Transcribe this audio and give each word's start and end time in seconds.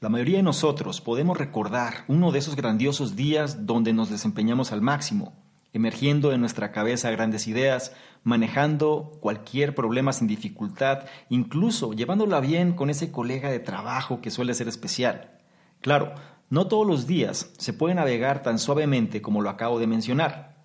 La 0.00 0.08
mayoría 0.08 0.38
de 0.38 0.42
nosotros 0.42 1.02
podemos 1.02 1.36
recordar 1.36 2.04
uno 2.08 2.32
de 2.32 2.38
esos 2.38 2.56
grandiosos 2.56 3.16
días 3.16 3.66
donde 3.66 3.92
nos 3.92 4.08
desempeñamos 4.08 4.72
al 4.72 4.80
máximo, 4.80 5.34
emergiendo 5.74 6.30
de 6.30 6.38
nuestra 6.38 6.72
cabeza 6.72 7.10
grandes 7.10 7.46
ideas, 7.46 7.92
manejando 8.24 9.18
cualquier 9.20 9.74
problema 9.74 10.14
sin 10.14 10.26
dificultad, 10.26 11.00
incluso 11.28 11.92
llevándola 11.92 12.40
bien 12.40 12.72
con 12.72 12.88
ese 12.88 13.12
colega 13.12 13.50
de 13.50 13.58
trabajo 13.58 14.22
que 14.22 14.30
suele 14.30 14.54
ser 14.54 14.68
especial. 14.68 15.38
Claro, 15.82 16.14
no 16.48 16.66
todos 16.66 16.86
los 16.86 17.06
días 17.06 17.52
se 17.58 17.74
puede 17.74 17.94
navegar 17.94 18.42
tan 18.42 18.58
suavemente 18.58 19.20
como 19.20 19.42
lo 19.42 19.50
acabo 19.50 19.78
de 19.78 19.86
mencionar. 19.86 20.62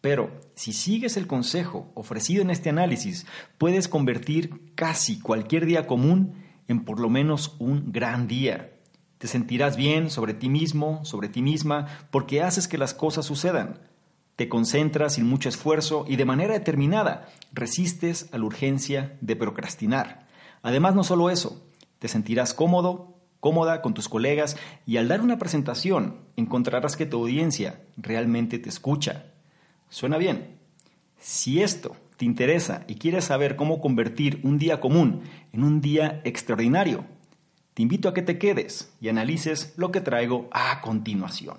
Pero 0.00 0.40
si 0.54 0.72
sigues 0.72 1.18
el 1.18 1.26
consejo 1.26 1.92
ofrecido 1.94 2.40
en 2.40 2.48
este 2.48 2.70
análisis, 2.70 3.26
puedes 3.58 3.86
convertir 3.86 4.72
casi 4.74 5.20
cualquier 5.20 5.66
día 5.66 5.86
común 5.86 6.51
en 6.68 6.84
por 6.84 7.00
lo 7.00 7.08
menos 7.10 7.56
un 7.58 7.92
gran 7.92 8.28
día. 8.28 8.72
Te 9.18 9.28
sentirás 9.28 9.76
bien 9.76 10.10
sobre 10.10 10.34
ti 10.34 10.48
mismo, 10.48 11.04
sobre 11.04 11.28
ti 11.28 11.42
misma, 11.42 11.86
porque 12.10 12.42
haces 12.42 12.66
que 12.66 12.78
las 12.78 12.94
cosas 12.94 13.26
sucedan. 13.26 13.78
Te 14.36 14.48
concentras 14.48 15.14
sin 15.14 15.26
mucho 15.26 15.48
esfuerzo 15.48 16.04
y 16.08 16.16
de 16.16 16.24
manera 16.24 16.54
determinada 16.54 17.28
resistes 17.52 18.28
a 18.32 18.38
la 18.38 18.44
urgencia 18.44 19.16
de 19.20 19.36
procrastinar. 19.36 20.26
Además, 20.62 20.94
no 20.94 21.04
solo 21.04 21.30
eso, 21.30 21.62
te 21.98 22.08
sentirás 22.08 22.54
cómodo, 22.54 23.16
cómoda 23.38 23.82
con 23.82 23.94
tus 23.94 24.08
colegas 24.08 24.56
y 24.86 24.96
al 24.96 25.08
dar 25.08 25.20
una 25.20 25.38
presentación 25.38 26.16
encontrarás 26.36 26.96
que 26.96 27.06
tu 27.06 27.18
audiencia 27.18 27.80
realmente 27.96 28.58
te 28.58 28.68
escucha. 28.68 29.26
¿Suena 29.88 30.16
bien? 30.16 30.58
Si 31.18 31.62
esto 31.62 31.94
te 32.22 32.26
interesa 32.26 32.84
y 32.86 32.94
quieres 32.94 33.24
saber 33.24 33.56
cómo 33.56 33.80
convertir 33.80 34.38
un 34.44 34.56
día 34.56 34.78
común 34.78 35.22
en 35.52 35.64
un 35.64 35.80
día 35.80 36.20
extraordinario, 36.22 37.04
te 37.74 37.82
invito 37.82 38.08
a 38.08 38.14
que 38.14 38.22
te 38.22 38.38
quedes 38.38 38.94
y 39.00 39.08
analices 39.08 39.74
lo 39.76 39.90
que 39.90 40.00
traigo 40.00 40.48
a 40.52 40.80
continuación. 40.82 41.56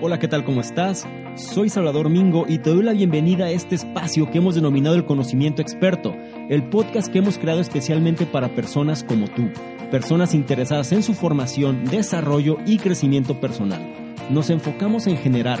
Hola, 0.00 0.18
¿qué 0.18 0.26
tal? 0.26 0.46
¿Cómo 0.46 0.62
estás? 0.62 1.06
Soy 1.34 1.68
Salvador 1.68 2.08
Mingo 2.08 2.46
y 2.48 2.60
te 2.60 2.70
doy 2.70 2.82
la 2.82 2.94
bienvenida 2.94 3.44
a 3.44 3.50
este 3.50 3.74
espacio 3.74 4.30
que 4.30 4.38
hemos 4.38 4.54
denominado 4.54 4.96
el 4.96 5.04
conocimiento 5.04 5.60
experto, 5.60 6.14
el 6.48 6.70
podcast 6.70 7.12
que 7.12 7.18
hemos 7.18 7.36
creado 7.36 7.60
especialmente 7.60 8.24
para 8.24 8.54
personas 8.54 9.04
como 9.04 9.28
tú, 9.28 9.50
personas 9.90 10.32
interesadas 10.32 10.92
en 10.92 11.02
su 11.02 11.12
formación, 11.12 11.84
desarrollo 11.84 12.56
y 12.64 12.78
crecimiento 12.78 13.38
personal. 13.38 13.86
Nos 14.30 14.48
enfocamos 14.48 15.06
en 15.06 15.18
generar 15.18 15.60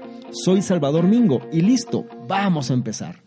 Soy 0.33 0.61
Salvador 0.61 1.03
Mingo 1.03 1.41
y 1.51 1.59
listo, 1.59 2.05
vamos 2.25 2.71
a 2.71 2.73
empezar. 2.73 3.21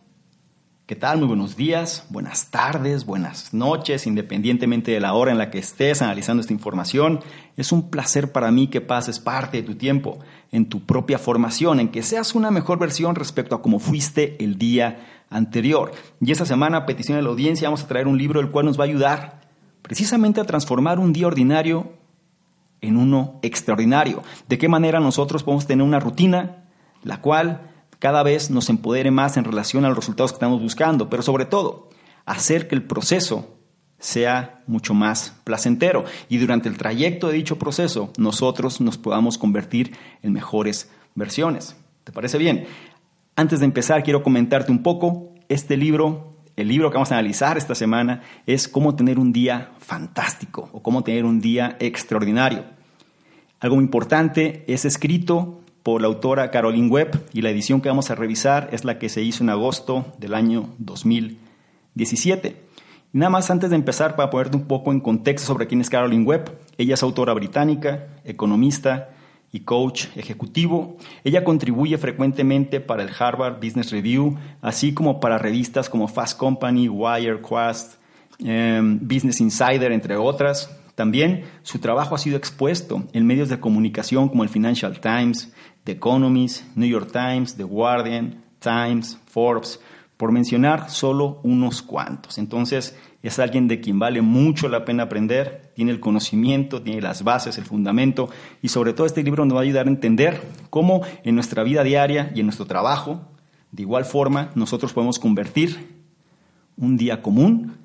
¿Qué 0.87 0.97
tal? 0.97 1.19
Muy 1.19 1.29
buenos 1.29 1.55
días, 1.55 2.07
buenas 2.09 2.51
tardes, 2.51 3.05
buenas 3.05 3.53
noches, 3.53 4.07
independientemente 4.07 4.91
de 4.91 5.01
la 5.01 5.13
hora 5.13 5.31
en 5.31 5.37
la 5.37 5.51
que 5.51 5.59
estés 5.59 6.01
analizando 6.01 6.41
esta 6.41 6.55
información. 6.55 7.21
Es 7.59 7.73
un 7.73 7.91
placer 7.91 8.33
para 8.33 8.51
mí 8.51 8.69
que 8.69 8.81
pases 8.81 9.21
parte 9.21 9.59
de 9.59 9.63
tu 9.65 9.75
tiempo 9.75 10.19
en 10.51 10.67
tu 10.71 10.87
propia 10.87 11.19
formación, 11.19 11.79
en 11.79 11.91
que 11.91 12.03
seas 12.03 12.35
una 12.35 12.51
mejor 12.51 12.79
versión 12.79 13.15
respecto 13.17 13.55
a 13.55 13.61
cómo 13.61 13.81
fuiste 13.81 14.43
el 14.43 14.57
día 14.57 15.25
anterior. 15.29 15.93
Y 16.23 16.33
esta 16.33 16.47
semana, 16.47 16.79
a 16.79 16.87
petición 16.87 17.19
de 17.19 17.23
la 17.23 17.29
audiencia, 17.29 17.69
vamos 17.69 17.83
a 17.83 17.89
traer 17.89 18.09
un 18.09 18.17
libro 18.17 18.41
el 18.41 18.51
cual 18.51 18.65
nos 18.65 18.81
va 18.81 18.85
a 18.85 18.89
ayudar 18.89 19.43
precisamente 19.83 20.41
a 20.41 20.45
transformar 20.45 20.99
un 20.99 21.13
día 21.13 21.27
ordinario 21.27 21.93
en 22.81 22.97
uno 22.97 23.41
extraordinario. 23.43 24.23
¿De 24.49 24.57
qué 24.57 24.69
manera 24.69 25.01
nosotros 25.01 25.43
podemos 25.43 25.67
tener 25.67 25.85
una 25.85 26.01
rutina 26.01 26.64
la 27.05 27.21
cual 27.21 27.71
cada 28.01 28.23
vez 28.23 28.51
nos 28.51 28.69
empodere 28.69 29.11
más 29.11 29.37
en 29.37 29.45
relación 29.45 29.85
a 29.85 29.89
los 29.89 29.97
resultados 29.97 30.33
que 30.33 30.37
estamos 30.37 30.61
buscando, 30.61 31.09
pero 31.09 31.23
sobre 31.23 31.45
todo, 31.45 31.91
hacer 32.27 32.67
que 32.67 32.75
el 32.75 32.83
proceso 32.83 33.57
sea 33.99 34.63
mucho 34.67 34.93
más 34.93 35.41
placentero 35.45 36.05
y 36.29 36.39
durante 36.39 36.69
el 36.69 36.77
trayecto 36.77 37.29
de 37.29 37.35
dicho 37.35 37.59
proceso 37.59 38.13
nosotros 38.19 38.81
nos 38.81 38.99
podamos 38.99 39.39
convertir 39.39 39.97
en 40.23 40.33
mejores 40.33 40.91
versiones. 41.15 41.77
¿Te 42.05 42.13
parece 42.13 42.37
bien? 42.37 42.67
Antes 43.37 43.61
de 43.61 43.65
empezar, 43.65 44.03
quiero 44.03 44.23
comentarte 44.23 44.71
un 44.71 44.83
poco. 44.83 45.33
Este 45.49 45.77
libro, 45.77 46.37
el 46.57 46.69
libro 46.69 46.91
que 46.91 46.95
vamos 46.95 47.13
a 47.13 47.15
analizar 47.15 47.57
esta 47.57 47.75
semana, 47.75 48.23
es 48.47 48.69
cómo 48.69 48.95
tener 48.95 49.19
un 49.19 49.33
día 49.33 49.73
fantástico 49.79 50.69
o 50.73 50.83
cómo 50.83 51.03
tener 51.03 51.25
un 51.25 51.41
día 51.41 51.77
extraordinario. 51.81 52.65
Algo 53.61 53.77
muy 53.77 53.85
importante, 53.85 54.65
es 54.69 54.85
escrito 54.85 55.64
por 55.85 56.01
la 56.01 56.09
autora 56.09 56.51
Caroline 56.51 56.89
Webb 56.89 57.29
y 57.35 57.43
la 57.43 57.51
edición 57.51 57.83
que 57.83 57.91
vamos 57.91 58.11
a 58.11 58.15
revisar 58.15 58.71
es 58.73 58.85
la 58.85 58.99
que 58.99 59.11
se 59.11 59.23
hizo 59.23 59.45
en 59.45 59.51
agosto 59.51 60.07
del 60.19 60.35
año 60.35 60.71
2017. 60.79 62.57
Y 63.13 63.19
nada 63.19 63.29
más 63.29 63.51
antes 63.51 63.69
de 63.69 63.77
empezar, 63.77 64.17
para 64.17 64.31
ponerte 64.31 64.57
un 64.57 64.65
poco 64.65 64.93
en 64.93 65.01
contexto 65.01 65.47
sobre 65.47 65.67
quién 65.67 65.83
es 65.83 65.91
Caroline 65.91 66.25
Webb, 66.25 66.59
ella 66.79 66.95
es 66.95 67.03
autora 67.03 67.35
británica, 67.35 68.09
economista 68.25 69.11
y 69.53 69.61
coach 69.61 70.07
ejecutivo. 70.17 70.97
Ella 71.23 71.45
contribuye 71.45 71.99
frecuentemente 71.99 72.81
para 72.81 73.03
el 73.03 73.11
Harvard 73.17 73.61
Business 73.63 73.93
Review, 73.93 74.39
así 74.63 74.95
como 74.95 75.21
para 75.21 75.37
revistas 75.37 75.91
como 75.91 76.09
Fast 76.09 76.39
Company, 76.39 76.89
Wirequest, 76.89 78.01
eh, 78.39 78.81
Business 78.83 79.39
Insider, 79.43 79.93
entre 79.93 80.17
otras. 80.17 80.75
También 80.95 81.45
su 81.63 81.79
trabajo 81.79 82.15
ha 82.15 82.19
sido 82.19 82.37
expuesto 82.37 83.05
en 83.13 83.27
medios 83.27 83.49
de 83.49 83.59
comunicación 83.59 84.29
como 84.29 84.45
el 84.45 84.49
Financial 84.49 85.01
Times, 85.01 85.53
The 85.85 85.93
Economist, 85.93 86.65
New 86.77 86.89
York 86.89 87.13
Times, 87.13 87.57
The 87.57 87.65
Guardian, 87.65 88.43
Times, 88.59 89.19
Forbes, 89.27 89.81
por 90.17 90.33
mencionar 90.33 90.91
solo 90.91 91.41
unos 91.43 91.83
cuantos. 91.83 92.39
Entonces, 92.39 92.97
es 93.23 93.39
alguien 93.39 93.69
de 93.69 93.81
quien 93.81 93.99
vale 93.99 94.23
mucho 94.23 94.69
la 94.69 94.85
pena 94.85 95.05
aprender, 95.05 95.73
tiene 95.75 95.93
el 95.93 96.01
conocimiento, 96.01 96.83
tiene 96.83 97.01
las 97.01 97.25
bases, 97.25 97.59
el 97.59 97.65
fundamento, 97.65 98.29
y 98.63 98.69
sobre 98.69 98.93
todo 98.93 99.07
este 99.07 99.23
libro 99.23 99.45
nos 99.45 99.57
va 99.57 99.61
a 99.61 99.65
ayudar 99.65 99.87
a 99.87 99.91
entender 99.91 100.41
cómo 100.71 101.03
en 101.25 101.35
nuestra 101.35 101.63
vida 101.63 101.83
diaria 101.83 102.33
y 102.35 102.41
en 102.41 102.47
nuestro 102.47 102.67
trabajo, 102.67 103.23
de 103.73 103.83
igual 103.83 104.05
forma, 104.05 104.51
nosotros 104.55 104.93
podemos 104.93 105.19
convertir 105.19 106.05
un 106.77 106.97
día 106.97 107.23
común 107.23 107.77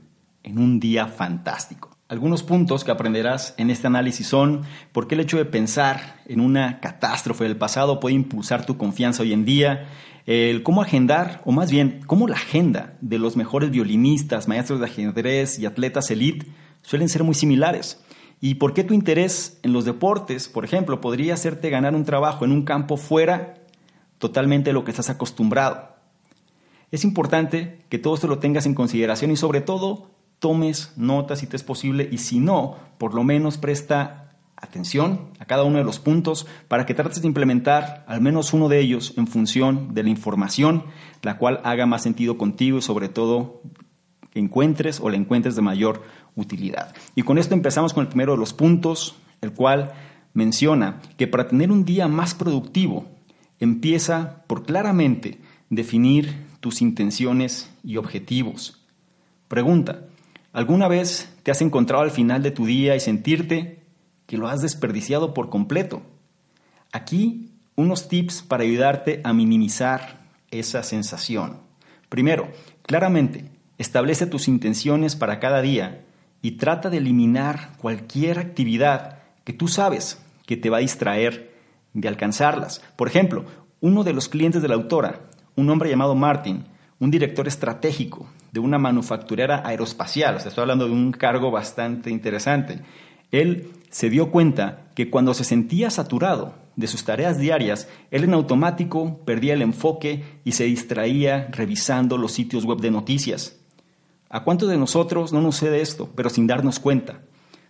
en 0.44 0.59
un 0.59 0.80
día 0.80 1.08
fantástico. 1.08 1.99
Algunos 2.09 2.42
puntos 2.42 2.84
que 2.84 2.90
aprenderás 2.90 3.53
en 3.58 3.70
este 3.70 3.86
análisis 3.86 4.25
son 4.25 4.64
por 4.92 5.08
qué 5.08 5.14
el 5.14 5.22
hecho 5.22 5.38
de 5.38 5.46
pensar 5.46 6.24
en 6.25 6.40
una 6.40 6.79
catástrofe 6.79 7.44
del 7.44 7.56
pasado 7.56 8.00
puede 8.00 8.16
impulsar 8.16 8.66
tu 8.66 8.79
confianza 8.79 9.22
hoy 9.22 9.32
en 9.32 9.46
día, 9.46 9.88
el 10.26 10.64
cómo 10.64 10.82
agendar, 10.82 11.40
o 11.46 11.52
más 11.52 11.70
bien, 11.70 12.02
cómo 12.08 12.28
la 12.28 12.34
agenda 12.34 12.97
de 13.02 13.20
los 13.20 13.38
mejores 13.38 13.70
violinistas, 13.70 14.47
maestros 14.47 14.79
de 14.79 14.88
ajedrez 14.88 15.59
y 15.59 15.67
atletas 15.67 16.09
elite 16.09 16.47
suelen 16.82 17.09
ser 17.09 17.23
muy 17.23 17.35
similares. 17.35 18.03
Y 18.41 18.56
por 18.56 18.73
qué 18.73 18.84
tu 18.84 18.96
interés 18.96 19.59
en 19.61 19.72
los 19.72 19.85
deportes, 19.85 20.50
por 20.50 20.66
ejemplo, 20.66 21.02
podría 21.02 21.35
hacerte 21.35 21.70
ganar 21.70 21.94
un 21.94 22.06
trabajo 22.06 22.44
en 22.44 22.52
un 22.52 22.64
campo 22.64 22.97
fuera 22.97 23.53
totalmente 24.17 24.72
de 24.72 24.73
lo 24.73 24.84
que 24.84 24.90
estás 24.90 25.11
acostumbrado. 25.11 25.90
Es 26.90 27.03
importante 27.03 27.85
que 27.88 28.00
todo 28.00 28.16
esto 28.16 28.26
lo 28.26 28.40
tengas 28.40 28.66
en 28.66 28.73
consideración 28.73 29.29
y 29.29 29.35
sobre 29.35 29.61
todo 29.61 30.09
tomes 30.40 30.94
notas 30.96 31.40
si 31.40 31.47
te 31.47 31.56
es 31.56 31.64
posible 31.64 32.08
y 32.12 32.18
si 32.18 32.40
no, 32.40 32.78
por 32.97 33.14
lo 33.14 33.24
menos 33.24 33.58
presta 33.58 34.30
atención 34.56 35.30
a 35.40 35.46
cada 35.46 35.64
uno 35.64 35.78
de 35.78 35.84
los 35.84 36.00
puntos 36.00 36.47
para 36.68 36.86
que 36.86 36.94
trates 36.94 37.22
de 37.22 37.28
implementar 37.28 38.03
al 38.08 38.22
menos 38.22 38.53
uno 38.53 38.68
de 38.68 38.80
ellos 38.80 39.14
en 39.18 39.28
función 39.28 39.94
de 39.94 40.03
la 40.03 40.09
información, 40.09 40.84
la 41.22 41.38
cual 41.38 41.62
haga 41.64 41.86
más 41.86 42.03
sentido 42.03 42.38
contigo 42.38 42.78
y 42.78 42.82
sobre 42.82 43.09
todo 43.09 43.62
encuentres 44.34 45.00
o 45.00 45.09
la 45.09 45.18
encuentres 45.18 45.56
de 45.56 45.62
mayor 45.62 46.03
utilidad. 46.36 46.94
Y 47.16 47.24
con 47.24 47.38
esto 47.38 47.53
empezamos 47.53 47.94
con 47.94 48.03
el 48.03 48.09
primero 48.09 48.34
de 48.34 48.38
los 48.38 48.53
puntos, 48.53 49.16
el 49.42 49.53
cual 49.53 49.94
menciona 50.34 51.02
que 51.18 51.28
para 51.28 51.47
tener 51.47 51.72
un 51.72 51.85
día 51.85 52.08
más 52.08 52.34
productivo, 52.34 53.06
empieza 53.59 54.44
por 54.47 54.66
claramente 54.66 55.40
definir 55.70 56.47
tus 56.59 56.82
intenciones 56.82 57.72
y 57.84 57.97
objetivos. 57.97 58.85
Pregunta, 59.47 60.09
¿alguna 60.59 60.90
vez 60.90 61.34
te 61.44 61.52
has 61.52 61.61
encontrado 61.61 62.03
al 62.03 62.11
final 62.11 62.44
de 62.44 62.52
tu 62.52 62.66
día 62.66 62.94
y 62.94 63.00
sentirte 63.00 63.82
que 64.28 64.35
lo 64.35 64.50
has 64.50 64.61
desperdiciado 64.61 65.34
por 65.34 65.50
completo? 65.50 66.02
Aquí 66.91 67.53
unos 67.78 68.09
tips 68.09 68.41
para 68.41 68.64
ayudarte 68.64 69.22
a 69.23 69.32
minimizar 69.32 70.20
esa 70.52 70.84
sensación. 70.84 71.61
Primero, 72.09 72.50
claramente, 72.82 73.46
establece 73.78 74.26
tus 74.26 74.50
intenciones 74.50 75.16
para 75.16 75.40
cada 75.40 75.61
día 75.61 76.03
y 76.41 76.52
trata 76.58 76.90
de 76.90 76.97
eliminar 76.97 77.72
cualquier 77.78 78.38
actividad 78.38 79.20
que 79.46 79.53
tú 79.53 79.70
sabes 79.70 80.22
que 80.46 80.58
te 80.58 80.70
va 80.70 80.79
a 80.79 80.82
distraer 80.82 81.56
de 81.94 82.09
alcanzarlas. 82.09 82.84
Por 82.97 83.08
ejemplo, 83.08 83.46
uno 83.79 84.03
de 84.03 84.11
los 84.11 84.28
clientes 84.28 84.61
de 84.61 84.67
la 84.67 84.76
autora, 84.76 85.22
un 85.56 85.70
hombre 85.70 85.90
llamado 85.90 86.16
Martin, 86.16 86.66
un 86.99 87.11
director 87.11 87.47
estratégico 87.47 88.28
de 88.51 88.59
una 88.59 88.78
manufacturera 88.78 89.61
aeroespacial, 89.66 90.35
o 90.35 90.40
sea, 90.40 90.49
estoy 90.49 90.63
hablando 90.63 90.85
de 90.85 90.91
un 90.91 91.11
cargo 91.11 91.51
bastante 91.51 92.09
interesante, 92.09 92.81
él 93.31 93.72
se 93.90 94.09
dio 94.09 94.31
cuenta 94.31 94.90
que 94.96 95.09
cuando 95.09 95.34
se 95.34 95.43
sentía 95.43 95.90
saturado 95.90 96.55
de 96.75 96.87
sus 96.87 97.03
tareas 97.03 97.37
diarias, 97.37 97.87
él 98.11 98.23
en 98.23 98.34
automático 98.34 99.19
perdía 99.25 99.53
el 99.53 99.61
enfoque 99.61 100.23
y 100.43 100.53
se 100.53 100.66
distraía 100.66 101.49
revisando 101.51 102.17
los 102.17 102.31
sitios 102.31 102.66
web 102.66 102.79
de 102.79 102.91
noticias. 102.91 103.57
¿A 104.29 104.43
cuántos 104.43 104.69
de 104.69 104.78
nosotros 104.78 105.34
no 105.34 105.41
nos 105.41 105.55
sucede 105.55 105.81
esto, 105.81 106.09
pero 106.16 106.29
sin 106.29 106.47
darnos 106.47 106.79
cuenta? 106.79 107.22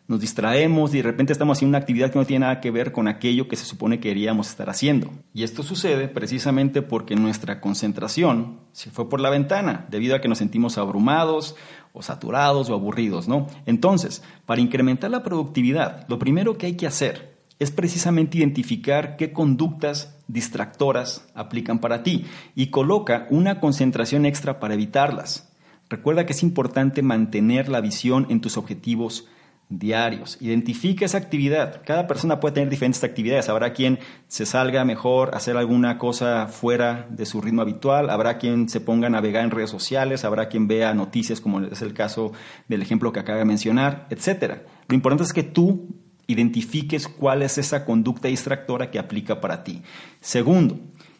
Nos 0.09 0.21
distraemos 0.21 0.91
y 0.95 0.97
de 0.97 1.03
repente 1.03 1.33
estamos 1.33 1.55
haciendo 1.55 1.77
una 1.77 1.83
actividad 1.83 2.11
que 2.11 2.17
no 2.17 2.25
tiene 2.25 2.47
nada 2.47 2.61
que 2.61 2.71
ver 2.71 2.91
con 2.91 3.07
aquello 3.07 3.47
que 3.47 3.55
se 3.55 3.63
supone 3.63 3.99
que 3.99 4.09
queríamos 4.09 4.49
estar 4.49 4.67
haciendo. 4.67 5.11
Y 5.35 5.43
esto 5.43 5.61
sucede 5.61 6.07
precisamente 6.07 6.81
porque 6.81 7.15
nuestra 7.15 7.61
concentración 7.61 8.59
se 8.71 8.89
fue 8.89 9.07
por 9.07 9.19
la 9.19 9.29
ventana, 9.29 9.85
debido 9.91 10.15
a 10.15 10.19
que 10.19 10.27
nos 10.27 10.39
sentimos 10.39 10.79
abrumados 10.79 11.55
o 11.93 12.01
saturados 12.01 12.71
o 12.71 12.73
aburridos, 12.73 13.27
¿no? 13.27 13.45
Entonces, 13.67 14.23
para 14.47 14.61
incrementar 14.61 15.11
la 15.11 15.21
productividad, 15.21 16.07
lo 16.09 16.17
primero 16.17 16.57
que 16.57 16.65
hay 16.65 16.73
que 16.75 16.87
hacer 16.87 17.37
es 17.59 17.69
precisamente 17.69 18.39
identificar 18.39 19.15
qué 19.15 19.31
conductas 19.31 20.17
distractoras 20.27 21.29
aplican 21.35 21.77
para 21.77 22.01
ti 22.01 22.25
y 22.55 22.71
coloca 22.71 23.27
una 23.29 23.59
concentración 23.59 24.25
extra 24.25 24.59
para 24.59 24.73
evitarlas. 24.73 25.53
Recuerda 25.87 26.25
que 26.25 26.33
es 26.33 26.41
importante 26.41 27.03
mantener 27.03 27.69
la 27.69 27.79
visión 27.79 28.25
en 28.31 28.41
tus 28.41 28.57
objetivos 28.57 29.27
diarios. 29.69 30.37
Identifica 30.41 31.05
esa 31.05 31.19
actividad. 31.19 31.81
Cada 31.85 32.07
persona 32.07 32.39
puede 32.39 32.55
tener 32.55 32.69
diferentes 32.69 33.03
actividades. 33.03 33.49
Habrá 33.49 33.71
quien 33.71 33.99
se 34.27 34.47
salga 34.47 34.83
mejor 34.83 35.29
a 35.33 35.37
hacer 35.37 35.55
alguna 35.55 35.99
cosa 35.99 36.47
fuera 36.47 37.07
de 37.09 37.25
su 37.25 37.39
ritmo 37.39 37.61
habitual, 37.61 38.09
habrá 38.09 38.39
quien 38.39 38.67
se 38.67 38.81
ponga 38.81 39.07
a 39.07 39.11
navegar 39.11 39.43
en 39.43 39.51
redes 39.51 39.69
sociales, 39.69 40.25
habrá 40.25 40.49
quien 40.49 40.67
vea 40.67 40.93
noticias 40.95 41.39
como 41.39 41.61
es 41.61 41.81
el 41.83 41.93
caso 41.93 42.33
del 42.67 42.81
ejemplo 42.81 43.13
que 43.13 43.19
acaba 43.19 43.37
de 43.37 43.45
mencionar, 43.45 44.07
etc. 44.09 44.63
Lo 44.87 44.95
importante 44.95 45.23
es 45.23 45.33
que 45.33 45.43
tú 45.43 45.87
identifiques 46.25 47.07
cuál 47.07 47.43
es 47.43 47.57
esa 47.57 47.85
conducta 47.85 48.27
distractora 48.27 48.89
que 48.91 48.99
aplica 48.99 49.39
para 49.39 49.63
ti. 49.63 49.83
Segundo, 50.19 50.79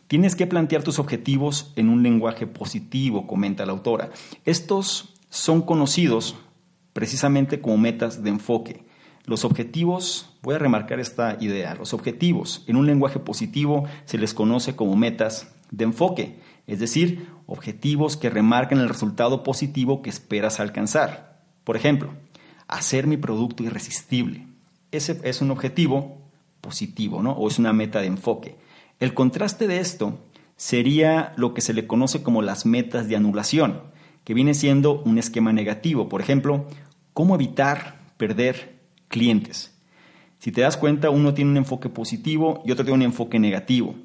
Tienes 0.10 0.36
que 0.36 0.48
plantear 0.48 0.82
tus 0.82 0.98
objetivos 0.98 1.72
en 1.76 1.88
un 1.88 2.02
lenguaje 2.02 2.48
positivo, 2.48 3.28
comenta 3.28 3.68
la 3.68 3.74
autora. 3.74 4.10
Estos 4.44 5.14
son 5.30 5.62
conocidos 5.62 6.36
precisamente 7.00 7.62
como 7.62 7.78
metas 7.78 8.24
de 8.24 8.30
enfoque. 8.30 8.84
Los 9.24 9.46
objetivos, 9.46 10.36
voy 10.42 10.56
a 10.56 10.60
remarcar 10.60 11.00
esta 11.00 11.38
idea, 11.40 11.74
los 11.76 11.94
objetivos 11.94 12.66
en 12.68 12.76
un 12.76 12.88
lenguaje 12.88 13.20
positivo 13.20 13.86
se 14.04 14.18
les 14.18 14.34
conoce 14.34 14.76
como 14.76 14.98
metas 14.98 15.48
de 15.72 15.86
enfoque, 15.86 16.40
es 16.68 16.82
decir, 16.82 17.26
objetivos 17.46 18.18
que 18.18 18.30
remarcan 18.30 18.80
el 18.80 18.90
resultado 18.90 19.44
positivo 19.44 20.02
que 20.02 20.10
esperas 20.10 20.60
alcanzar. 20.60 21.40
Por 21.64 21.78
ejemplo, 21.78 22.10
hacer 22.68 23.08
mi 23.08 23.16
producto 23.16 23.64
irresistible. 23.64 24.46
Ese 24.92 25.22
es 25.24 25.40
un 25.40 25.52
objetivo 25.52 26.18
positivo, 26.60 27.24
¿no? 27.24 27.32
O 27.32 27.48
es 27.48 27.60
una 27.60 27.72
meta 27.72 28.02
de 28.02 28.08
enfoque. 28.08 28.58
El 29.00 29.14
contraste 29.14 29.68
de 29.68 29.80
esto 29.80 30.20
sería 30.58 31.32
lo 31.38 31.54
que 31.54 31.62
se 31.62 31.74
le 31.74 31.88
conoce 31.88 32.24
como 32.24 32.42
las 32.42 32.66
metas 32.66 33.08
de 33.08 33.16
anulación, 33.16 33.84
que 34.26 34.34
viene 34.34 34.54
siendo 34.54 35.02
un 35.04 35.18
esquema 35.18 35.54
negativo. 35.54 36.10
Por 36.10 36.20
ejemplo, 36.20 36.68
cómo 37.14 37.36
evitar 37.36 38.00
perder 38.18 38.80
clientes. 39.08 39.76
Si 40.40 40.52
te 40.52 40.62
das 40.62 40.78
cuenta, 40.78 41.10
uno 41.10 41.34
tiene 41.34 41.52
un 41.52 41.58
enfoque 41.58 41.90
positivo 41.90 42.62
y 42.66 42.72
otro 42.72 42.86
tiene 42.86 42.98
un 42.98 43.12
enfoque 43.12 43.40
negativo. 43.40 43.96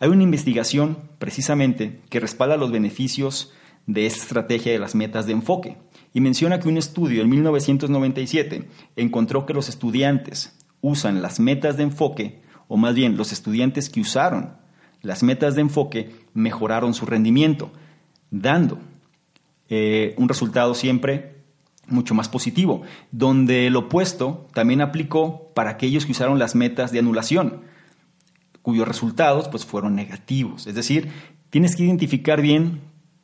Hay 0.00 0.08
una 0.08 0.22
investigación 0.22 0.98
precisamente 1.18 2.00
que 2.10 2.20
respalda 2.20 2.56
los 2.56 2.72
beneficios 2.72 3.52
de 3.86 4.06
esta 4.06 4.22
estrategia 4.22 4.72
de 4.72 4.78
las 4.78 4.94
metas 4.94 5.26
de 5.26 5.32
enfoque 5.32 5.76
y 6.12 6.20
menciona 6.20 6.58
que 6.58 6.68
un 6.68 6.78
estudio 6.78 7.22
en 7.22 7.28
1997 7.28 8.68
encontró 8.96 9.46
que 9.46 9.54
los 9.54 9.68
estudiantes 9.68 10.58
usan 10.80 11.22
las 11.22 11.38
metas 11.38 11.76
de 11.76 11.84
enfoque 11.84 12.42
o 12.66 12.76
más 12.76 12.94
bien 12.94 13.16
los 13.16 13.32
estudiantes 13.32 13.88
que 13.88 14.00
usaron 14.00 14.64
las 15.04 15.22
metas 15.22 15.54
de 15.54 15.60
enfoque 15.60 16.16
mejoraron 16.32 16.94
su 16.94 17.04
rendimiento, 17.04 17.70
dando 18.30 18.78
eh, 19.68 20.14
un 20.16 20.28
resultado 20.28 20.74
siempre 20.74 21.33
mucho 21.88 22.14
más 22.14 22.28
positivo, 22.28 22.82
donde 23.12 23.66
el 23.66 23.76
opuesto 23.76 24.46
también 24.54 24.80
aplicó 24.80 25.52
para 25.54 25.70
aquellos 25.70 26.06
que 26.06 26.12
usaron 26.12 26.38
las 26.38 26.54
metas 26.54 26.92
de 26.92 26.98
anulación, 26.98 27.62
cuyos 28.62 28.88
resultados 28.88 29.48
pues, 29.48 29.64
fueron 29.64 29.94
negativos. 29.94 30.66
Es 30.66 30.74
decir, 30.74 31.10
tienes 31.50 31.76
que 31.76 31.84
identificar 31.84 32.40
bien 32.40 32.80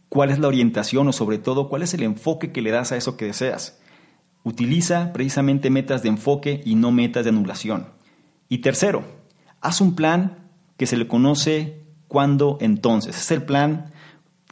cuál 0.09 0.31
es 0.31 0.39
la 0.39 0.49
orientación 0.49 1.09
o 1.09 1.13
sobre 1.13 1.39
todo 1.39 1.69
cuál 1.69 1.83
es 1.83 1.95
el 1.95 2.03
enfoque 2.03 2.53
que 2.53 2.63
le 2.63 2.71
das 2.71 2.93
a 2.93 2.97
eso 2.97 3.17
que 3.17 3.27
deseas. 3.27 3.81
Utiliza 4.43 5.13
precisamente 5.13 5.71
metas 5.71 6.03
de 6.03 6.09
enfoque 6.09 6.61
y 6.65 6.75
no 6.75 6.91
metas 6.91 7.25
de 7.25 7.31
anulación. 7.31 7.87
Y 8.49 8.59
tercero, 8.59 9.05
Haz 9.61 9.81
un 9.81 9.95
plan 9.95 10.49
que 10.77 10.87
se 10.87 10.97
le 10.97 11.07
conoce 11.07 11.83
cuando 12.09 12.57
entonces. 12.61 13.17
Es 13.17 13.31
el 13.31 13.43
plan 13.43 13.93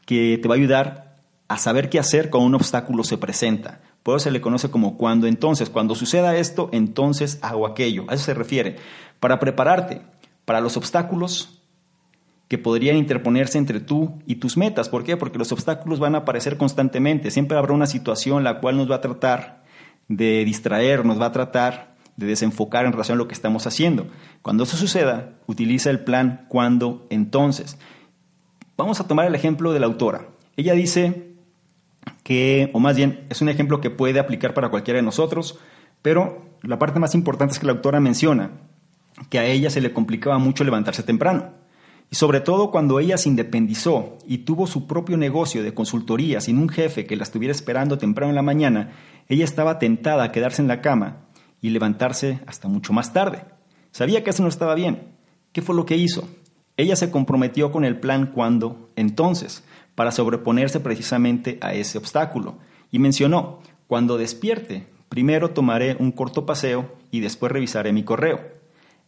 que 0.04 0.38
te 0.40 0.48
va 0.48 0.54
a 0.54 0.58
ayudar 0.58 1.22
a 1.48 1.56
saber 1.56 1.88
qué 1.88 1.98
hacer 1.98 2.28
cuando 2.28 2.46
un 2.46 2.54
obstáculo 2.54 3.04
se 3.04 3.16
presenta. 3.16 3.80
Por 4.02 4.16
eso 4.16 4.24
se 4.24 4.30
le 4.30 4.40
conoce 4.40 4.70
como 4.70 4.96
cuando 4.96 5.26
entonces. 5.26 5.70
Cuando 5.70 5.94
suceda 5.94 6.36
esto, 6.36 6.70
entonces 6.72 7.38
hago 7.42 7.66
aquello. 7.66 8.04
A 8.08 8.14
eso 8.14 8.24
se 8.24 8.34
refiere. 8.34 8.76
Para 9.20 9.38
prepararte 9.38 10.02
para 10.44 10.60
los 10.60 10.76
obstáculos 10.76 11.60
que 12.48 12.56
podrían 12.56 12.96
interponerse 12.96 13.58
entre 13.58 13.80
tú 13.80 14.22
y 14.26 14.36
tus 14.36 14.56
metas. 14.56 14.88
¿Por 14.88 15.04
qué? 15.04 15.18
Porque 15.18 15.38
los 15.38 15.52
obstáculos 15.52 15.98
van 15.98 16.14
a 16.14 16.18
aparecer 16.18 16.56
constantemente. 16.56 17.30
Siempre 17.30 17.58
habrá 17.58 17.74
una 17.74 17.86
situación 17.86 18.44
la 18.44 18.58
cual 18.60 18.78
nos 18.78 18.90
va 18.90 18.96
a 18.96 19.00
tratar 19.02 19.64
de 20.08 20.44
distraer, 20.46 21.04
nos 21.04 21.20
va 21.20 21.26
a 21.26 21.32
tratar 21.32 21.92
de 22.16 22.26
desenfocar 22.26 22.86
en 22.86 22.92
relación 22.92 23.16
a 23.16 23.18
lo 23.18 23.28
que 23.28 23.34
estamos 23.34 23.66
haciendo. 23.66 24.06
Cuando 24.40 24.64
eso 24.64 24.78
suceda, 24.78 25.34
utiliza 25.46 25.90
el 25.90 26.00
plan 26.00 26.46
cuando 26.48 27.06
entonces. 27.10 27.78
Vamos 28.78 29.00
a 29.00 29.06
tomar 29.06 29.26
el 29.26 29.34
ejemplo 29.34 29.74
de 29.74 29.80
la 29.80 29.86
autora. 29.86 30.28
Ella 30.56 30.72
dice 30.72 31.27
que, 32.28 32.68
o 32.74 32.78
más 32.78 32.94
bien, 32.94 33.24
es 33.30 33.40
un 33.40 33.48
ejemplo 33.48 33.80
que 33.80 33.88
puede 33.88 34.20
aplicar 34.20 34.52
para 34.52 34.68
cualquiera 34.68 34.98
de 34.98 35.02
nosotros, 35.02 35.58
pero 36.02 36.44
la 36.60 36.78
parte 36.78 37.00
más 37.00 37.14
importante 37.14 37.54
es 37.54 37.58
que 37.58 37.64
la 37.64 37.72
autora 37.72 38.00
menciona 38.00 38.50
que 39.30 39.38
a 39.38 39.46
ella 39.46 39.70
se 39.70 39.80
le 39.80 39.94
complicaba 39.94 40.36
mucho 40.36 40.62
levantarse 40.62 41.02
temprano. 41.02 41.54
Y 42.10 42.16
sobre 42.16 42.40
todo 42.40 42.70
cuando 42.70 43.00
ella 43.00 43.16
se 43.16 43.30
independizó 43.30 44.18
y 44.26 44.38
tuvo 44.44 44.66
su 44.66 44.86
propio 44.86 45.16
negocio 45.16 45.62
de 45.62 45.72
consultoría 45.72 46.42
sin 46.42 46.58
un 46.58 46.68
jefe 46.68 47.06
que 47.06 47.16
la 47.16 47.22
estuviera 47.22 47.52
esperando 47.52 47.96
temprano 47.96 48.28
en 48.28 48.36
la 48.36 48.42
mañana, 48.42 48.92
ella 49.26 49.46
estaba 49.46 49.78
tentada 49.78 50.24
a 50.24 50.30
quedarse 50.30 50.60
en 50.60 50.68
la 50.68 50.82
cama 50.82 51.28
y 51.62 51.70
levantarse 51.70 52.40
hasta 52.46 52.68
mucho 52.68 52.92
más 52.92 53.14
tarde. 53.14 53.46
Sabía 53.90 54.22
que 54.22 54.28
eso 54.28 54.42
no 54.42 54.50
estaba 54.50 54.74
bien. 54.74 55.14
¿Qué 55.52 55.62
fue 55.62 55.74
lo 55.74 55.86
que 55.86 55.96
hizo? 55.96 56.28
Ella 56.76 56.94
se 56.94 57.10
comprometió 57.10 57.72
con 57.72 57.86
el 57.86 57.98
plan 57.98 58.26
cuando, 58.26 58.90
entonces, 58.96 59.64
para 59.98 60.12
sobreponerse 60.12 60.78
precisamente 60.78 61.58
a 61.60 61.74
ese 61.74 61.98
obstáculo. 61.98 62.58
Y 62.92 63.00
mencionó, 63.00 63.58
cuando 63.88 64.16
despierte, 64.16 64.86
primero 65.08 65.50
tomaré 65.50 65.96
un 65.98 66.12
corto 66.12 66.46
paseo 66.46 66.94
y 67.10 67.18
después 67.18 67.50
revisaré 67.50 67.92
mi 67.92 68.04
correo. 68.04 68.40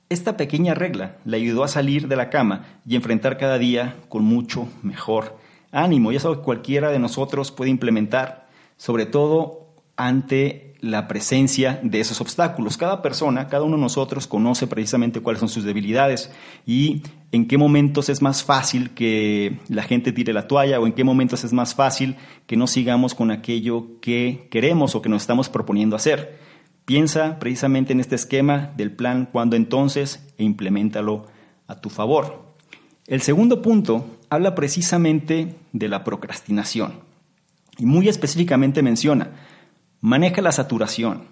Esta 0.08 0.36
pequeña 0.36 0.74
regla 0.74 1.18
le 1.24 1.36
ayudó 1.36 1.62
a 1.62 1.68
salir 1.68 2.08
de 2.08 2.16
la 2.16 2.28
cama 2.28 2.80
y 2.84 2.96
enfrentar 2.96 3.38
cada 3.38 3.56
día 3.56 3.98
con 4.08 4.24
mucho 4.24 4.66
mejor 4.82 5.38
ánimo. 5.70 6.10
Y 6.10 6.16
eso 6.16 6.42
cualquiera 6.42 6.90
de 6.90 6.98
nosotros 6.98 7.52
puede 7.52 7.70
implementar, 7.70 8.48
sobre 8.76 9.06
todo 9.06 9.68
ante 9.94 10.74
la 10.80 11.06
presencia 11.06 11.78
de 11.84 12.00
esos 12.00 12.20
obstáculos. 12.20 12.76
Cada 12.76 13.00
persona, 13.00 13.46
cada 13.46 13.62
uno 13.62 13.76
de 13.76 13.82
nosotros 13.82 14.26
conoce 14.26 14.66
precisamente 14.66 15.20
cuáles 15.20 15.38
son 15.38 15.48
sus 15.48 15.62
debilidades 15.62 16.32
y 16.66 17.04
en 17.32 17.46
qué 17.46 17.58
momentos 17.58 18.08
es 18.08 18.22
más 18.22 18.42
fácil 18.42 18.90
que 18.90 19.58
la 19.68 19.82
gente 19.82 20.12
tire 20.12 20.32
la 20.32 20.48
toalla 20.48 20.80
o 20.80 20.86
en 20.86 20.92
qué 20.92 21.04
momentos 21.04 21.44
es 21.44 21.52
más 21.52 21.74
fácil 21.74 22.16
que 22.46 22.56
no 22.56 22.66
sigamos 22.66 23.14
con 23.14 23.30
aquello 23.30 24.00
que 24.00 24.48
queremos 24.50 24.94
o 24.94 25.02
que 25.02 25.08
nos 25.08 25.22
estamos 25.22 25.48
proponiendo 25.48 25.96
hacer. 25.96 26.38
Piensa 26.84 27.38
precisamente 27.38 27.92
en 27.92 28.00
este 28.00 28.16
esquema 28.16 28.72
del 28.76 28.90
plan 28.90 29.28
cuando 29.30 29.54
entonces 29.54 30.26
e 30.38 30.44
implementalo 30.44 31.26
a 31.68 31.80
tu 31.80 31.88
favor. 31.88 32.50
El 33.06 33.20
segundo 33.22 33.62
punto 33.62 34.06
habla 34.28 34.54
precisamente 34.54 35.54
de 35.72 35.88
la 35.88 36.02
procrastinación 36.02 36.94
y 37.78 37.86
muy 37.86 38.08
específicamente 38.08 38.82
menciona, 38.82 39.30
maneja 40.00 40.42
la 40.42 40.52
saturación, 40.52 41.24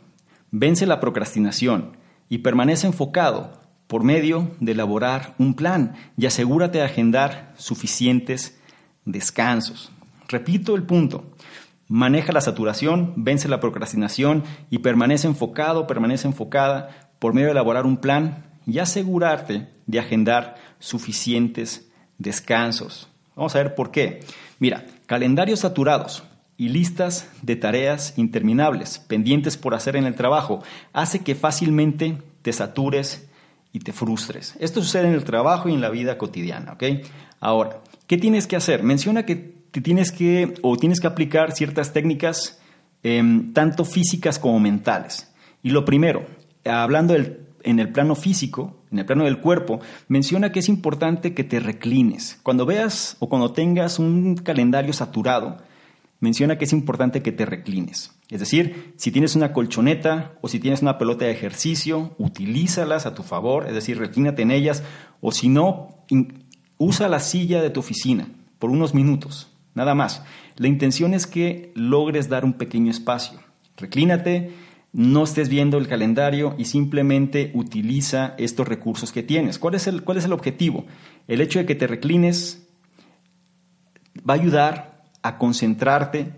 vence 0.50 0.86
la 0.86 1.00
procrastinación 1.00 1.96
y 2.28 2.38
permanece 2.38 2.86
enfocado 2.86 3.60
por 3.88 4.04
medio 4.04 4.52
de 4.60 4.72
elaborar 4.72 5.34
un 5.38 5.54
plan 5.54 5.94
y 6.16 6.26
asegúrate 6.26 6.78
de 6.78 6.84
agendar 6.84 7.52
suficientes 7.56 8.60
descansos. 9.04 9.90
Repito 10.28 10.76
el 10.76 10.84
punto. 10.84 11.24
Maneja 11.88 12.32
la 12.32 12.42
saturación, 12.42 13.14
vence 13.16 13.48
la 13.48 13.60
procrastinación 13.60 14.44
y 14.70 14.78
permanece 14.78 15.26
enfocado, 15.26 15.86
permanece 15.86 16.28
enfocada 16.28 17.10
por 17.18 17.32
medio 17.32 17.48
de 17.48 17.52
elaborar 17.52 17.86
un 17.86 17.96
plan 17.96 18.44
y 18.66 18.78
asegurarte 18.78 19.68
de 19.86 19.98
agendar 19.98 20.56
suficientes 20.78 21.90
descansos. 22.18 23.08
Vamos 23.34 23.56
a 23.56 23.62
ver 23.62 23.74
por 23.74 23.90
qué. 23.90 24.20
Mira, 24.58 24.84
calendarios 25.06 25.60
saturados 25.60 26.24
y 26.58 26.68
listas 26.68 27.30
de 27.40 27.56
tareas 27.56 28.18
interminables 28.18 28.98
pendientes 28.98 29.56
por 29.56 29.74
hacer 29.74 29.96
en 29.96 30.04
el 30.04 30.14
trabajo 30.14 30.62
hace 30.92 31.20
que 31.20 31.34
fácilmente 31.34 32.18
te 32.42 32.52
satures 32.52 33.27
y 33.72 33.80
te 33.80 33.92
frustres. 33.92 34.54
Esto 34.60 34.82
sucede 34.82 35.08
en 35.08 35.14
el 35.14 35.24
trabajo 35.24 35.68
y 35.68 35.74
en 35.74 35.80
la 35.80 35.90
vida 35.90 36.18
cotidiana, 36.18 36.72
¿ok? 36.72 36.84
Ahora, 37.40 37.80
¿qué 38.06 38.16
tienes 38.16 38.46
que 38.46 38.56
hacer? 38.56 38.82
Menciona 38.82 39.24
que 39.24 39.36
te 39.70 39.80
tienes 39.80 40.12
que 40.12 40.54
o 40.62 40.76
tienes 40.76 41.00
que 41.00 41.06
aplicar 41.06 41.52
ciertas 41.52 41.92
técnicas 41.92 42.60
em, 43.02 43.52
tanto 43.52 43.84
físicas 43.84 44.38
como 44.38 44.58
mentales. 44.58 45.32
Y 45.62 45.70
lo 45.70 45.84
primero, 45.84 46.26
hablando 46.64 47.14
en 47.14 47.78
el 47.78 47.92
plano 47.92 48.14
físico, 48.14 48.82
en 48.90 49.00
el 49.00 49.06
plano 49.06 49.24
del 49.24 49.40
cuerpo, 49.40 49.80
menciona 50.08 50.52
que 50.52 50.60
es 50.60 50.68
importante 50.68 51.34
que 51.34 51.44
te 51.44 51.60
reclines. 51.60 52.38
Cuando 52.42 52.66
veas 52.66 53.16
o 53.18 53.28
cuando 53.28 53.52
tengas 53.52 53.98
un 53.98 54.36
calendario 54.36 54.92
saturado, 54.92 55.58
menciona 56.20 56.58
que 56.58 56.64
es 56.64 56.72
importante 56.72 57.22
que 57.22 57.32
te 57.32 57.46
reclines. 57.46 58.12
Es 58.28 58.40
decir, 58.40 58.94
si 58.96 59.10
tienes 59.10 59.36
una 59.36 59.52
colchoneta 59.52 60.32
o 60.40 60.48
si 60.48 60.58
tienes 60.58 60.82
una 60.82 60.98
pelota 60.98 61.24
de 61.24 61.30
ejercicio, 61.30 62.14
utilízalas 62.18 63.06
a 63.06 63.14
tu 63.14 63.22
favor, 63.22 63.66
es 63.66 63.74
decir, 63.74 63.98
reclínate 63.98 64.42
en 64.42 64.50
ellas, 64.50 64.82
o 65.20 65.32
si 65.32 65.48
no, 65.48 66.04
usa 66.76 67.08
la 67.08 67.20
silla 67.20 67.62
de 67.62 67.70
tu 67.70 67.80
oficina 67.80 68.28
por 68.58 68.70
unos 68.70 68.94
minutos, 68.94 69.50
nada 69.74 69.94
más. 69.94 70.24
La 70.56 70.68
intención 70.68 71.14
es 71.14 71.26
que 71.26 71.72
logres 71.74 72.28
dar 72.28 72.44
un 72.44 72.54
pequeño 72.54 72.90
espacio. 72.90 73.40
Reclínate, 73.76 74.52
no 74.92 75.22
estés 75.22 75.48
viendo 75.48 75.78
el 75.78 75.86
calendario 75.86 76.54
y 76.58 76.64
simplemente 76.64 77.52
utiliza 77.54 78.34
estos 78.38 78.66
recursos 78.66 79.12
que 79.12 79.22
tienes. 79.22 79.58
¿Cuál 79.58 79.76
es 79.76 79.86
el, 79.86 80.02
cuál 80.02 80.18
es 80.18 80.24
el 80.24 80.32
objetivo? 80.32 80.86
El 81.28 81.40
hecho 81.40 81.60
de 81.60 81.66
que 81.66 81.76
te 81.76 81.86
reclines 81.86 82.66
va 84.28 84.34
a 84.34 84.38
ayudar 84.38 84.87
a 85.28 85.38
concentrarte 85.38 86.32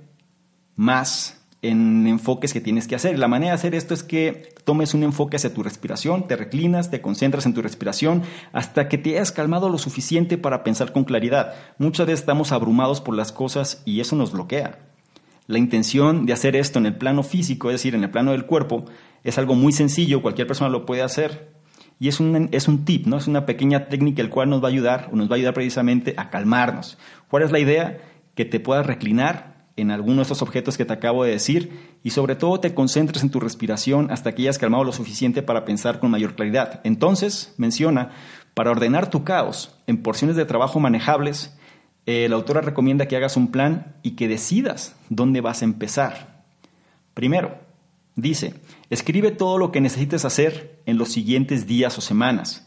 más 0.77 1.41
en 1.63 2.07
enfoques 2.07 2.53
que 2.53 2.61
tienes 2.61 2.89
que 2.89 2.95
hacer. 2.95 3.19
La 3.19 3.29
manera 3.29 3.53
de 3.53 3.55
hacer 3.55 3.75
esto 3.75 3.95
es 3.95 4.03
que 4.03 4.55
tomes 4.65 4.95
un 4.95 5.03
enfoque 5.03 5.37
hacia 5.37 5.55
tu 5.55 5.63
respiración, 5.63 6.27
te 6.27 6.37
reclinas, 6.37 6.91
te 6.91 7.01
concentras 7.01 7.47
en 7.47 7.55
tu 7.55 7.63
respiración 7.63 8.23
hasta 8.53 8.89
que 8.89 8.99
te 8.99 9.11
hayas 9.11 9.31
calmado 9.31 9.69
lo 9.69 9.79
suficiente 9.79 10.39
para 10.39 10.65
pensar 10.65 10.93
con 10.93 11.05
claridad. 11.05 11.55
Muchas 11.79 12.07
veces 12.07 12.21
estamos 12.21 12.51
abrumados 12.53 13.01
por 13.01 13.15
las 13.15 13.31
cosas 13.31 13.83
y 13.85 14.01
eso 14.01 14.17
nos 14.17 14.33
bloquea. 14.33 14.79
La 15.47 15.59
intención 15.59 16.27
de 16.27 16.33
hacer 16.33 16.57
esto 16.57 16.79
en 16.79 16.87
el 16.87 16.97
plano 16.97 17.23
físico, 17.23 17.71
es 17.71 17.75
decir, 17.75 17.95
en 17.95 18.05
el 18.05 18.11
plano 18.11 18.33
del 18.33 18.47
cuerpo, 18.47 18.87
es 19.23 19.37
algo 19.37 19.55
muy 19.55 19.73
sencillo, 19.73 20.23
cualquier 20.23 20.47
persona 20.47 20.71
lo 20.71 20.87
puede 20.87 21.03
hacer. 21.03 21.51
Y 21.99 22.09
es 22.09 22.19
un, 22.19 22.49
es 22.53 22.67
un 22.67 22.87
tip, 22.87 23.07
¿no? 23.07 23.19
Es 23.19 23.27
una 23.27 23.45
pequeña 23.45 23.89
técnica 23.89 24.23
el 24.23 24.31
cual 24.31 24.49
nos 24.49 24.63
va 24.63 24.69
a 24.69 24.71
ayudar, 24.71 25.11
o 25.13 25.17
nos 25.17 25.29
va 25.29 25.35
a 25.35 25.37
ayudar 25.37 25.53
precisamente 25.53 26.15
a 26.17 26.31
calmarnos. 26.31 26.97
¿Cuál 27.29 27.43
es 27.43 27.51
la 27.51 27.59
idea? 27.59 27.99
Que 28.41 28.47
te 28.47 28.59
puedas 28.59 28.87
reclinar 28.87 29.69
en 29.77 29.91
alguno 29.91 30.17
de 30.17 30.23
estos 30.23 30.41
objetos 30.41 30.79
que 30.79 30.87
te 30.87 30.95
acabo 30.95 31.25
de 31.25 31.33
decir 31.33 31.99
y 32.03 32.09
sobre 32.09 32.37
todo 32.37 32.59
te 32.59 32.73
concentres 32.73 33.23
en 33.23 33.29
tu 33.29 33.39
respiración 33.39 34.11
hasta 34.11 34.33
que 34.33 34.41
hayas 34.41 34.57
calmado 34.57 34.83
lo 34.83 34.93
suficiente 34.93 35.43
para 35.43 35.67
pensar 35.67 36.01
con 36.01 36.11
mayor 36.11 36.37
claridad. 36.37 36.81
Entonces, 36.83 37.53
menciona, 37.59 38.13
para 38.55 38.71
ordenar 38.71 39.11
tu 39.11 39.25
caos 39.25 39.77
en 39.87 40.03
porciones 40.03 40.37
de 40.37 40.47
trabajo 40.47 40.81
manejables, 40.81 41.55
eh, 42.07 42.29
la 42.31 42.37
autora 42.37 42.63
recomienda 42.63 43.09
que 43.09 43.17
hagas 43.17 43.37
un 43.37 43.51
plan 43.51 43.95
y 44.03 44.13
que 44.13 44.27
decidas 44.27 44.97
dónde 45.11 45.43
vas 45.43 45.61
a 45.61 45.67
empezar. 45.67 46.43
Primero, 47.13 47.59
dice, 48.17 48.55
escribe 48.89 49.33
todo 49.33 49.59
lo 49.59 49.71
que 49.71 49.83
necesites 49.83 50.25
hacer 50.25 50.81
en 50.87 50.97
los 50.97 51.13
siguientes 51.13 51.67
días 51.67 51.99
o 51.99 52.01
semanas. 52.01 52.67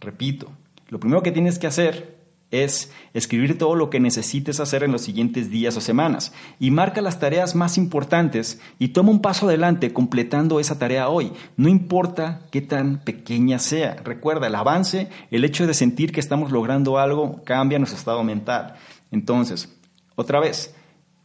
Repito, 0.00 0.50
lo 0.88 0.98
primero 0.98 1.22
que 1.22 1.30
tienes 1.30 1.60
que 1.60 1.68
hacer 1.68 2.13
es 2.62 2.92
escribir 3.14 3.58
todo 3.58 3.74
lo 3.74 3.90
que 3.90 4.00
necesites 4.00 4.60
hacer 4.60 4.82
en 4.82 4.92
los 4.92 5.02
siguientes 5.02 5.50
días 5.50 5.76
o 5.76 5.80
semanas 5.80 6.32
y 6.60 6.70
marca 6.70 7.00
las 7.00 7.18
tareas 7.18 7.54
más 7.54 7.76
importantes 7.78 8.60
y 8.78 8.88
toma 8.88 9.10
un 9.10 9.20
paso 9.20 9.48
adelante 9.48 9.92
completando 9.92 10.60
esa 10.60 10.78
tarea 10.78 11.08
hoy. 11.08 11.32
No 11.56 11.68
importa 11.68 12.42
qué 12.50 12.60
tan 12.60 13.00
pequeña 13.00 13.58
sea. 13.58 13.96
Recuerda, 14.04 14.46
el 14.46 14.54
avance, 14.54 15.08
el 15.30 15.44
hecho 15.44 15.66
de 15.66 15.74
sentir 15.74 16.12
que 16.12 16.20
estamos 16.20 16.52
logrando 16.52 16.98
algo 16.98 17.42
cambia 17.44 17.78
nuestro 17.78 17.98
estado 17.98 18.22
mental. 18.22 18.76
Entonces, 19.10 19.74
otra 20.14 20.40
vez, 20.40 20.74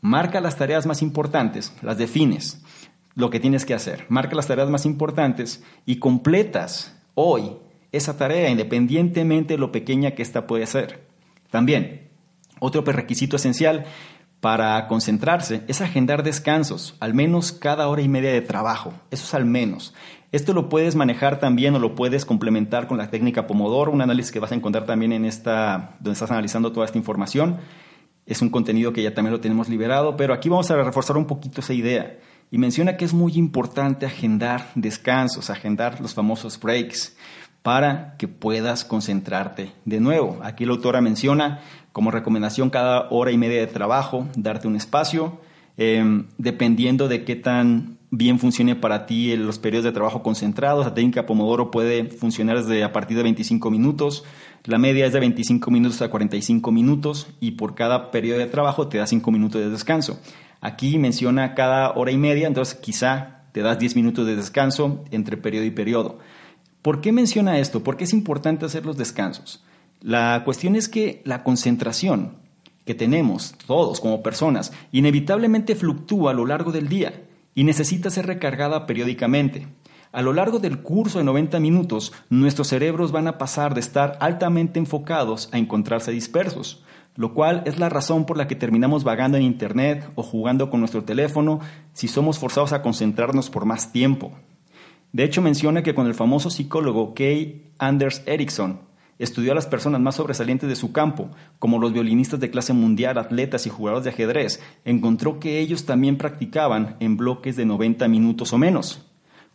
marca 0.02 0.42
las 0.42 0.58
tareas 0.58 0.86
más 0.86 1.02
importantes, 1.02 1.74
las 1.82 1.98
defines, 1.98 2.62
lo 3.16 3.30
que 3.30 3.40
tienes 3.40 3.66
que 3.66 3.74
hacer. 3.74 4.06
Marca 4.10 4.36
las 4.36 4.48
tareas 4.48 4.70
más 4.70 4.86
importantes 4.86 5.64
y 5.86 5.98
completas 5.98 6.96
hoy 7.14 7.58
esa 7.92 8.18
tarea 8.18 8.50
independientemente 8.50 9.56
de 9.56 9.60
lo 9.60 9.72
pequeña 9.72 10.12
que 10.12 10.22
ésta 10.22 10.48
puede 10.48 10.66
ser. 10.66 11.09
También, 11.50 12.10
otro 12.60 12.82
requisito 12.82 13.36
esencial 13.36 13.86
para 14.40 14.88
concentrarse 14.88 15.64
es 15.68 15.82
agendar 15.82 16.24
descansos, 16.24 16.96
al 17.00 17.14
menos 17.14 17.52
cada 17.52 17.88
hora 17.88 18.02
y 18.02 18.08
media 18.08 18.32
de 18.32 18.42
trabajo. 18.42 18.94
Eso 19.12 19.26
es 19.26 19.34
al 19.34 19.46
menos. 19.46 19.94
Esto 20.32 20.54
lo 20.54 20.70
puedes 20.70 20.96
manejar 20.96 21.40
también 21.40 21.76
o 21.76 21.80
lo 21.80 21.96
puedes 21.96 22.24
complementar 22.24 22.88
con 22.88 22.98
la 22.98 23.10
técnica 23.10 23.48
Pomodoro, 23.48 23.92
un 23.92 24.02
análisis 24.02 24.32
que 24.32 24.40
vas 24.40 24.52
a 24.52 24.56
encontrar 24.56 24.86
también 24.86 25.12
en 25.12 25.26
esta, 25.26 25.96
donde 26.00 26.14
estás 26.14 26.32
analizando 26.32 26.72
toda 26.72 26.86
esta 26.86 27.00
información. 27.00 27.58
Es 28.26 28.42
un 28.42 28.50
contenido 28.50 28.94
que 28.94 29.02
ya 29.02 29.14
también 29.14 29.34
lo 29.34 29.42
tenemos 29.42 29.70
liberado, 29.70 30.16
pero 30.16 30.34
aquí 30.34 30.48
vamos 30.48 30.70
a 30.70 30.76
reforzar 30.76 31.18
un 31.18 31.26
poquito 31.26 31.62
esa 31.62 31.74
idea. 31.74 32.20
Y 32.52 32.60
menciona 32.60 32.96
que 32.96 33.06
es 33.06 33.14
muy 33.14 33.34
importante 33.34 34.06
agendar 34.06 34.68
descansos, 34.76 35.50
agendar 35.50 36.00
los 36.00 36.14
famosos 36.14 36.60
breaks 36.60 37.18
para 37.70 38.16
que 38.18 38.28
puedas 38.28 38.84
concentrarte 38.84 39.74
de 39.86 40.00
nuevo. 40.00 40.40
Aquí 40.42 40.66
la 40.66 40.72
autora 40.72 41.02
menciona 41.02 41.62
como 41.92 42.10
recomendación 42.10 42.72
cada 42.72 43.08
hora 43.12 43.30
y 43.30 43.38
media 43.38 43.60
de 43.60 43.68
trabajo, 43.68 44.28
darte 44.36 44.68
un 44.68 44.76
espacio, 44.76 45.40
em, 45.78 46.26
dependiendo 46.40 47.08
de 47.08 47.24
qué 47.26 47.36
tan 47.36 48.00
bien 48.10 48.40
funcione 48.40 48.76
para 48.76 49.06
ti 49.06 49.38
los 49.38 49.60
periodos 49.60 49.86
de 49.86 49.92
trabajo 49.92 50.24
concentrados. 50.24 50.84
La 50.84 50.96
técnica 50.96 51.28
Pomodoro 51.28 51.70
puede 51.70 52.06
funcionar 52.06 52.58
desde 52.58 52.84
a 52.84 52.92
partir 52.92 53.16
de 53.18 53.22
25 53.22 53.70
minutos. 53.70 54.24
La 54.64 54.80
media 54.80 55.06
es 55.06 55.14
de 55.14 55.20
25 55.20 55.70
minutos 55.70 56.02
a 56.02 56.10
45 56.10 56.72
minutos 56.72 57.28
y 57.40 57.52
por 57.52 57.76
cada 57.76 58.10
periodo 58.10 58.40
de 58.40 58.48
trabajo 58.48 58.88
te 58.88 58.98
da 58.98 59.06
5 59.06 59.30
minutos 59.30 59.62
de 59.62 59.70
descanso. 59.70 60.20
Aquí 60.60 60.98
menciona 60.98 61.54
cada 61.54 61.92
hora 61.92 62.10
y 62.10 62.18
media, 62.18 62.48
entonces 62.48 62.74
quizá 62.74 63.44
te 63.52 63.62
das 63.62 63.78
10 63.78 63.96
minutos 63.96 64.26
de 64.26 64.36
descanso 64.36 65.06
entre 65.12 65.38
periodo 65.38 65.66
y 65.66 65.72
periodo. 65.72 66.18
¿Por 66.82 67.02
qué 67.02 67.12
menciona 67.12 67.60
esto? 67.60 67.84
¿Por 67.84 67.98
qué 67.98 68.06
es 68.06 68.14
importante 68.14 68.66
hacer 68.66 68.86
los 68.86 68.98
descansos? 68.98 69.64
La 70.02 70.44
cuestión 70.46 70.78
es 70.78 70.88
que 70.88 71.22
la 71.26 71.44
concentración 71.44 72.38
que 72.86 72.96
tenemos 72.96 73.54
todos 73.68 74.00
como 74.00 74.24
personas 74.24 74.72
inevitablemente 74.94 75.76
fluctúa 75.76 76.32
a 76.32 76.34
lo 76.34 76.46
largo 76.46 76.72
del 76.72 76.88
día 76.88 77.26
y 77.54 77.66
necesita 77.66 78.10
ser 78.10 78.28
recargada 78.28 78.86
periódicamente. 78.86 79.68
A 80.14 80.22
lo 80.22 80.32
largo 80.32 80.60
del 80.60 80.82
curso 80.82 81.18
de 81.18 81.26
90 81.26 81.60
minutos, 81.60 82.14
nuestros 82.30 82.70
cerebros 82.70 83.12
van 83.12 83.28
a 83.28 83.38
pasar 83.38 83.74
de 83.74 83.82
estar 83.82 84.18
altamente 84.22 84.80
enfocados 84.80 85.50
a 85.52 85.58
encontrarse 85.58 86.12
dispersos, 86.12 86.82
lo 87.18 87.34
cual 87.34 87.62
es 87.66 87.78
la 87.78 87.90
razón 87.90 88.26
por 88.26 88.38
la 88.38 88.48
que 88.48 88.56
terminamos 88.56 89.04
vagando 89.04 89.38
en 89.38 89.44
Internet 89.44 90.10
o 90.16 90.24
jugando 90.24 90.70
con 90.70 90.80
nuestro 90.80 91.04
teléfono 91.04 91.60
si 91.92 92.08
somos 92.08 92.40
forzados 92.40 92.72
a 92.72 92.82
concentrarnos 92.82 93.50
por 93.50 93.66
más 93.66 93.92
tiempo. 93.92 94.32
De 95.12 95.24
hecho, 95.24 95.42
menciona 95.42 95.82
que 95.84 95.94
cuando 95.96 96.10
el 96.10 96.16
famoso 96.16 96.50
psicólogo 96.50 97.14
Kay 97.14 97.72
Anders 97.80 98.22
Ericsson 98.26 98.82
estudió 99.18 99.52
a 99.52 99.56
las 99.56 99.68
personas 99.68 100.00
más 100.02 100.16
sobresalientes 100.16 100.70
de 100.70 100.76
su 100.76 100.92
campo, 100.92 101.30
como 101.60 101.80
los 101.80 101.94
violinistas 101.94 102.40
de 102.40 102.50
clase 102.50 102.74
mundial, 102.74 103.18
atletas 103.18 103.68
y 103.68 103.70
jugadores 103.70 104.06
de 104.06 104.12
ajedrez, 104.12 104.62
encontró 104.86 105.40
que 105.40 105.60
ellos 105.60 105.86
también 105.86 106.18
practicaban 106.18 106.96
en 107.00 107.18
bloques 107.18 107.56
de 107.56 107.66
90 107.66 108.08
minutos 108.08 108.54
o 108.54 108.58
menos, 108.58 109.06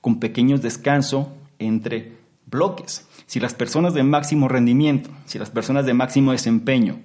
con 0.00 0.20
pequeños 0.20 0.60
descansos 0.60 1.28
entre 1.58 2.18
bloques. 2.46 3.08
Si 3.26 3.40
las 3.40 3.54
personas 3.54 3.94
de 3.94 4.02
máximo 4.02 4.48
rendimiento, 4.48 5.08
si 5.24 5.38
las 5.38 5.50
personas 5.50 5.86
de 5.86 5.94
máximo 5.94 6.32
desempeño 6.32 7.00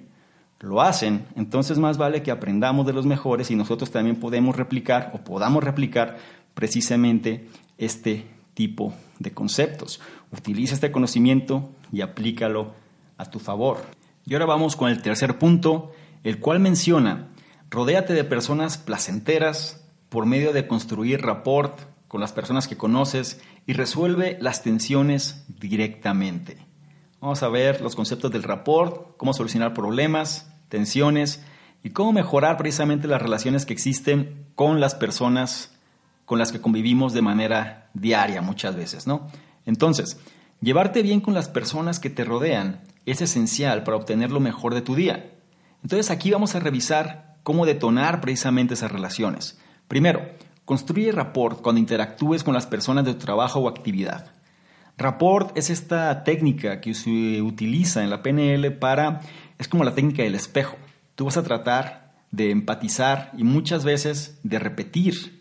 lo 0.60 0.82
hacen, 0.82 1.24
entonces 1.36 1.78
más 1.78 1.96
vale 1.96 2.22
que 2.22 2.30
aprendamos 2.30 2.86
de 2.86 2.92
los 2.92 3.06
mejores 3.06 3.50
y 3.50 3.56
nosotros 3.56 3.90
también 3.90 4.16
podemos 4.16 4.56
replicar 4.56 5.10
o 5.14 5.18
podamos 5.18 5.64
replicar 5.64 6.18
precisamente 6.54 7.48
este 7.78 8.26
tipo 8.54 8.94
de 9.18 9.32
conceptos. 9.32 10.00
Utiliza 10.32 10.74
este 10.74 10.92
conocimiento 10.92 11.70
y 11.92 12.00
aplícalo 12.00 12.74
a 13.16 13.26
tu 13.26 13.38
favor. 13.38 13.78
Y 14.26 14.34
ahora 14.34 14.46
vamos 14.46 14.76
con 14.76 14.90
el 14.90 15.02
tercer 15.02 15.38
punto, 15.38 15.92
el 16.24 16.38
cual 16.40 16.60
menciona, 16.60 17.28
rodéate 17.70 18.14
de 18.14 18.24
personas 18.24 18.78
placenteras 18.78 19.86
por 20.08 20.26
medio 20.26 20.52
de 20.52 20.66
construir 20.66 21.22
rapport 21.22 21.80
con 22.08 22.20
las 22.20 22.32
personas 22.32 22.66
que 22.66 22.76
conoces 22.76 23.40
y 23.66 23.72
resuelve 23.72 24.36
las 24.40 24.62
tensiones 24.62 25.44
directamente. 25.48 26.58
Vamos 27.20 27.42
a 27.42 27.48
ver 27.48 27.80
los 27.80 27.94
conceptos 27.94 28.32
del 28.32 28.42
rapport, 28.42 29.16
cómo 29.16 29.32
solucionar 29.32 29.74
problemas, 29.74 30.52
tensiones 30.68 31.44
y 31.82 31.90
cómo 31.90 32.12
mejorar 32.12 32.56
precisamente 32.56 33.06
las 33.06 33.22
relaciones 33.22 33.66
que 33.66 33.72
existen 33.72 34.46
con 34.54 34.80
las 34.80 34.94
personas 34.94 35.78
con 36.30 36.38
las 36.38 36.52
que 36.52 36.60
convivimos 36.60 37.12
de 37.12 37.22
manera 37.22 37.90
diaria 37.92 38.40
muchas 38.40 38.76
veces, 38.76 39.08
¿no? 39.08 39.26
Entonces, 39.66 40.16
llevarte 40.60 41.02
bien 41.02 41.20
con 41.20 41.34
las 41.34 41.48
personas 41.48 41.98
que 41.98 42.08
te 42.08 42.22
rodean 42.22 42.82
es 43.04 43.20
esencial 43.20 43.82
para 43.82 43.96
obtener 43.96 44.30
lo 44.30 44.38
mejor 44.38 44.72
de 44.72 44.80
tu 44.80 44.94
día. 44.94 45.32
Entonces 45.82 46.08
aquí 46.08 46.30
vamos 46.30 46.54
a 46.54 46.60
revisar 46.60 47.34
cómo 47.42 47.66
detonar 47.66 48.20
precisamente 48.20 48.74
esas 48.74 48.92
relaciones. 48.92 49.58
Primero, 49.88 50.24
construye 50.64 51.10
rapport 51.10 51.62
cuando 51.62 51.80
interactúes 51.80 52.44
con 52.44 52.54
las 52.54 52.68
personas 52.68 53.04
de 53.04 53.14
tu 53.14 53.18
trabajo 53.18 53.58
o 53.58 53.68
actividad. 53.68 54.30
Rapport 54.98 55.58
es 55.58 55.68
esta 55.68 56.22
técnica 56.22 56.80
que 56.80 56.94
se 56.94 57.42
utiliza 57.42 58.04
en 58.04 58.10
la 58.10 58.22
PNL 58.22 58.70
para, 58.78 59.22
es 59.58 59.66
como 59.66 59.82
la 59.82 59.96
técnica 59.96 60.22
del 60.22 60.36
espejo. 60.36 60.76
Tú 61.16 61.24
vas 61.24 61.36
a 61.36 61.42
tratar 61.42 62.12
de 62.30 62.52
empatizar 62.52 63.32
y 63.36 63.42
muchas 63.42 63.84
veces 63.84 64.38
de 64.44 64.60
repetir 64.60 65.39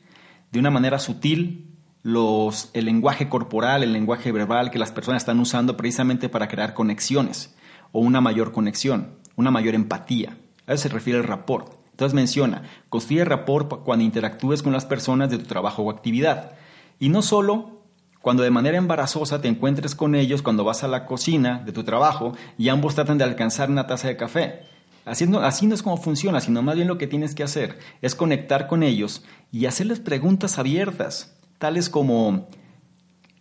de 0.52 0.60
una 0.60 0.72
manera 0.72 1.00
sutil 1.00 1.70
el 2.04 2.86
lenguaje 2.86 3.30
corporal, 3.30 3.84
el 3.84 3.94
lenguaje 3.94 4.32
verbal 4.32 4.72
que 4.72 4.80
las 4.80 4.92
personas 4.92 5.22
están 5.24 5.40
usando 5.40 5.78
precisamente 5.78 6.30
para 6.30 6.48
crear 6.48 6.74
conexiones 6.74 7.56
o 7.92 8.00
una 8.00 8.22
mayor 8.22 8.52
conexión, 8.52 9.18
una 9.36 9.52
mayor 9.52 9.76
empatía. 9.76 10.38
A 10.66 10.74
eso 10.74 10.84
se 10.84 10.90
refiere 10.90 11.20
el 11.20 11.26
rapport. 11.26 11.74
Entonces 11.92 12.14
menciona, 12.14 12.64
construye 12.88 13.26
rapport 13.26 13.84
cuando 13.84 14.06
interactúes 14.06 14.64
con 14.64 14.72
las 14.72 14.86
personas 14.86 15.30
de 15.30 15.38
tu 15.38 15.46
trabajo 15.46 15.84
o 15.84 15.92
actividad. 15.92 16.54
Y 17.00 17.10
no 17.10 17.22
solo 17.22 17.84
cuando 18.22 18.44
de 18.44 18.52
manera 18.52 18.78
embarazosa 18.78 19.42
te 19.42 19.48
encuentres 19.48 19.96
con 19.96 20.16
ellos 20.16 20.42
cuando 20.42 20.64
vas 20.64 20.84
a 20.84 20.88
la 20.88 21.06
cocina 21.06 21.62
de 21.66 21.72
tu 21.72 21.84
trabajo 21.84 22.34
y 22.58 22.70
ambos 22.70 22.96
tratan 22.96 23.18
de 23.18 23.24
alcanzar 23.26 23.70
una 23.70 23.88
taza 23.88 24.08
de 24.08 24.18
café 24.18 24.62
Así 25.10 25.26
no, 25.26 25.42
no 25.42 25.76
es 25.76 25.84
como 25.84 25.98
funciona, 25.98 26.40
sino 26.40 26.62
más 26.62 26.76
bien 26.76 26.88
lo 26.88 26.98
que 26.98 27.08
tienes 27.08 27.34
que 27.34 27.44
hacer 27.44 27.80
es 28.02 28.16
conectar 28.16 28.68
con 28.68 28.84
ellos 28.84 29.24
y 29.52 29.66
hacerles 29.66 30.00
preguntas 30.00 30.60
abiertas, 30.60 31.36
tales 31.58 31.90
como 31.90 32.48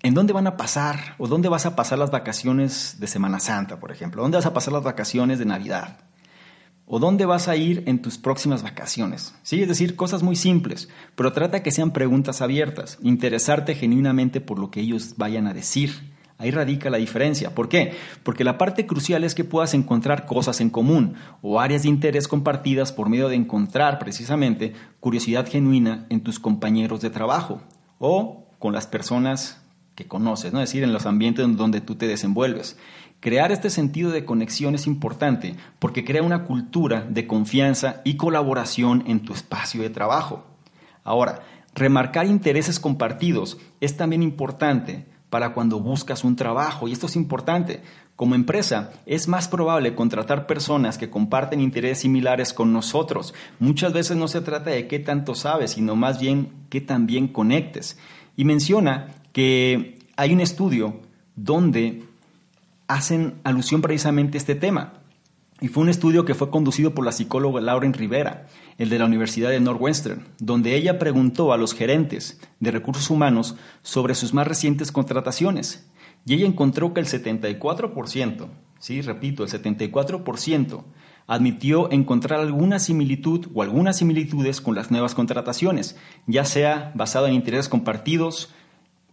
¿en 0.02 0.14
dónde 0.14 0.32
van 0.32 0.46
a 0.46 0.56
pasar 0.56 1.14
o 1.18 1.28
dónde 1.28 1.48
vas 1.48 1.66
a 1.66 1.76
pasar 1.76 1.98
las 1.98 2.10
vacaciones 2.10 2.96
de 2.98 3.06
Semana 3.06 3.40
Santa, 3.40 3.78
por 3.78 3.92
ejemplo? 3.92 4.22
¿Dónde 4.22 4.38
vas 4.38 4.46
a 4.46 4.54
pasar 4.54 4.72
las 4.72 4.84
vacaciones 4.84 5.38
de 5.38 5.44
Navidad? 5.44 5.98
¿O 6.86 6.98
dónde 6.98 7.26
vas 7.26 7.48
a 7.48 7.56
ir 7.56 7.82
en 7.86 8.00
tus 8.00 8.16
próximas 8.16 8.62
vacaciones? 8.62 9.34
Sí, 9.42 9.60
es 9.60 9.68
decir, 9.68 9.94
cosas 9.94 10.22
muy 10.22 10.36
simples, 10.36 10.88
pero 11.14 11.32
trata 11.32 11.62
que 11.62 11.70
sean 11.70 11.92
preguntas 11.92 12.40
abiertas, 12.40 12.98
interesarte 13.02 13.74
genuinamente 13.74 14.40
por 14.40 14.58
lo 14.58 14.70
que 14.70 14.80
ellos 14.80 15.14
vayan 15.18 15.46
a 15.46 15.52
decir 15.52 16.16
Ahí 16.38 16.52
radica 16.52 16.88
la 16.88 16.98
diferencia. 16.98 17.52
¿Por 17.52 17.68
qué? 17.68 17.94
Porque 18.22 18.44
la 18.44 18.58
parte 18.58 18.86
crucial 18.86 19.24
es 19.24 19.34
que 19.34 19.42
puedas 19.42 19.74
encontrar 19.74 20.24
cosas 20.24 20.60
en 20.60 20.70
común 20.70 21.14
o 21.42 21.60
áreas 21.60 21.82
de 21.82 21.88
interés 21.88 22.28
compartidas 22.28 22.92
por 22.92 23.08
medio 23.08 23.28
de 23.28 23.34
encontrar 23.34 23.98
precisamente 23.98 24.72
curiosidad 25.00 25.48
genuina 25.48 26.06
en 26.10 26.20
tus 26.20 26.38
compañeros 26.38 27.00
de 27.00 27.10
trabajo 27.10 27.60
o 27.98 28.46
con 28.60 28.72
las 28.72 28.86
personas 28.86 29.60
que 29.96 30.06
conoces, 30.06 30.52
¿no? 30.52 30.60
es 30.60 30.68
decir, 30.68 30.84
en 30.84 30.92
los 30.92 31.06
ambientes 31.06 31.44
donde 31.56 31.80
tú 31.80 31.96
te 31.96 32.06
desenvuelves. 32.06 32.78
Crear 33.18 33.50
este 33.50 33.68
sentido 33.68 34.12
de 34.12 34.24
conexión 34.24 34.76
es 34.76 34.86
importante 34.86 35.56
porque 35.80 36.04
crea 36.04 36.22
una 36.22 36.44
cultura 36.44 37.04
de 37.10 37.26
confianza 37.26 38.00
y 38.04 38.16
colaboración 38.16 39.02
en 39.08 39.20
tu 39.24 39.32
espacio 39.32 39.82
de 39.82 39.90
trabajo. 39.90 40.46
Ahora, 41.02 41.40
remarcar 41.74 42.26
intereses 42.26 42.78
compartidos 42.78 43.58
es 43.80 43.96
también 43.96 44.22
importante 44.22 45.06
para 45.30 45.52
cuando 45.52 45.80
buscas 45.80 46.24
un 46.24 46.36
trabajo. 46.36 46.88
Y 46.88 46.92
esto 46.92 47.06
es 47.06 47.16
importante. 47.16 47.82
Como 48.16 48.34
empresa, 48.34 48.90
es 49.06 49.28
más 49.28 49.46
probable 49.46 49.94
contratar 49.94 50.46
personas 50.46 50.98
que 50.98 51.10
comparten 51.10 51.60
intereses 51.60 52.00
similares 52.00 52.52
con 52.52 52.72
nosotros. 52.72 53.34
Muchas 53.60 53.92
veces 53.92 54.16
no 54.16 54.26
se 54.26 54.40
trata 54.40 54.70
de 54.70 54.88
qué 54.88 54.98
tanto 54.98 55.34
sabes, 55.34 55.72
sino 55.72 55.94
más 55.94 56.18
bien 56.18 56.50
qué 56.68 56.80
tan 56.80 57.06
bien 57.06 57.28
conectes. 57.28 57.98
Y 58.36 58.44
menciona 58.44 59.08
que 59.32 59.98
hay 60.16 60.32
un 60.32 60.40
estudio 60.40 61.00
donde 61.36 62.02
hacen 62.88 63.34
alusión 63.44 63.82
precisamente 63.82 64.36
a 64.36 64.40
este 64.40 64.54
tema. 64.56 64.94
Y 65.60 65.68
fue 65.68 65.82
un 65.82 65.88
estudio 65.88 66.24
que 66.24 66.34
fue 66.34 66.50
conducido 66.50 66.94
por 66.94 67.04
la 67.04 67.10
psicóloga 67.10 67.60
Lauren 67.60 67.92
Rivera, 67.92 68.46
el 68.78 68.90
de 68.90 68.98
la 69.00 69.06
Universidad 69.06 69.50
de 69.50 69.58
Northwestern, 69.58 70.24
donde 70.38 70.76
ella 70.76 71.00
preguntó 71.00 71.52
a 71.52 71.56
los 71.56 71.74
gerentes 71.74 72.40
de 72.60 72.70
recursos 72.70 73.10
humanos 73.10 73.56
sobre 73.82 74.14
sus 74.14 74.32
más 74.32 74.46
recientes 74.46 74.92
contrataciones. 74.92 75.90
Y 76.24 76.34
ella 76.34 76.46
encontró 76.46 76.94
que 76.94 77.00
el 77.00 77.06
74%, 77.06 78.46
sí, 78.78 79.00
repito, 79.02 79.42
el 79.42 79.50
74% 79.50 80.84
admitió 81.26 81.90
encontrar 81.90 82.40
alguna 82.40 82.78
similitud 82.78 83.48
o 83.52 83.62
algunas 83.62 83.98
similitudes 83.98 84.60
con 84.60 84.76
las 84.76 84.92
nuevas 84.92 85.14
contrataciones, 85.14 85.96
ya 86.26 86.44
sea 86.44 86.92
basado 86.94 87.26
en 87.26 87.34
intereses 87.34 87.68
compartidos, 87.68 88.54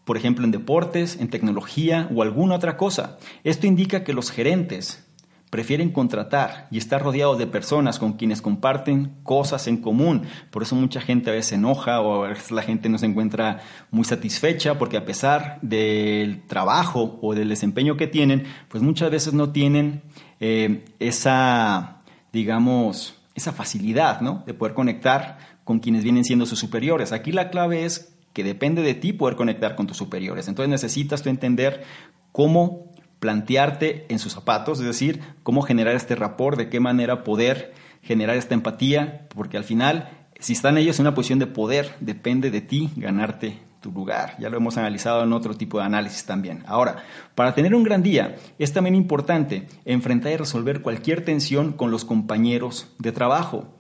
por 0.05 0.15
ejemplo, 0.15 0.45
en 0.45 0.51
deportes, 0.51 1.17
en 1.19 1.29
tecnología 1.29 2.08
o 2.13 2.21
alguna 2.21 2.55
otra 2.55 2.77
cosa. 2.77 3.17
Esto 3.43 3.65
indica 3.65 4.03
que 4.03 4.13
los 4.13 4.29
gerentes 4.29 5.04
prefieren 5.49 5.91
contratar 5.91 6.67
y 6.71 6.77
estar 6.77 7.01
rodeados 7.01 7.38
de 7.38 7.47
personas 7.47 7.99
con 7.99 8.13
quienes 8.13 8.41
comparten 8.41 9.15
cosas 9.23 9.67
en 9.67 9.77
común. 9.77 10.23
Por 10.51 10.63
eso 10.63 10.75
mucha 10.75 11.01
gente 11.01 11.29
a 11.29 11.34
veces 11.34 11.47
se 11.47 11.55
enoja 11.55 12.01
o 12.01 12.25
a 12.25 12.29
veces 12.29 12.51
la 12.51 12.62
gente 12.62 12.89
no 12.89 12.97
se 12.97 13.05
encuentra 13.05 13.62
muy 13.91 14.03
satisfecha 14.03 14.77
porque 14.77 14.97
a 14.97 15.05
pesar 15.05 15.60
del 15.62 16.45
trabajo 16.47 17.19
o 17.21 17.36
del 17.36 17.49
desempeño 17.49 17.95
que 17.95 18.08
tienen, 18.08 18.43
pues 18.67 18.84
muchas 18.84 19.12
veces 19.12 19.34
no 19.34 19.51
tienen 19.51 20.01
eh, 20.39 20.86
esa, 20.99 22.01
digamos, 22.34 23.15
esa 23.36 23.51
facilidad 23.51 24.21
¿no? 24.21 24.43
de 24.45 24.53
poder 24.53 24.73
conectar 24.73 25.38
con 25.63 25.79
quienes 25.79 26.03
vienen 26.03 26.23
siendo 26.23 26.45
sus 26.45 26.60
superiores. 26.60 27.12
Aquí 27.12 27.31
la 27.31 27.49
clave 27.49 27.86
es 27.86 28.15
que 28.34 28.43
depende 28.43 28.81
de 28.81 28.93
ti 28.93 29.13
poder 29.13 29.36
conectar 29.38 29.75
con 29.75 29.88
tus 29.88 29.97
superiores. 29.97 30.47
Entonces 30.47 30.69
necesitas 30.69 31.21
tú 31.21 31.29
entender 31.29 31.84
cómo 32.31 32.91
plantearte 33.25 34.05
en 34.09 34.19
sus 34.19 34.33
zapatos, 34.33 34.79
es 34.79 34.85
decir, 34.85 35.19
cómo 35.41 35.63
generar 35.63 35.95
este 35.95 36.13
rapport, 36.15 36.59
de 36.59 36.69
qué 36.69 36.79
manera 36.79 37.23
poder 37.23 37.73
generar 38.03 38.38
esta 38.38 38.53
empatía, 38.53 39.27
porque 39.29 39.57
al 39.57 39.63
final, 39.63 40.11
si 40.39 40.53
están 40.53 40.77
ellos 40.77 40.99
en 40.99 41.07
una 41.07 41.15
posición 41.15 41.39
de 41.39 41.47
poder, 41.47 41.95
depende 42.01 42.51
de 42.51 42.61
ti 42.61 42.91
ganarte 42.95 43.57
tu 43.81 43.91
lugar. 43.91 44.35
Ya 44.38 44.51
lo 44.51 44.57
hemos 44.57 44.77
analizado 44.77 45.23
en 45.23 45.33
otro 45.33 45.55
tipo 45.55 45.79
de 45.79 45.85
análisis 45.85 46.23
también. 46.25 46.61
Ahora, 46.67 46.97
para 47.33 47.55
tener 47.55 47.73
un 47.73 47.81
gran 47.81 48.03
día, 48.03 48.35
es 48.59 48.73
también 48.73 48.93
importante 48.93 49.65
enfrentar 49.85 50.31
y 50.33 50.38
resolver 50.38 50.83
cualquier 50.83 51.25
tensión 51.25 51.73
con 51.73 51.89
los 51.89 52.05
compañeros 52.05 52.93
de 52.99 53.11
trabajo, 53.11 53.73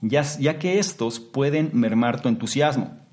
ya, 0.00 0.22
ya 0.22 0.60
que 0.60 0.78
estos 0.78 1.18
pueden 1.18 1.70
mermar 1.72 2.20
tu 2.20 2.28
entusiasmo. 2.28 3.04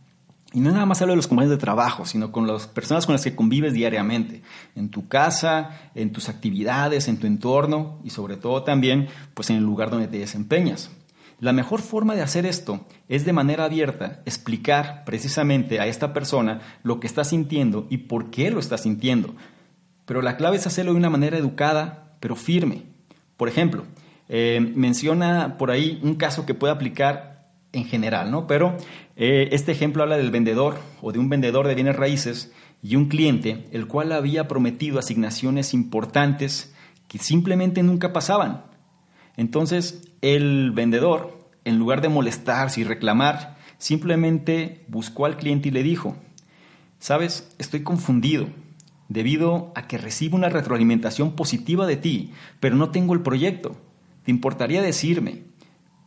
Y 0.53 0.59
no 0.59 0.71
nada 0.71 0.85
más 0.85 1.01
hablo 1.01 1.13
de 1.13 1.17
los 1.17 1.27
compañeros 1.27 1.57
de 1.57 1.61
trabajo, 1.61 2.05
sino 2.05 2.31
con 2.31 2.45
las 2.45 2.67
personas 2.67 3.07
con 3.07 3.13
las 3.13 3.23
que 3.23 3.35
convives 3.35 3.73
diariamente, 3.73 4.43
en 4.75 4.89
tu 4.89 5.07
casa, 5.07 5.89
en 5.95 6.11
tus 6.11 6.29
actividades, 6.29 7.07
en 7.07 7.17
tu 7.17 7.25
entorno 7.25 7.99
y 8.03 8.11
sobre 8.11 8.37
todo 8.37 8.63
también 8.63 9.07
pues 9.33 9.49
en 9.49 9.57
el 9.57 9.63
lugar 9.63 9.89
donde 9.89 10.07
te 10.07 10.19
desempeñas. 10.19 10.91
La 11.39 11.53
mejor 11.53 11.81
forma 11.81 12.13
de 12.13 12.21
hacer 12.21 12.45
esto 12.45 12.85
es 13.09 13.25
de 13.25 13.33
manera 13.33 13.65
abierta 13.65 14.21
explicar 14.25 15.03
precisamente 15.05 15.79
a 15.79 15.87
esta 15.87 16.13
persona 16.13 16.61
lo 16.83 16.99
que 16.99 17.07
está 17.07 17.23
sintiendo 17.23 17.87
y 17.89 17.97
por 17.97 18.29
qué 18.29 18.51
lo 18.51 18.59
está 18.59 18.77
sintiendo. 18.77 19.35
Pero 20.05 20.21
la 20.21 20.37
clave 20.37 20.57
es 20.57 20.67
hacerlo 20.67 20.91
de 20.91 20.99
una 20.99 21.09
manera 21.09 21.37
educada, 21.37 22.15
pero 22.19 22.35
firme. 22.35 22.83
Por 23.37 23.49
ejemplo, 23.49 23.85
eh, 24.29 24.59
menciona 24.75 25.57
por 25.57 25.71
ahí 25.71 25.99
un 26.03 26.15
caso 26.15 26.45
que 26.45 26.53
puede 26.53 26.73
aplicar 26.73 27.32
en 27.73 27.85
general, 27.85 28.31
¿no? 28.31 28.47
Pero 28.47 28.77
eh, 29.17 29.49
este 29.51 29.71
ejemplo 29.71 30.03
habla 30.03 30.17
del 30.17 30.31
vendedor 30.31 30.77
o 31.01 31.11
de 31.11 31.19
un 31.19 31.27
vendedor 31.27 31.67
de 31.67 31.75
bienes 31.75 31.95
raíces 31.95 32.53
y 32.81 32.95
un 32.95 33.07
cliente, 33.07 33.65
el 33.71 33.87
cual 33.87 34.11
había 34.11 34.47
prometido 34.47 34.99
asignaciones 34.99 35.73
importantes 35.73 36.73
que 37.07 37.17
simplemente 37.17 37.83
nunca 37.83 38.13
pasaban. 38.13 38.63
Entonces, 39.35 40.11
el 40.21 40.71
vendedor, 40.71 41.49
en 41.65 41.79
lugar 41.79 42.01
de 42.01 42.09
molestarse 42.09 42.81
y 42.81 42.83
reclamar, 42.83 43.57
simplemente 43.77 44.85
buscó 44.87 45.25
al 45.25 45.37
cliente 45.37 45.69
y 45.69 45.71
le 45.71 45.83
dijo, 45.83 46.15
sabes, 46.99 47.53
estoy 47.57 47.83
confundido 47.83 48.47
debido 49.09 49.71
a 49.75 49.87
que 49.87 49.97
recibo 49.97 50.37
una 50.37 50.49
retroalimentación 50.49 51.35
positiva 51.35 51.87
de 51.87 51.97
ti, 51.97 52.31
pero 52.59 52.75
no 52.75 52.91
tengo 52.91 53.13
el 53.13 53.21
proyecto. 53.21 53.75
¿Te 54.23 54.31
importaría 54.31 54.81
decirme 54.81 55.43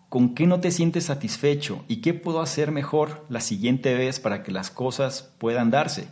con 0.09 0.35
qué 0.35 0.47
no 0.47 0.61
te 0.61 0.71
sientes 0.71 1.05
satisfecho 1.05 1.85
y 1.88 1.97
qué 1.97 2.14
puedo 2.14 2.40
hacer 2.40 2.71
mejor 2.71 3.25
la 3.29 3.40
siguiente 3.40 3.95
vez 3.95 4.21
para 4.21 4.42
que 4.42 4.53
las 4.53 4.71
cosas 4.71 5.35
puedan 5.38 5.71
darse. 5.71 6.09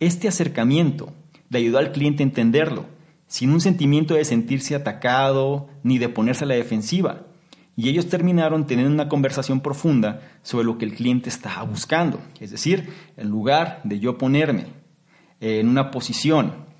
Este 0.00 0.28
acercamiento 0.28 1.12
le 1.48 1.58
ayudó 1.58 1.78
al 1.78 1.92
cliente 1.92 2.22
a 2.22 2.26
entenderlo, 2.26 2.86
sin 3.26 3.50
un 3.50 3.60
sentimiento 3.60 4.14
de 4.14 4.24
sentirse 4.24 4.74
atacado 4.74 5.68
ni 5.82 5.98
de 5.98 6.08
ponerse 6.08 6.44
a 6.44 6.48
la 6.48 6.54
defensiva. 6.54 7.26
Y 7.76 7.88
ellos 7.88 8.08
terminaron 8.08 8.66
teniendo 8.66 8.92
una 8.92 9.08
conversación 9.08 9.60
profunda 9.60 10.20
sobre 10.42 10.64
lo 10.66 10.76
que 10.76 10.84
el 10.84 10.94
cliente 10.94 11.28
estaba 11.28 11.62
buscando. 11.62 12.20
Es 12.40 12.50
decir, 12.50 12.90
en 13.16 13.28
lugar 13.28 13.80
de 13.84 13.98
yo 13.98 14.18
ponerme 14.18 14.66
en 15.40 15.68
una 15.68 15.90
posición 15.90 16.71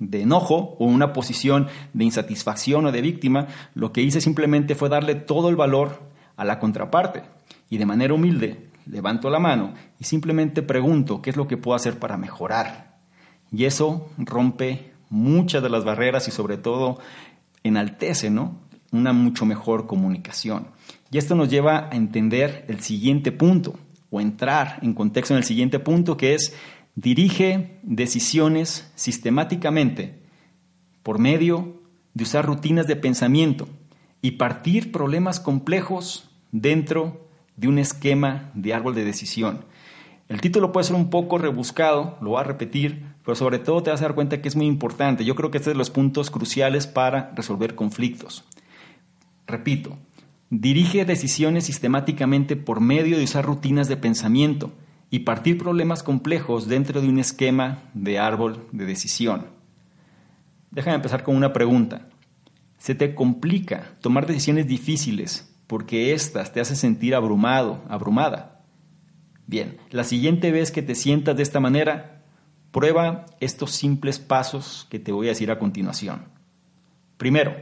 de 0.00 0.22
enojo 0.22 0.76
o 0.78 0.86
una 0.86 1.12
posición 1.12 1.68
de 1.92 2.04
insatisfacción 2.04 2.86
o 2.86 2.92
de 2.92 3.02
víctima, 3.02 3.46
lo 3.74 3.92
que 3.92 4.02
hice 4.02 4.20
simplemente 4.20 4.74
fue 4.74 4.88
darle 4.88 5.14
todo 5.14 5.48
el 5.48 5.56
valor 5.56 6.10
a 6.36 6.44
la 6.44 6.58
contraparte. 6.58 7.22
Y 7.68 7.78
de 7.78 7.86
manera 7.86 8.14
humilde 8.14 8.70
levanto 8.86 9.30
la 9.30 9.38
mano 9.38 9.74
y 10.00 10.04
simplemente 10.04 10.62
pregunto 10.62 11.22
qué 11.22 11.30
es 11.30 11.36
lo 11.36 11.46
que 11.46 11.56
puedo 11.56 11.76
hacer 11.76 11.98
para 11.98 12.16
mejorar. 12.16 12.98
Y 13.52 13.66
eso 13.66 14.10
rompe 14.16 14.92
muchas 15.10 15.62
de 15.62 15.70
las 15.70 15.84
barreras 15.84 16.26
y 16.28 16.30
sobre 16.30 16.56
todo 16.56 16.98
enaltece, 17.62 18.30
¿no? 18.30 18.56
Una 18.92 19.12
mucho 19.12 19.44
mejor 19.44 19.86
comunicación. 19.86 20.68
Y 21.10 21.18
esto 21.18 21.34
nos 21.34 21.50
lleva 21.50 21.88
a 21.90 21.96
entender 21.96 22.64
el 22.68 22.80
siguiente 22.80 23.32
punto 23.32 23.78
o 24.10 24.20
entrar 24.20 24.78
en 24.82 24.94
contexto 24.94 25.34
en 25.34 25.38
el 25.38 25.44
siguiente 25.44 25.78
punto 25.78 26.16
que 26.16 26.34
es 26.34 26.54
dirige 26.94 27.78
decisiones 27.82 28.90
sistemáticamente 28.94 30.20
por 31.02 31.18
medio 31.18 31.80
de 32.14 32.24
usar 32.24 32.44
rutinas 32.44 32.86
de 32.86 32.96
pensamiento 32.96 33.68
y 34.22 34.32
partir 34.32 34.92
problemas 34.92 35.40
complejos 35.40 36.30
dentro 36.52 37.28
de 37.56 37.68
un 37.68 37.78
esquema 37.78 38.50
de 38.54 38.74
árbol 38.74 38.94
de 38.94 39.04
decisión. 39.04 39.64
El 40.28 40.40
título 40.40 40.72
puede 40.72 40.84
ser 40.84 40.96
un 40.96 41.10
poco 41.10 41.38
rebuscado, 41.38 42.16
lo 42.20 42.30
voy 42.30 42.40
a 42.40 42.44
repetir, 42.44 43.04
pero 43.24 43.34
sobre 43.34 43.58
todo 43.58 43.82
te 43.82 43.90
vas 43.90 44.00
a 44.00 44.04
dar 44.04 44.14
cuenta 44.14 44.40
que 44.40 44.48
es 44.48 44.56
muy 44.56 44.66
importante. 44.66 45.24
Yo 45.24 45.34
creo 45.34 45.50
que 45.50 45.58
este 45.58 45.70
es 45.70 45.74
de 45.74 45.78
los 45.78 45.90
puntos 45.90 46.30
cruciales 46.30 46.86
para 46.86 47.32
resolver 47.34 47.74
conflictos. 47.74 48.44
Repito, 49.46 49.98
dirige 50.48 51.04
decisiones 51.04 51.64
sistemáticamente 51.64 52.56
por 52.56 52.80
medio 52.80 53.18
de 53.18 53.24
usar 53.24 53.44
rutinas 53.44 53.88
de 53.88 53.96
pensamiento 53.96 54.72
y 55.10 55.20
partir 55.20 55.58
problemas 55.58 56.02
complejos 56.02 56.68
dentro 56.68 57.00
de 57.00 57.08
un 57.08 57.18
esquema 57.18 57.82
de 57.94 58.18
árbol 58.18 58.66
de 58.70 58.86
decisión. 58.86 59.46
Déjame 60.70 60.96
empezar 60.96 61.24
con 61.24 61.36
una 61.36 61.52
pregunta. 61.52 62.08
¿Se 62.78 62.94
te 62.94 63.14
complica 63.14 63.96
tomar 64.00 64.26
decisiones 64.26 64.66
difíciles 64.68 65.52
porque 65.66 66.14
éstas 66.14 66.52
te 66.52 66.60
hacen 66.60 66.76
sentir 66.76 67.14
abrumado, 67.14 67.82
abrumada? 67.88 68.62
Bien, 69.46 69.78
la 69.90 70.04
siguiente 70.04 70.52
vez 70.52 70.70
que 70.70 70.82
te 70.82 70.94
sientas 70.94 71.36
de 71.36 71.42
esta 71.42 71.58
manera, 71.58 72.22
prueba 72.70 73.26
estos 73.40 73.72
simples 73.72 74.20
pasos 74.20 74.86
que 74.90 75.00
te 75.00 75.10
voy 75.10 75.26
a 75.26 75.30
decir 75.30 75.50
a 75.50 75.58
continuación. 75.58 76.26
Primero, 77.16 77.56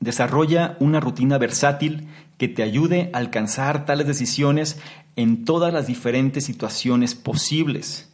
desarrolla 0.00 0.76
una 0.80 0.98
rutina 0.98 1.36
versátil 1.36 2.08
que 2.38 2.48
te 2.48 2.62
ayude 2.62 3.10
a 3.12 3.18
alcanzar 3.18 3.84
tales 3.84 4.06
decisiones 4.06 4.80
en 5.16 5.44
todas 5.44 5.72
las 5.72 5.86
diferentes 5.86 6.44
situaciones 6.44 7.14
posibles. 7.14 8.12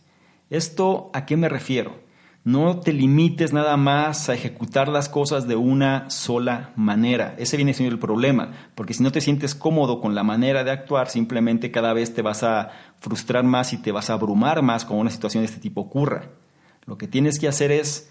¿Esto 0.51 1.11
a 1.12 1.27
qué 1.27 1.37
me 1.37 1.49
refiero? 1.49 2.01
No 2.45 2.81
te 2.81 2.93
limites 2.93 3.53
nada 3.53 3.77
más 3.77 4.29
a 4.29 4.35
ejecutar 4.35 4.88
las 4.88 5.09
cosas 5.09 5.47
de 5.47 5.55
una 5.55 6.11
sola 6.11 6.73
manera. 6.75 7.37
Ese 7.38 7.57
viene 7.57 7.73
siendo 7.73 7.95
el 7.95 8.01
problema, 8.01 8.51
porque 8.75 8.95
si 8.95 9.03
no 9.03 9.12
te 9.12 9.21
sientes 9.21 9.55
cómodo 9.55 10.01
con 10.01 10.17
la 10.17 10.25
manera 10.25 10.65
de 10.65 10.73
actuar, 10.73 11.09
simplemente 11.09 11.71
cada 11.71 11.93
vez 11.93 12.15
te 12.15 12.23
vas 12.23 12.43
a 12.43 12.71
frustrar 12.99 13.45
más 13.45 13.73
y 13.73 13.77
te 13.77 13.93
vas 13.93 14.11
a 14.11 14.15
abrumar 14.15 14.62
más 14.62 14.85
cuando 14.85 15.03
una 15.03 15.11
situación 15.11 15.43
de 15.43 15.47
este 15.47 15.61
tipo 15.61 15.83
ocurra. 15.83 16.31
Lo 16.85 16.99
que 16.99 17.07
tienes 17.07 17.38
que 17.38 17.47
hacer 17.47 17.71
es 17.71 18.11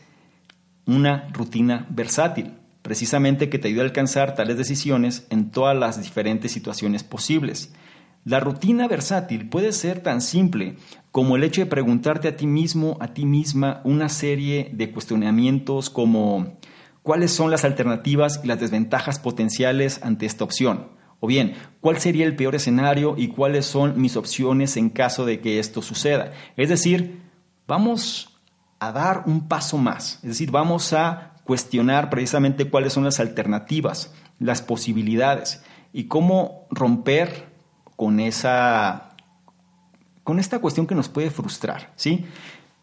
una 0.86 1.28
rutina 1.34 1.86
versátil, 1.90 2.54
precisamente 2.82 3.50
que 3.50 3.60
te 3.60 3.68
ayude 3.68 3.82
a 3.82 3.86
alcanzar 3.86 4.34
tales 4.34 4.58
decisiones 4.58 5.28
en 5.30 5.52
todas 5.52 5.78
las 5.78 6.02
diferentes 6.02 6.54
situaciones 6.54 7.04
posibles. 7.04 7.74
La 8.24 8.40
rutina 8.40 8.88
versátil 8.88 9.50
puede 9.50 9.72
ser 9.72 10.02
tan 10.04 10.22
simple 10.22 10.76
como 11.12 11.36
el 11.36 11.44
hecho 11.44 11.62
de 11.62 11.68
preguntarte 11.68 12.28
a 12.28 12.36
ti 12.36 12.46
mismo, 12.46 12.98
a 13.00 13.08
ti 13.08 13.26
misma, 13.26 13.82
una 13.84 14.10
serie 14.10 14.70
de 14.74 14.92
cuestionamientos 14.92 15.90
como 15.90 16.60
cuáles 17.02 17.32
son 17.32 17.50
las 17.50 17.66
alternativas 17.66 18.40
y 18.44 18.48
las 18.48 18.60
desventajas 18.60 19.18
potenciales 19.18 20.02
ante 20.04 20.28
esta 20.28 20.44
opción. 20.44 20.90
O 21.20 21.28
bien, 21.28 21.56
¿cuál 21.82 22.00
sería 22.00 22.26
el 22.26 22.36
peor 22.36 22.56
escenario 22.56 23.16
y 23.18 23.30
cuáles 23.30 23.66
son 23.66 24.00
mis 24.00 24.16
opciones 24.16 24.78
en 24.78 24.90
caso 24.90 25.26
de 25.26 25.40
que 25.40 25.60
esto 25.60 25.82
suceda? 25.82 26.32
Es 26.58 26.70
decir, 26.70 27.24
vamos 27.68 28.40
a 28.80 28.92
dar 28.92 29.24
un 29.26 29.48
paso 29.48 29.78
más. 29.78 30.16
Es 30.24 30.30
decir, 30.30 30.52
vamos 30.52 30.94
a 30.94 31.36
cuestionar 31.44 32.10
precisamente 32.12 32.70
cuáles 32.70 32.94
son 32.94 33.04
las 33.04 33.20
alternativas, 33.20 34.14
las 34.40 34.62
posibilidades 34.62 35.64
y 35.92 36.06
cómo 36.06 36.68
romper 36.70 37.51
con 38.02 38.20
esa 38.20 39.10
con 40.24 40.40
esta 40.40 40.58
cuestión 40.58 40.88
que 40.88 40.96
nos 40.96 41.08
puede 41.08 41.30
frustrar, 41.30 41.94
¿sí? 41.96 42.26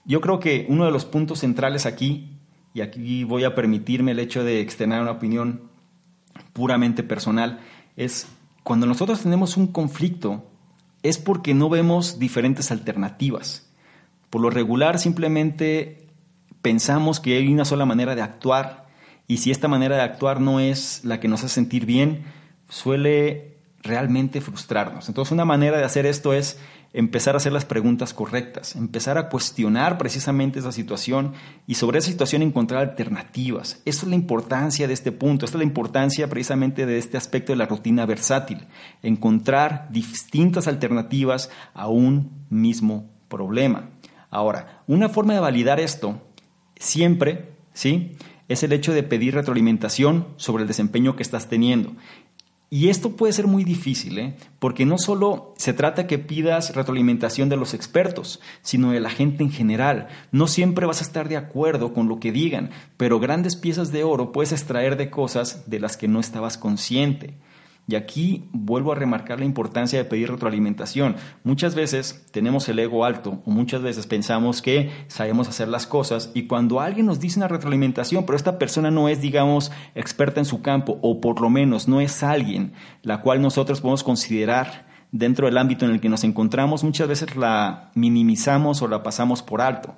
Yo 0.04 0.20
creo 0.20 0.38
que 0.38 0.64
uno 0.68 0.84
de 0.84 0.92
los 0.92 1.06
puntos 1.06 1.40
centrales 1.40 1.86
aquí 1.86 2.38
y 2.72 2.82
aquí 2.82 3.24
voy 3.24 3.42
a 3.42 3.56
permitirme 3.56 4.12
el 4.12 4.20
hecho 4.20 4.44
de 4.44 4.60
externar 4.60 5.02
una 5.02 5.10
opinión 5.10 5.72
puramente 6.52 7.02
personal 7.02 7.58
es 7.96 8.28
cuando 8.62 8.86
nosotros 8.86 9.20
tenemos 9.20 9.56
un 9.56 9.66
conflicto 9.66 10.52
es 11.02 11.18
porque 11.18 11.52
no 11.52 11.68
vemos 11.68 12.20
diferentes 12.20 12.70
alternativas. 12.70 13.68
Por 14.30 14.40
lo 14.40 14.50
regular 14.50 15.00
simplemente 15.00 16.06
pensamos 16.62 17.18
que 17.18 17.38
hay 17.38 17.52
una 17.52 17.64
sola 17.64 17.86
manera 17.86 18.14
de 18.14 18.22
actuar 18.22 18.86
y 19.26 19.38
si 19.38 19.50
esta 19.50 19.66
manera 19.66 19.96
de 19.96 20.02
actuar 20.02 20.40
no 20.40 20.60
es 20.60 21.04
la 21.04 21.18
que 21.18 21.26
nos 21.26 21.42
hace 21.42 21.54
sentir 21.54 21.86
bien, 21.86 22.22
suele 22.68 23.57
realmente 23.82 24.40
frustrarnos. 24.40 25.08
Entonces 25.08 25.32
una 25.32 25.44
manera 25.44 25.78
de 25.78 25.84
hacer 25.84 26.06
esto 26.06 26.32
es 26.32 26.58
empezar 26.92 27.34
a 27.34 27.36
hacer 27.36 27.52
las 27.52 27.64
preguntas 27.64 28.14
correctas, 28.14 28.74
empezar 28.74 29.18
a 29.18 29.28
cuestionar 29.28 29.98
precisamente 29.98 30.58
esa 30.58 30.72
situación 30.72 31.34
y 31.66 31.74
sobre 31.74 31.98
esa 31.98 32.08
situación 32.08 32.42
encontrar 32.42 32.82
alternativas. 32.82 33.82
Esa 33.84 34.02
es 34.02 34.08
la 34.08 34.14
importancia 34.14 34.86
de 34.86 34.94
este 34.94 35.12
punto, 35.12 35.44
esta 35.44 35.58
es 35.58 35.60
la 35.60 35.66
importancia 35.66 36.28
precisamente 36.28 36.86
de 36.86 36.98
este 36.98 37.16
aspecto 37.16 37.52
de 37.52 37.58
la 37.58 37.66
rutina 37.66 38.06
versátil, 38.06 38.66
encontrar 39.02 39.88
distintas 39.90 40.66
alternativas 40.66 41.50
a 41.74 41.88
un 41.88 42.46
mismo 42.48 43.10
problema. 43.28 43.90
Ahora, 44.30 44.82
una 44.86 45.08
forma 45.08 45.34
de 45.34 45.40
validar 45.40 45.80
esto 45.80 46.22
siempre, 46.76 47.52
¿sí? 47.72 48.16
Es 48.48 48.62
el 48.62 48.72
hecho 48.72 48.94
de 48.94 49.02
pedir 49.02 49.34
retroalimentación 49.34 50.28
sobre 50.36 50.62
el 50.62 50.68
desempeño 50.68 51.16
que 51.16 51.22
estás 51.22 51.48
teniendo. 51.48 51.92
Y 52.70 52.90
esto 52.90 53.16
puede 53.16 53.32
ser 53.32 53.46
muy 53.46 53.64
difícil, 53.64 54.18
¿eh? 54.18 54.36
porque 54.58 54.84
no 54.84 54.98
solo 54.98 55.54
se 55.56 55.72
trata 55.72 56.06
que 56.06 56.18
pidas 56.18 56.74
retroalimentación 56.74 57.48
de 57.48 57.56
los 57.56 57.72
expertos, 57.72 58.40
sino 58.60 58.90
de 58.90 59.00
la 59.00 59.08
gente 59.08 59.42
en 59.42 59.50
general. 59.50 60.08
No 60.32 60.46
siempre 60.46 60.84
vas 60.84 61.00
a 61.00 61.04
estar 61.04 61.30
de 61.30 61.38
acuerdo 61.38 61.94
con 61.94 62.08
lo 62.08 62.20
que 62.20 62.30
digan, 62.30 62.70
pero 62.98 63.20
grandes 63.20 63.56
piezas 63.56 63.90
de 63.90 64.04
oro 64.04 64.32
puedes 64.32 64.52
extraer 64.52 64.98
de 64.98 65.08
cosas 65.08 65.70
de 65.70 65.80
las 65.80 65.96
que 65.96 66.08
no 66.08 66.20
estabas 66.20 66.58
consciente. 66.58 67.34
Y 67.88 67.96
aquí 67.96 68.50
vuelvo 68.52 68.92
a 68.92 68.94
remarcar 68.94 69.38
la 69.38 69.46
importancia 69.46 69.98
de 69.98 70.04
pedir 70.04 70.30
retroalimentación. 70.30 71.16
Muchas 71.42 71.74
veces 71.74 72.26
tenemos 72.30 72.68
el 72.68 72.78
ego 72.78 73.06
alto 73.06 73.42
o 73.46 73.50
muchas 73.50 73.80
veces 73.80 74.06
pensamos 74.06 74.60
que 74.60 74.90
sabemos 75.08 75.48
hacer 75.48 75.68
las 75.68 75.86
cosas 75.86 76.30
y 76.34 76.46
cuando 76.46 76.80
alguien 76.80 77.06
nos 77.06 77.18
dice 77.18 77.38
una 77.38 77.48
retroalimentación, 77.48 78.26
pero 78.26 78.36
esta 78.36 78.58
persona 78.58 78.90
no 78.90 79.08
es, 79.08 79.22
digamos, 79.22 79.72
experta 79.94 80.38
en 80.38 80.44
su 80.44 80.60
campo 80.60 80.98
o 81.00 81.22
por 81.22 81.40
lo 81.40 81.48
menos 81.48 81.88
no 81.88 82.02
es 82.02 82.22
alguien 82.22 82.74
la 83.02 83.22
cual 83.22 83.40
nosotros 83.40 83.80
podemos 83.80 84.04
considerar 84.04 84.86
dentro 85.10 85.46
del 85.46 85.56
ámbito 85.56 85.86
en 85.86 85.92
el 85.92 86.00
que 86.00 86.08
nos 86.08 86.24
encontramos, 86.24 86.84
muchas 86.84 87.08
veces 87.08 87.36
la 87.36 87.90
minimizamos 87.94 88.82
o 88.82 88.88
la 88.88 89.02
pasamos 89.02 89.42
por 89.42 89.62
alto 89.62 89.96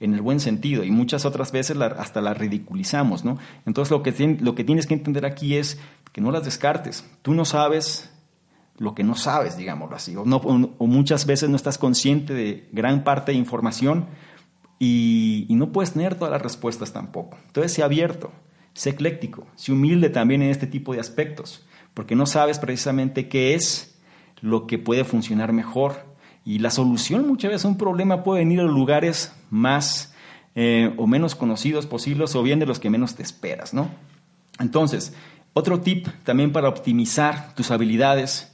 en 0.00 0.14
el 0.14 0.20
buen 0.20 0.40
sentido 0.40 0.84
y 0.84 0.90
muchas 0.90 1.24
otras 1.24 1.52
veces 1.52 1.76
hasta 1.80 2.20
la 2.20 2.34
ridiculizamos, 2.34 3.24
¿no? 3.24 3.38
Entonces 3.64 3.90
lo 3.90 4.02
que, 4.02 4.38
lo 4.40 4.54
que 4.54 4.64
tienes 4.64 4.86
que 4.86 4.94
entender 4.94 5.24
aquí 5.24 5.56
es 5.56 5.80
que 6.14 6.20
no 6.20 6.30
las 6.30 6.44
descartes. 6.44 7.04
Tú 7.22 7.34
no 7.34 7.44
sabes 7.44 8.08
lo 8.78 8.94
que 8.94 9.02
no 9.02 9.16
sabes, 9.16 9.56
digámoslo 9.56 9.96
así, 9.96 10.14
o, 10.16 10.86
muchas 10.86 11.26
veces 11.26 11.50
no 11.50 11.56
estás 11.56 11.76
consciente 11.76 12.32
de 12.34 12.68
gran 12.72 13.02
parte 13.02 13.32
de 13.32 13.38
información 13.38 14.06
y, 14.78 15.46
no 15.50 15.72
puedes 15.72 15.92
tener 15.92 16.14
todas 16.14 16.30
las 16.30 16.42
respuestas 16.42 16.92
tampoco. 16.92 17.36
Entonces, 17.48 17.72
sé 17.72 17.82
abierto, 17.82 18.30
sé 18.74 18.90
ecléctico, 18.90 19.46
sé 19.56 19.72
humilde 19.72 20.08
también 20.08 20.40
en 20.40 20.50
este 20.50 20.68
tipo 20.68 20.94
de 20.94 21.00
aspectos, 21.00 21.66
porque 21.94 22.14
no 22.14 22.26
sabes 22.26 22.60
precisamente 22.60 23.28
qué 23.28 23.54
es 23.54 23.98
lo 24.40 24.68
que 24.68 24.78
puede 24.78 25.02
funcionar 25.02 25.52
mejor. 25.52 26.06
Y 26.44 26.60
la 26.60 26.70
solución 26.70 27.26
muchas 27.26 27.50
veces 27.50 27.64
a 27.64 27.68
un 27.68 27.78
problema 27.78 28.22
puede 28.22 28.40
venir 28.40 28.60
a 28.60 28.64
lugares 28.64 29.32
más 29.50 30.14
eh, 30.54 30.94
o 30.96 31.08
menos 31.08 31.34
conocidos 31.34 31.86
posibles 31.86 32.36
o 32.36 32.42
bien 32.44 32.60
de 32.60 32.66
los 32.66 32.78
que 32.78 32.90
menos 32.90 33.16
te 33.16 33.22
esperas, 33.24 33.74
¿no? 33.74 33.88
Entonces, 34.60 35.14
Otro 35.56 35.80
tip 35.80 36.08
también 36.24 36.50
para 36.50 36.68
optimizar 36.68 37.54
tus 37.54 37.70
habilidades 37.70 38.52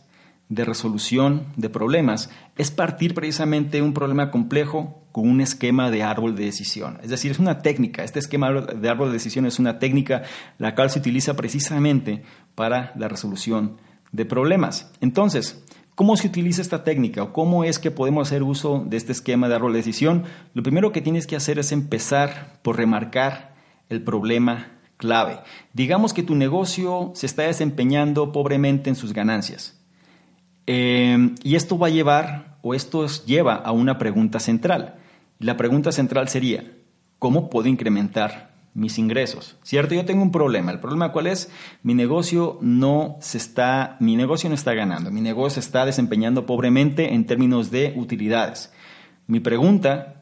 de 0.51 0.67
resolución 0.67 1.47
de 1.57 1.71
problemas 1.71 2.29
es 2.59 2.71
partir 2.71 3.15
precisamente 3.15 3.81
un 3.81 3.95
problema 3.95 4.31
complejo 4.31 5.03
con 5.11 5.27
un 5.27 5.41
esquema 5.41 5.91
de 5.91 6.03
árbol 6.03 6.37
de 6.37 6.45
decisión. 6.45 6.99
Es 7.03 7.09
decir, 7.09 7.31
es 7.31 7.39
una 7.39 7.63
técnica, 7.63 8.05
este 8.05 8.19
esquema 8.19 8.53
de 8.53 8.89
árbol 8.91 9.09
de 9.09 9.15
decisión 9.15 9.47
es 9.47 9.59
una 9.59 9.79
técnica 9.79 10.25
la 10.59 10.75
cual 10.75 10.91
se 10.91 10.99
utiliza 10.99 11.35
precisamente 11.37 12.23
para 12.55 12.93
la 12.97 13.09
resolución 13.09 13.79
de 14.13 14.27
problemas. 14.27 14.93
Entonces, 15.01 15.65
¿cómo 15.95 16.19
se 16.19 16.27
utiliza 16.27 16.61
esta 16.61 16.85
técnica 16.85 17.23
o 17.23 17.33
cómo 17.33 17.65
es 17.65 17.79
que 17.79 17.91
podemos 17.91 18.29
hacer 18.29 18.43
uso 18.43 18.85
de 18.87 18.99
este 18.99 19.13
esquema 19.13 19.49
de 19.49 19.55
árbol 19.55 19.73
de 19.73 19.79
decisión? 19.79 20.25
Lo 20.53 20.63
primero 20.63 20.93
que 20.93 21.01
tienes 21.01 21.27
que 21.27 21.37
hacer 21.37 21.59
es 21.59 21.73
empezar 21.73 22.59
por 22.63 22.77
remarcar 22.77 23.55
el 23.89 24.03
problema 24.03 24.80
clave. 25.01 25.41
Digamos 25.73 26.13
que 26.13 26.23
tu 26.23 26.37
negocio 26.37 27.11
se 27.15 27.27
está 27.27 27.43
desempeñando 27.43 28.31
pobremente 28.31 28.91
en 28.91 28.95
sus 28.95 29.13
ganancias. 29.13 29.81
Eh, 30.69 31.35
y 31.43 31.57
esto 31.57 31.79
va 31.79 31.89
a 31.89 31.91
llevar, 31.91 32.59
o 32.63 32.75
esto 32.75 33.05
lleva 33.27 33.55
a 33.55 33.73
una 33.73 33.99
pregunta 33.99 34.39
central. 34.39 34.99
La 35.41 35.57
pregunta 35.57 35.91
central 35.91 36.29
sería, 36.29 36.71
¿cómo 37.19 37.51
puedo 37.51 37.67
incrementar 37.67 38.51
mis 38.75 38.99
ingresos? 38.99 39.57
¿Cierto? 39.63 39.95
Yo 39.95 40.05
tengo 40.05 40.23
un 40.23 40.31
problema. 40.31 40.71
¿El 40.71 40.79
problema 40.79 41.13
cuál 41.13 41.27
es? 41.27 41.51
Mi 41.83 41.95
negocio 41.95 42.59
no 42.61 43.17
se 43.21 43.39
está, 43.39 43.97
mi 43.99 44.15
negocio 44.17 44.49
no 44.49 44.55
está 44.55 44.75
ganando. 44.75 45.11
Mi 45.11 45.23
negocio 45.23 45.61
se 45.61 45.67
está 45.67 45.87
desempeñando 45.87 46.47
pobremente 46.47 47.15
en 47.15 47.25
términos 47.25 47.71
de 47.71 47.95
utilidades. 47.97 48.73
Mi 49.27 49.41
pregunta 49.41 50.20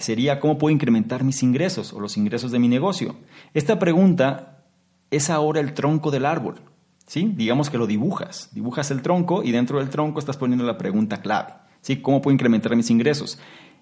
sería, 0.00 0.40
¿cómo 0.40 0.58
puedo 0.58 0.72
incrementar 0.72 1.24
mis 1.24 1.42
ingresos 1.42 1.92
o 1.92 2.00
los 2.00 2.16
ingresos 2.16 2.50
de 2.50 2.58
mi 2.58 2.68
negocio? 2.68 3.16
Esta 3.54 3.78
pregunta 3.78 4.64
es 5.10 5.30
ahora 5.30 5.60
el 5.60 5.74
tronco 5.74 6.10
del 6.10 6.26
árbol. 6.26 6.60
¿sí? 7.06 7.32
Digamos 7.34 7.70
que 7.70 7.78
lo 7.78 7.88
dibujas, 7.88 8.50
dibujas 8.52 8.92
el 8.92 9.02
tronco 9.02 9.42
y 9.42 9.50
dentro 9.50 9.78
del 9.78 9.90
tronco 9.90 10.20
estás 10.20 10.36
poniendo 10.36 10.64
la 10.64 10.78
pregunta 10.78 11.20
clave, 11.20 11.54
¿sí? 11.80 11.96
¿Cómo 11.96 12.22
puedo 12.22 12.34
incrementar 12.34 12.76
mis 12.76 12.88
ingresos? 12.88 13.38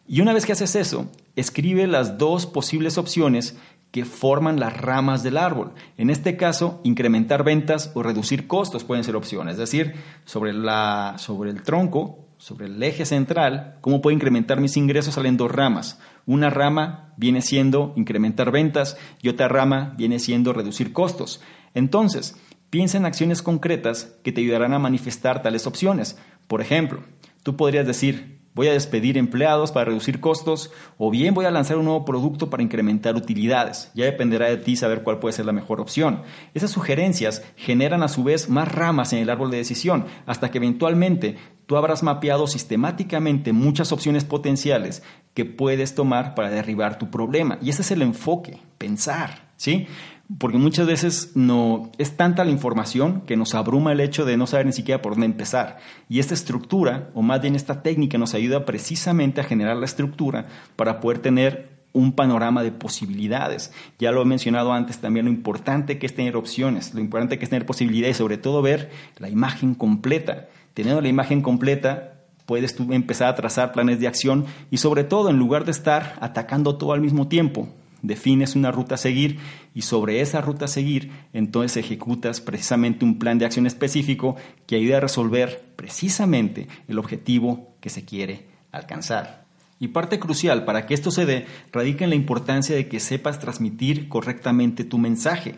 Y 0.06 0.22
una 0.22 0.32
vez 0.32 0.46
que 0.46 0.52
haces 0.52 0.74
eso, 0.74 1.10
escribe 1.36 1.86
las 1.86 2.16
dos 2.16 2.46
posibles 2.46 2.96
opciones 2.96 3.58
que 3.90 4.06
forman 4.06 4.58
las 4.58 4.74
ramas 4.74 5.22
del 5.22 5.36
árbol. 5.36 5.72
En 5.98 6.08
este 6.08 6.38
caso, 6.38 6.80
incrementar 6.84 7.44
ventas 7.44 7.92
o 7.94 8.02
reducir 8.02 8.46
costos 8.46 8.84
pueden 8.84 9.04
ser 9.04 9.16
opciones. 9.16 9.52
Es 9.52 9.58
decir, 9.58 9.94
sobre, 10.24 10.54
la, 10.54 11.16
sobre 11.18 11.50
el 11.50 11.62
tronco, 11.62 12.27
sobre 12.38 12.66
el 12.66 12.82
eje 12.82 13.04
central, 13.04 13.76
¿cómo 13.80 14.00
puedo 14.00 14.14
incrementar 14.14 14.60
mis 14.60 14.76
ingresos? 14.76 15.14
Salen 15.14 15.36
dos 15.36 15.52
ramas. 15.52 16.00
Una 16.24 16.50
rama 16.50 17.12
viene 17.16 17.42
siendo 17.42 17.92
incrementar 17.96 18.50
ventas 18.50 18.96
y 19.20 19.28
otra 19.28 19.48
rama 19.48 19.94
viene 19.98 20.18
siendo 20.18 20.52
reducir 20.52 20.92
costos. 20.92 21.42
Entonces, 21.74 22.36
Piensa 22.70 22.98
en 22.98 23.06
acciones 23.06 23.40
concretas 23.40 24.18
que 24.22 24.30
te 24.30 24.42
ayudarán 24.42 24.74
a 24.74 24.78
manifestar 24.78 25.42
tales 25.42 25.66
opciones. 25.66 26.18
Por 26.46 26.60
ejemplo, 26.60 27.02
tú 27.42 27.56
podrías 27.56 27.86
decir, 27.86 28.37
voy 28.58 28.66
a 28.66 28.72
despedir 28.72 29.16
empleados 29.16 29.70
para 29.70 29.84
reducir 29.84 30.18
costos 30.18 30.72
o 30.96 31.12
bien 31.12 31.32
voy 31.32 31.44
a 31.44 31.52
lanzar 31.52 31.78
un 31.78 31.84
nuevo 31.84 32.04
producto 32.04 32.50
para 32.50 32.64
incrementar 32.64 33.14
utilidades. 33.14 33.92
Ya 33.94 34.04
dependerá 34.04 34.48
de 34.48 34.56
ti 34.56 34.74
saber 34.74 35.04
cuál 35.04 35.20
puede 35.20 35.32
ser 35.32 35.46
la 35.46 35.52
mejor 35.52 35.80
opción. 35.80 36.22
Esas 36.54 36.72
sugerencias 36.72 37.44
generan 37.54 38.02
a 38.02 38.08
su 38.08 38.24
vez 38.24 38.48
más 38.48 38.66
ramas 38.66 39.12
en 39.12 39.20
el 39.20 39.30
árbol 39.30 39.52
de 39.52 39.58
decisión 39.58 40.06
hasta 40.26 40.50
que 40.50 40.58
eventualmente 40.58 41.36
tú 41.66 41.76
habrás 41.76 42.02
mapeado 42.02 42.48
sistemáticamente 42.48 43.52
muchas 43.52 43.92
opciones 43.92 44.24
potenciales 44.24 45.04
que 45.34 45.44
puedes 45.44 45.94
tomar 45.94 46.34
para 46.34 46.50
derribar 46.50 46.98
tu 46.98 47.12
problema. 47.12 47.58
Y 47.62 47.70
ese 47.70 47.82
es 47.82 47.92
el 47.92 48.02
enfoque, 48.02 48.58
pensar, 48.76 49.52
¿sí? 49.56 49.86
Porque 50.36 50.58
muchas 50.58 50.86
veces 50.86 51.32
no 51.36 51.90
es 51.96 52.16
tanta 52.16 52.44
la 52.44 52.50
información 52.50 53.22
que 53.22 53.36
nos 53.36 53.54
abruma 53.54 53.92
el 53.92 54.00
hecho 54.00 54.26
de 54.26 54.36
no 54.36 54.46
saber 54.46 54.66
ni 54.66 54.72
siquiera 54.72 55.00
por 55.00 55.12
dónde 55.12 55.26
empezar. 55.26 55.78
Y 56.08 56.18
esta 56.18 56.34
estructura, 56.34 57.08
o 57.14 57.22
más 57.22 57.40
bien 57.40 57.56
esta 57.56 57.82
técnica, 57.82 58.18
nos 58.18 58.34
ayuda 58.34 58.66
precisamente 58.66 59.40
a 59.40 59.44
generar 59.44 59.76
la 59.76 59.86
estructura 59.86 60.46
para 60.76 61.00
poder 61.00 61.20
tener 61.20 61.78
un 61.94 62.12
panorama 62.12 62.62
de 62.62 62.72
posibilidades. 62.72 63.72
Ya 63.98 64.12
lo 64.12 64.20
he 64.20 64.26
mencionado 64.26 64.72
antes 64.74 64.98
también, 64.98 65.24
lo 65.24 65.32
importante 65.32 65.98
que 65.98 66.04
es 66.04 66.14
tener 66.14 66.36
opciones, 66.36 66.92
lo 66.92 67.00
importante 67.00 67.38
que 67.38 67.44
es 67.44 67.50
tener 67.50 67.64
posibilidades 67.64 68.16
y 68.16 68.18
sobre 68.18 68.36
todo 68.36 68.60
ver 68.60 68.90
la 69.16 69.30
imagen 69.30 69.74
completa. 69.74 70.48
Teniendo 70.74 71.00
la 71.00 71.08
imagen 71.08 71.40
completa, 71.40 72.18
puedes 72.44 72.76
tú 72.76 72.92
empezar 72.92 73.28
a 73.28 73.34
trazar 73.34 73.72
planes 73.72 73.98
de 73.98 74.06
acción 74.06 74.44
y 74.70 74.76
sobre 74.76 75.04
todo, 75.04 75.30
en 75.30 75.38
lugar 75.38 75.64
de 75.64 75.70
estar 75.70 76.18
atacando 76.20 76.76
todo 76.76 76.92
al 76.92 77.00
mismo 77.00 77.28
tiempo, 77.28 77.68
defines 78.02 78.56
una 78.56 78.70
ruta 78.70 78.94
a 78.94 78.98
seguir 78.98 79.38
y 79.74 79.82
sobre 79.82 80.20
esa 80.20 80.40
ruta 80.40 80.66
a 80.66 80.68
seguir 80.68 81.10
entonces 81.32 81.76
ejecutas 81.76 82.40
precisamente 82.40 83.04
un 83.04 83.18
plan 83.18 83.38
de 83.38 83.46
acción 83.46 83.66
específico 83.66 84.36
que 84.66 84.76
ayuda 84.76 84.98
a 84.98 85.00
resolver 85.00 85.64
precisamente 85.76 86.68
el 86.88 86.98
objetivo 86.98 87.74
que 87.80 87.90
se 87.90 88.04
quiere 88.04 88.46
alcanzar. 88.72 89.46
Y 89.80 89.88
parte 89.88 90.18
crucial 90.18 90.64
para 90.64 90.86
que 90.86 90.94
esto 90.94 91.10
se 91.10 91.24
dé 91.24 91.46
radica 91.72 92.04
en 92.04 92.10
la 92.10 92.16
importancia 92.16 92.74
de 92.74 92.88
que 92.88 93.00
sepas 93.00 93.38
transmitir 93.38 94.08
correctamente 94.08 94.84
tu 94.84 94.98
mensaje. 94.98 95.54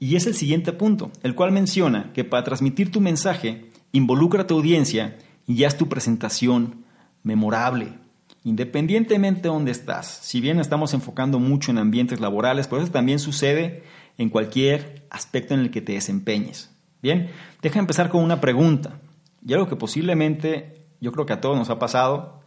Y 0.00 0.16
es 0.16 0.26
el 0.26 0.34
siguiente 0.34 0.72
punto, 0.72 1.12
el 1.22 1.34
cual 1.34 1.52
menciona 1.52 2.12
que 2.12 2.24
para 2.24 2.42
transmitir 2.42 2.90
tu 2.90 3.00
mensaje 3.00 3.70
involucra 3.92 4.42
a 4.42 4.46
tu 4.46 4.56
audiencia 4.56 5.18
y 5.46 5.64
haz 5.64 5.76
tu 5.76 5.88
presentación 5.88 6.84
memorable, 7.22 7.92
independientemente 8.44 9.42
de 9.42 9.48
dónde 9.48 9.70
estás. 9.70 10.06
Si 10.06 10.40
bien 10.40 10.60
estamos 10.60 10.94
enfocando 10.94 11.38
mucho 11.38 11.70
en 11.70 11.78
ambientes 11.78 12.20
laborales, 12.20 12.68
pues 12.68 12.82
eso 12.82 12.92
también 12.92 13.18
sucede 13.18 13.82
en 14.18 14.30
cualquier 14.30 15.06
aspecto 15.10 15.54
en 15.54 15.60
el 15.60 15.70
que 15.70 15.80
te 15.80 15.92
desempeñes. 15.92 16.70
Bien, 17.02 17.30
deja 17.62 17.78
empezar 17.78 18.10
con 18.10 18.22
una 18.22 18.40
pregunta, 18.40 19.00
y 19.46 19.54
algo 19.54 19.68
que 19.68 19.76
posiblemente 19.76 20.86
yo 21.00 21.12
creo 21.12 21.26
que 21.26 21.32
a 21.32 21.40
todos 21.40 21.56
nos 21.56 21.70
ha 21.70 21.78
pasado 21.78 22.40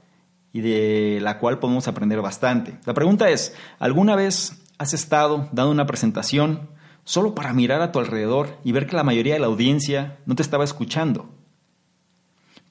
y 0.51 0.61
de 0.61 1.19
la 1.21 1.39
cual 1.39 1.59
podemos 1.59 1.87
aprender 1.87 2.21
bastante. 2.21 2.77
La 2.85 2.93
pregunta 2.93 3.29
es, 3.29 3.55
¿alguna 3.79 4.15
vez 4.15 4.61
has 4.77 4.93
estado 4.93 5.49
dando 5.51 5.71
una 5.71 5.87
presentación 5.87 6.69
solo 7.03 7.33
para 7.33 7.53
mirar 7.53 7.81
a 7.81 7.91
tu 7.91 7.99
alrededor 7.99 8.59
y 8.63 8.71
ver 8.71 8.85
que 8.85 8.95
la 8.95 9.03
mayoría 9.03 9.33
de 9.33 9.39
la 9.39 9.47
audiencia 9.47 10.19
no 10.25 10.35
te 10.35 10.43
estaba 10.43 10.63
escuchando? 10.63 11.29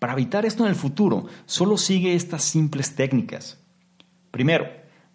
Para 0.02 0.14
evitar 0.14 0.44
esto 0.44 0.64
en 0.64 0.68
el 0.68 0.74
futuro, 0.74 1.26
solo 1.46 1.76
sigue 1.78 2.16
estas 2.16 2.42
simples 2.42 2.96
técnicas. 2.96 3.60
Primero, 4.32 4.66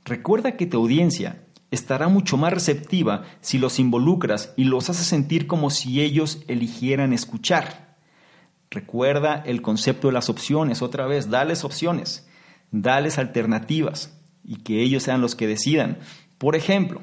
recuerda 0.05 0.55
que 0.55 0.65
tu 0.65 0.77
audiencia 0.77 1.43
estará 1.71 2.07
mucho 2.07 2.37
más 2.37 2.53
receptiva 2.53 3.25
si 3.41 3.57
los 3.57 3.79
involucras 3.79 4.53
y 4.55 4.63
los 4.63 4.89
haces 4.89 5.05
sentir 5.05 5.45
como 5.45 5.71
si 5.71 5.99
ellos 5.99 6.41
eligieran 6.47 7.11
escuchar. 7.11 7.97
Recuerda 8.71 9.43
el 9.45 9.61
concepto 9.61 10.07
de 10.07 10.13
las 10.13 10.29
opciones, 10.29 10.81
otra 10.81 11.05
vez, 11.05 11.29
dales 11.29 11.65
opciones, 11.65 12.25
dales 12.71 13.17
alternativas 13.17 14.17
y 14.41 14.55
que 14.55 14.81
ellos 14.81 15.03
sean 15.03 15.19
los 15.19 15.35
que 15.35 15.47
decidan. 15.47 15.97
Por 16.37 16.55
ejemplo, 16.55 17.01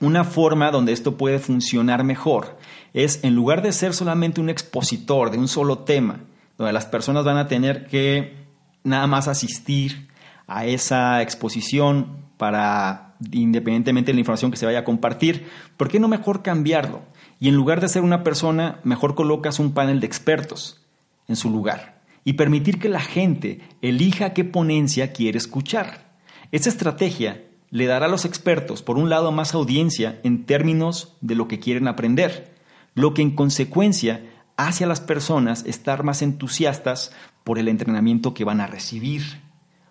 una 0.00 0.24
forma 0.24 0.72
donde 0.72 0.92
esto 0.92 1.16
puede 1.16 1.38
funcionar 1.38 2.02
mejor 2.02 2.58
es 2.94 3.22
en 3.22 3.36
lugar 3.36 3.62
de 3.62 3.70
ser 3.70 3.94
solamente 3.94 4.40
un 4.40 4.50
expositor 4.50 5.30
de 5.30 5.38
un 5.38 5.46
solo 5.46 5.84
tema, 5.84 6.24
donde 6.58 6.72
las 6.72 6.86
personas 6.86 7.24
van 7.24 7.36
a 7.36 7.48
tener 7.48 7.86
que 7.86 8.46
nada 8.84 9.06
más 9.06 9.28
asistir 9.28 10.08
a 10.46 10.64
esa 10.66 11.22
exposición 11.22 12.24
para, 12.36 13.14
independientemente 13.32 14.12
de 14.12 14.14
la 14.14 14.20
información 14.20 14.50
que 14.50 14.56
se 14.56 14.66
vaya 14.66 14.80
a 14.80 14.84
compartir, 14.84 15.48
¿por 15.76 15.88
qué 15.88 15.98
no 15.98 16.08
mejor 16.08 16.42
cambiarlo? 16.42 17.02
Y 17.40 17.48
en 17.48 17.56
lugar 17.56 17.80
de 17.80 17.88
ser 17.88 18.02
una 18.02 18.22
persona, 18.22 18.80
mejor 18.84 19.14
colocas 19.14 19.58
un 19.58 19.72
panel 19.72 20.00
de 20.00 20.06
expertos 20.06 20.80
en 21.28 21.36
su 21.36 21.50
lugar 21.50 22.00
y 22.24 22.34
permitir 22.34 22.78
que 22.78 22.88
la 22.88 23.00
gente 23.00 23.60
elija 23.82 24.32
qué 24.32 24.44
ponencia 24.44 25.12
quiere 25.12 25.38
escuchar. 25.38 26.06
Esa 26.52 26.68
estrategia 26.68 27.44
le 27.70 27.86
dará 27.86 28.06
a 28.06 28.08
los 28.08 28.24
expertos, 28.24 28.82
por 28.82 28.98
un 28.98 29.10
lado, 29.10 29.32
más 29.32 29.54
audiencia 29.54 30.20
en 30.22 30.44
términos 30.44 31.16
de 31.20 31.34
lo 31.34 31.48
que 31.48 31.58
quieren 31.58 31.88
aprender, 31.88 32.54
lo 32.94 33.14
que 33.14 33.22
en 33.22 33.34
consecuencia 33.34 34.24
hacia 34.56 34.86
las 34.86 35.00
personas 35.00 35.64
estar 35.66 36.02
más 36.02 36.22
entusiastas 36.22 37.12
por 37.44 37.58
el 37.58 37.68
entrenamiento 37.68 38.34
que 38.34 38.44
van 38.44 38.60
a 38.60 38.66
recibir. 38.66 39.22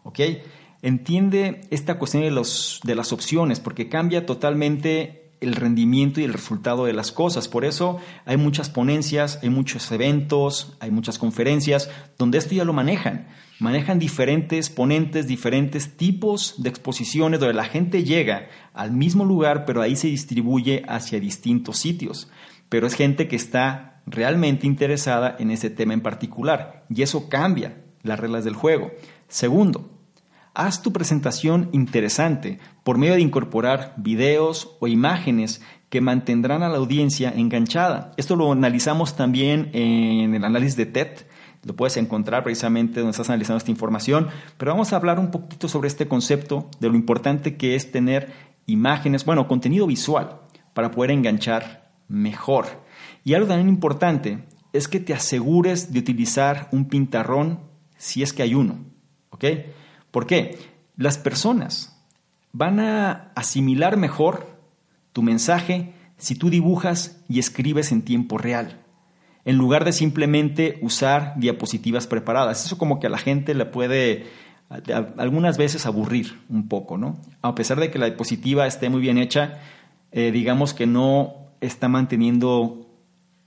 ¿Ok? 0.03 0.19
Entiende 0.81 1.61
esta 1.71 1.97
cuestión 1.97 2.23
de, 2.23 2.31
los, 2.31 2.79
de 2.83 2.95
las 2.95 3.11
opciones 3.11 3.59
porque 3.59 3.89
cambia 3.89 4.25
totalmente 4.25 5.25
el 5.41 5.55
rendimiento 5.55 6.21
y 6.21 6.23
el 6.23 6.33
resultado 6.33 6.85
de 6.85 6.93
las 6.93 7.11
cosas. 7.11 7.47
Por 7.47 7.65
eso 7.65 7.99
hay 8.25 8.37
muchas 8.37 8.69
ponencias, 8.69 9.39
hay 9.41 9.49
muchos 9.49 9.91
eventos, 9.91 10.75
hay 10.79 10.91
muchas 10.91 11.17
conferencias 11.17 11.89
donde 12.17 12.37
esto 12.37 12.55
ya 12.55 12.65
lo 12.65 12.73
manejan. 12.73 13.27
Manejan 13.59 13.99
diferentes 13.99 14.69
ponentes, 14.69 15.27
diferentes 15.27 15.95
tipos 15.95 16.55
de 16.61 16.69
exposiciones 16.69 17.39
donde 17.39 17.53
la 17.53 17.63
gente 17.63 18.03
llega 18.03 18.49
al 18.73 18.91
mismo 18.91 19.23
lugar, 19.23 19.65
pero 19.65 19.81
ahí 19.81 19.95
se 19.95 20.07
distribuye 20.07 20.83
hacia 20.87 21.19
distintos 21.19 21.77
sitios. 21.77 22.29
Pero 22.67 22.87
es 22.87 22.95
gente 22.95 23.27
que 23.27 23.37
está 23.37 23.94
realmente 24.05 24.67
interesada 24.67 25.35
en 25.39 25.51
ese 25.51 25.69
tema 25.69 25.93
en 25.93 26.01
particular 26.01 26.85
y 26.89 27.01
eso 27.01 27.29
cambia 27.29 27.81
las 28.03 28.19
reglas 28.19 28.43
del 28.43 28.55
juego. 28.55 28.91
Segundo, 29.27 29.89
haz 30.53 30.81
tu 30.81 30.93
presentación 30.93 31.69
interesante 31.73 32.59
por 32.83 32.97
medio 32.97 33.15
de 33.15 33.21
incorporar 33.21 33.93
videos 33.97 34.77
o 34.79 34.87
imágenes 34.87 35.61
que 35.89 36.01
mantendrán 36.01 36.63
a 36.63 36.69
la 36.69 36.77
audiencia 36.77 37.33
enganchada. 37.35 38.11
Esto 38.17 38.35
lo 38.35 38.51
analizamos 38.51 39.15
también 39.15 39.69
en 39.73 40.33
el 40.33 40.43
análisis 40.43 40.75
de 40.75 40.85
TED. 40.85 41.09
Lo 41.63 41.75
puedes 41.75 41.97
encontrar 41.97 42.43
precisamente 42.43 42.99
donde 42.99 43.11
estás 43.11 43.29
analizando 43.29 43.57
esta 43.57 43.71
información, 43.71 44.27
pero 44.57 44.71
vamos 44.71 44.93
a 44.93 44.97
hablar 44.97 45.19
un 45.19 45.31
poquito 45.31 45.67
sobre 45.67 45.87
este 45.87 46.07
concepto 46.07 46.69
de 46.79 46.89
lo 46.89 46.95
importante 46.95 47.57
que 47.57 47.75
es 47.75 47.91
tener 47.91 48.31
imágenes, 48.67 49.25
bueno, 49.25 49.47
contenido 49.47 49.87
visual 49.87 50.41
para 50.73 50.91
poder 50.91 51.11
enganchar 51.11 51.91
mejor. 52.07 52.84
Y 53.25 53.33
algo 53.33 53.47
también 53.47 53.67
importante 53.67 54.45
es 54.71 54.87
que 54.87 55.01
te 55.01 55.13
asegures 55.13 55.91
de 55.91 55.99
utilizar 55.99 56.69
un 56.71 56.85
pintarrón 56.85 57.59
si 57.97 58.23
es 58.23 58.31
que 58.31 58.43
hay 58.43 58.55
uno. 58.55 58.77
¿Ok? 59.31 59.45
¿Por 60.11 60.27
qué? 60.27 60.57
Las 60.95 61.17
personas 61.17 62.01
van 62.53 62.79
a 62.79 63.31
asimilar 63.35 63.97
mejor 63.97 64.47
tu 65.11 65.23
mensaje 65.23 65.93
si 66.17 66.35
tú 66.35 66.49
dibujas 66.49 67.21
y 67.27 67.39
escribes 67.39 67.91
en 67.91 68.03
tiempo 68.03 68.37
real, 68.37 68.81
en 69.43 69.57
lugar 69.57 69.83
de 69.83 69.91
simplemente 69.91 70.77
usar 70.81 71.33
diapositivas 71.37 72.07
preparadas. 72.07 72.65
Eso 72.65 72.77
como 72.77 72.99
que 72.99 73.07
a 73.07 73.09
la 73.09 73.17
gente 73.17 73.53
le 73.55 73.65
puede 73.65 74.25
algunas 75.17 75.57
veces 75.57 75.85
aburrir 75.85 76.39
un 76.49 76.67
poco, 76.67 76.97
¿no? 76.97 77.17
A 77.41 77.55
pesar 77.55 77.79
de 77.79 77.91
que 77.91 77.99
la 77.99 78.05
diapositiva 78.05 78.67
esté 78.67 78.89
muy 78.89 79.01
bien 79.01 79.17
hecha, 79.17 79.59
eh, 80.11 80.31
digamos 80.31 80.73
que 80.73 80.87
no 80.87 81.33
está 81.61 81.87
manteniendo 81.87 82.84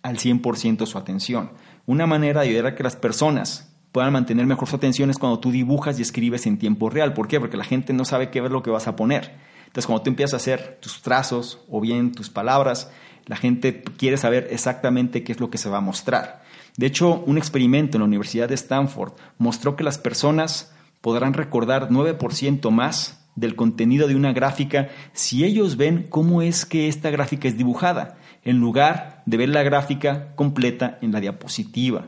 al 0.09 0.17
100% 0.17 0.87
su 0.87 0.99
atención. 0.99 1.51
Una 1.87 2.07
manera 2.07 2.41
de 2.41 2.49
ayudar 2.49 2.67
a 2.67 2.75
que 2.75 2.83
las 2.83 2.97
personas 2.97 3.75
puedan 3.93 4.13
mantener 4.13 4.47
mejor 4.47 4.69
su 4.69 4.77
atención 4.77 5.11
es 5.11 5.19
cuando 5.19 5.39
tú 5.39 5.51
dibujas 5.51 5.99
y 5.99 6.03
escribes 6.03 6.47
en 6.47 6.59
tiempo 6.59 6.89
real. 6.89 7.13
¿Por 7.13 7.29
qué? 7.29 7.39
Porque 7.39 7.57
la 7.57 7.65
gente 7.65 7.93
no 7.93 8.05
sabe 8.05 8.31
qué 8.31 8.41
ver 8.41 8.51
lo 8.51 8.63
que 8.63 8.71
vas 8.71 8.89
a 8.89 8.97
poner. 8.97 9.37
Entonces, 9.67 9.87
cuando 9.87 10.03
tú 10.03 10.11
empiezas 10.11 10.35
a 10.35 10.37
hacer 10.39 10.79
tus 10.81 11.03
trazos 11.03 11.61
o 11.69 11.81
bien 11.81 12.13
tus 12.13 12.31
palabras, 12.31 12.91
la 13.27 13.37
gente 13.37 13.83
quiere 13.83 14.17
saber 14.17 14.49
exactamente 14.51 15.23
qué 15.23 15.33
es 15.33 15.41
lo 15.41 15.51
que 15.51 15.59
se 15.59 15.69
va 15.69 15.79
a 15.79 15.83
mostrar. 15.83 16.43
De 16.79 16.87
hecho, 16.87 17.23
un 17.27 17.37
experimento 17.37 17.97
en 17.97 18.01
la 18.01 18.07
Universidad 18.07 18.49
de 18.49 18.55
Stanford 18.55 19.13
mostró 19.37 19.77
que 19.77 19.85
las 19.85 19.99
personas 19.99 20.73
podrán 21.03 21.35
recordar 21.35 21.91
9% 21.91 22.71
más 22.71 23.27
del 23.37 23.57
contenido 23.57 24.09
de 24.09 24.17
una 24.17 24.33
gráfica 24.33 24.89
si 25.13 25.45
ellos 25.45 25.77
ven 25.77 26.07
cómo 26.09 26.41
es 26.41 26.65
que 26.65 26.89
esta 26.89 27.11
gráfica 27.11 27.47
es 27.47 27.59
dibujada, 27.59 28.18
en 28.45 28.59
lugar 28.59 29.23
de 29.27 29.37
ver 29.37 29.49
la 29.49 29.63
gráfica 29.63 30.35
completa 30.35 30.99
en 31.03 31.13
la 31.13 31.21
diapositiva. 31.21 32.07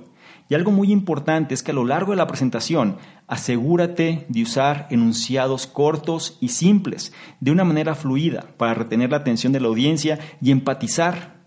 Y 0.51 0.55
algo 0.55 0.73
muy 0.73 0.91
importante 0.91 1.55
es 1.55 1.63
que 1.63 1.71
a 1.71 1.75
lo 1.75 1.85
largo 1.85 2.11
de 2.11 2.17
la 2.17 2.27
presentación 2.27 2.97
asegúrate 3.29 4.27
de 4.29 4.43
usar 4.43 4.89
enunciados 4.91 5.69
cortos 5.69 6.39
y 6.41 6.49
simples, 6.49 7.13
de 7.39 7.53
una 7.53 7.63
manera 7.63 7.95
fluida, 7.95 8.47
para 8.57 8.75
retener 8.75 9.11
la 9.11 9.19
atención 9.19 9.53
de 9.53 9.61
la 9.61 9.69
audiencia 9.69 10.19
y 10.43 10.51
empatizar. 10.51 11.39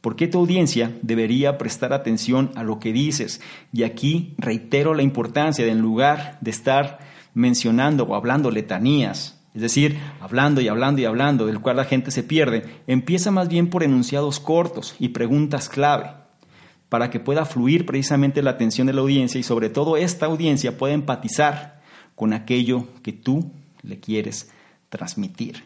Porque 0.00 0.28
tu 0.28 0.38
audiencia 0.38 0.92
debería 1.02 1.58
prestar 1.58 1.92
atención 1.92 2.52
a 2.54 2.62
lo 2.62 2.78
que 2.78 2.92
dices? 2.92 3.40
Y 3.72 3.82
aquí 3.82 4.34
reitero 4.38 4.94
la 4.94 5.02
importancia 5.02 5.64
de 5.64 5.72
en 5.72 5.80
lugar 5.80 6.38
de 6.40 6.52
estar 6.52 7.00
mencionando 7.34 8.04
o 8.04 8.14
hablando 8.14 8.52
letanías, 8.52 9.43
es 9.54 9.62
decir, 9.62 9.98
hablando 10.20 10.60
y 10.60 10.68
hablando 10.68 11.00
y 11.00 11.04
hablando, 11.04 11.46
del 11.46 11.60
cual 11.60 11.76
la 11.76 11.84
gente 11.84 12.10
se 12.10 12.24
pierde, 12.24 12.64
empieza 12.88 13.30
más 13.30 13.48
bien 13.48 13.70
por 13.70 13.84
enunciados 13.84 14.40
cortos 14.40 14.96
y 14.98 15.10
preguntas 15.10 15.68
clave 15.68 16.10
para 16.88 17.08
que 17.10 17.20
pueda 17.20 17.44
fluir 17.44 17.86
precisamente 17.86 18.42
la 18.42 18.50
atención 18.50 18.88
de 18.88 18.92
la 18.92 19.00
audiencia 19.00 19.38
y 19.38 19.44
sobre 19.44 19.70
todo 19.70 19.96
esta 19.96 20.26
audiencia 20.26 20.76
pueda 20.76 20.94
empatizar 20.94 21.82
con 22.16 22.32
aquello 22.32 22.88
que 23.02 23.12
tú 23.12 23.52
le 23.82 24.00
quieres 24.00 24.50
transmitir. 24.88 25.64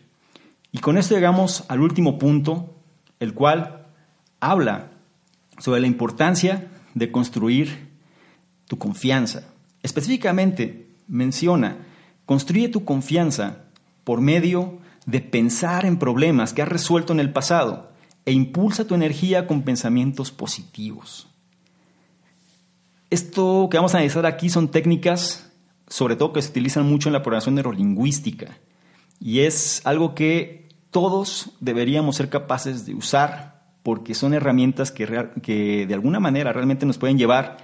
Y 0.70 0.79
con 0.79 0.98
esto 0.98 1.14
llegamos 1.14 1.64
al 1.68 1.81
último 1.81 2.18
punto, 2.18 2.74
el 3.20 3.33
cual 3.33 3.87
habla 4.38 4.90
sobre 5.59 5.81
la 5.81 5.87
importancia 5.87 6.68
de 6.94 7.11
construir 7.11 7.88
tu 8.66 8.77
confianza. 8.79 9.48
Específicamente 9.83 10.90
menciona, 11.09 11.79
construye 12.27 12.68
tu 12.68 12.85
confianza 12.85 13.64
por 14.09 14.23
medio 14.23 14.79
de 15.05 15.21
pensar 15.21 15.85
en 15.85 15.99
problemas 15.99 16.55
que 16.55 16.62
has 16.62 16.68
resuelto 16.68 17.12
en 17.12 17.21
el 17.21 17.31
pasado 17.31 17.92
e 18.25 18.33
impulsa 18.33 18.87
tu 18.87 18.94
energía 18.94 19.47
con 19.47 19.64
pensamientos 19.64 20.31
positivos. 20.31 21.29
Esto 23.11 23.68
que 23.71 23.77
vamos 23.77 23.92
a 23.92 23.99
analizar 23.99 24.25
aquí 24.25 24.49
son 24.49 24.71
técnicas, 24.71 25.53
sobre 25.88 26.16
todo 26.16 26.33
que 26.33 26.40
se 26.40 26.49
utilizan 26.49 26.88
mucho 26.88 27.11
en 27.11 27.12
la 27.12 27.23
programación 27.23 27.57
neurolingüística, 27.57 28.57
y 29.21 29.40
es 29.40 29.83
algo 29.85 30.14
que 30.14 30.71
todos 30.90 31.51
deberíamos 31.61 32.16
ser 32.16 32.31
capaces 32.31 32.87
de 32.87 32.94
usar 32.94 33.61
porque 33.83 34.14
son 34.14 34.33
herramientas 34.33 34.90
que, 34.90 35.29
que 35.42 35.87
de 35.87 35.92
alguna 35.92 36.18
manera 36.18 36.55
realmente 36.55 36.87
nos 36.87 36.97
pueden 36.97 37.18
llevar 37.18 37.59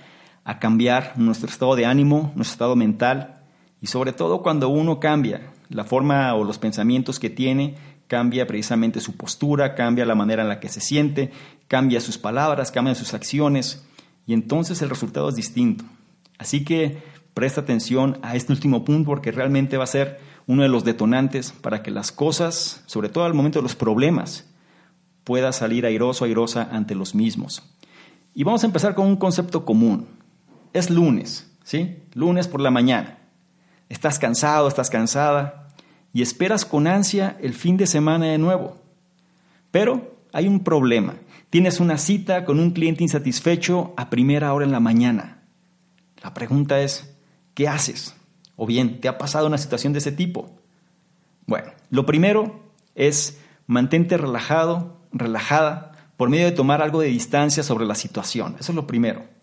a 0.44 0.58
cambiar 0.58 1.14
nuestro 1.16 1.48
estado 1.48 1.74
de 1.74 1.86
ánimo, 1.86 2.34
nuestro 2.36 2.52
estado 2.52 2.76
mental, 2.76 3.46
y 3.80 3.86
sobre 3.86 4.12
todo 4.12 4.42
cuando 4.42 4.68
uno 4.68 5.00
cambia 5.00 5.53
la 5.68 5.84
forma 5.84 6.34
o 6.34 6.44
los 6.44 6.58
pensamientos 6.58 7.18
que 7.18 7.30
tiene, 7.30 7.74
cambia 8.06 8.46
precisamente 8.46 9.00
su 9.00 9.16
postura, 9.16 9.74
cambia 9.74 10.06
la 10.06 10.14
manera 10.14 10.42
en 10.42 10.48
la 10.48 10.60
que 10.60 10.68
se 10.68 10.80
siente, 10.80 11.32
cambia 11.68 12.00
sus 12.00 12.18
palabras, 12.18 12.70
cambia 12.70 12.94
sus 12.94 13.14
acciones 13.14 13.86
y 14.26 14.34
entonces 14.34 14.82
el 14.82 14.90
resultado 14.90 15.28
es 15.28 15.34
distinto. 15.34 15.84
Así 16.38 16.64
que 16.64 16.98
presta 17.32 17.62
atención 17.62 18.18
a 18.22 18.36
este 18.36 18.52
último 18.52 18.84
punto 18.84 19.06
porque 19.06 19.32
realmente 19.32 19.76
va 19.76 19.84
a 19.84 19.88
ser 19.88 20.20
uno 20.46 20.62
de 20.62 20.68
los 20.68 20.84
detonantes 20.84 21.52
para 21.52 21.82
que 21.82 21.90
las 21.90 22.12
cosas, 22.12 22.82
sobre 22.86 23.08
todo 23.08 23.24
al 23.24 23.34
momento 23.34 23.58
de 23.58 23.62
los 23.62 23.74
problemas, 23.74 24.50
pueda 25.24 25.52
salir 25.52 25.86
airoso, 25.86 26.24
airosa 26.24 26.68
ante 26.70 26.94
los 26.94 27.14
mismos. 27.14 27.62
Y 28.34 28.44
vamos 28.44 28.62
a 28.62 28.66
empezar 28.66 28.94
con 28.94 29.06
un 29.06 29.16
concepto 29.16 29.64
común. 29.64 30.06
Es 30.72 30.90
lunes, 30.90 31.50
¿sí? 31.62 31.96
Lunes 32.12 32.48
por 32.48 32.60
la 32.60 32.70
mañana. 32.70 33.18
Estás 33.88 34.18
cansado, 34.18 34.68
estás 34.68 34.90
cansada, 34.90 35.68
y 36.12 36.22
esperas 36.22 36.64
con 36.64 36.86
ansia 36.86 37.36
el 37.40 37.54
fin 37.54 37.76
de 37.76 37.86
semana 37.86 38.26
de 38.26 38.38
nuevo. 38.38 38.78
Pero 39.70 40.16
hay 40.32 40.46
un 40.46 40.62
problema. 40.62 41.16
Tienes 41.50 41.80
una 41.80 41.98
cita 41.98 42.44
con 42.44 42.60
un 42.60 42.70
cliente 42.70 43.02
insatisfecho 43.02 43.94
a 43.96 44.10
primera 44.10 44.52
hora 44.54 44.64
en 44.64 44.72
la 44.72 44.80
mañana. 44.80 45.42
La 46.22 46.32
pregunta 46.34 46.80
es, 46.80 47.16
¿qué 47.54 47.68
haces? 47.68 48.14
O 48.56 48.66
bien, 48.66 49.00
¿te 49.00 49.08
ha 49.08 49.18
pasado 49.18 49.46
una 49.46 49.58
situación 49.58 49.92
de 49.92 49.98
ese 49.98 50.12
tipo? 50.12 50.56
Bueno, 51.46 51.72
lo 51.90 52.06
primero 52.06 52.60
es 52.94 53.40
mantente 53.66 54.16
relajado, 54.16 55.00
relajada, 55.12 55.92
por 56.16 56.28
medio 56.28 56.46
de 56.46 56.52
tomar 56.52 56.80
algo 56.80 57.00
de 57.00 57.08
distancia 57.08 57.62
sobre 57.62 57.86
la 57.86 57.94
situación. 57.94 58.56
Eso 58.58 58.72
es 58.72 58.76
lo 58.76 58.86
primero. 58.86 59.33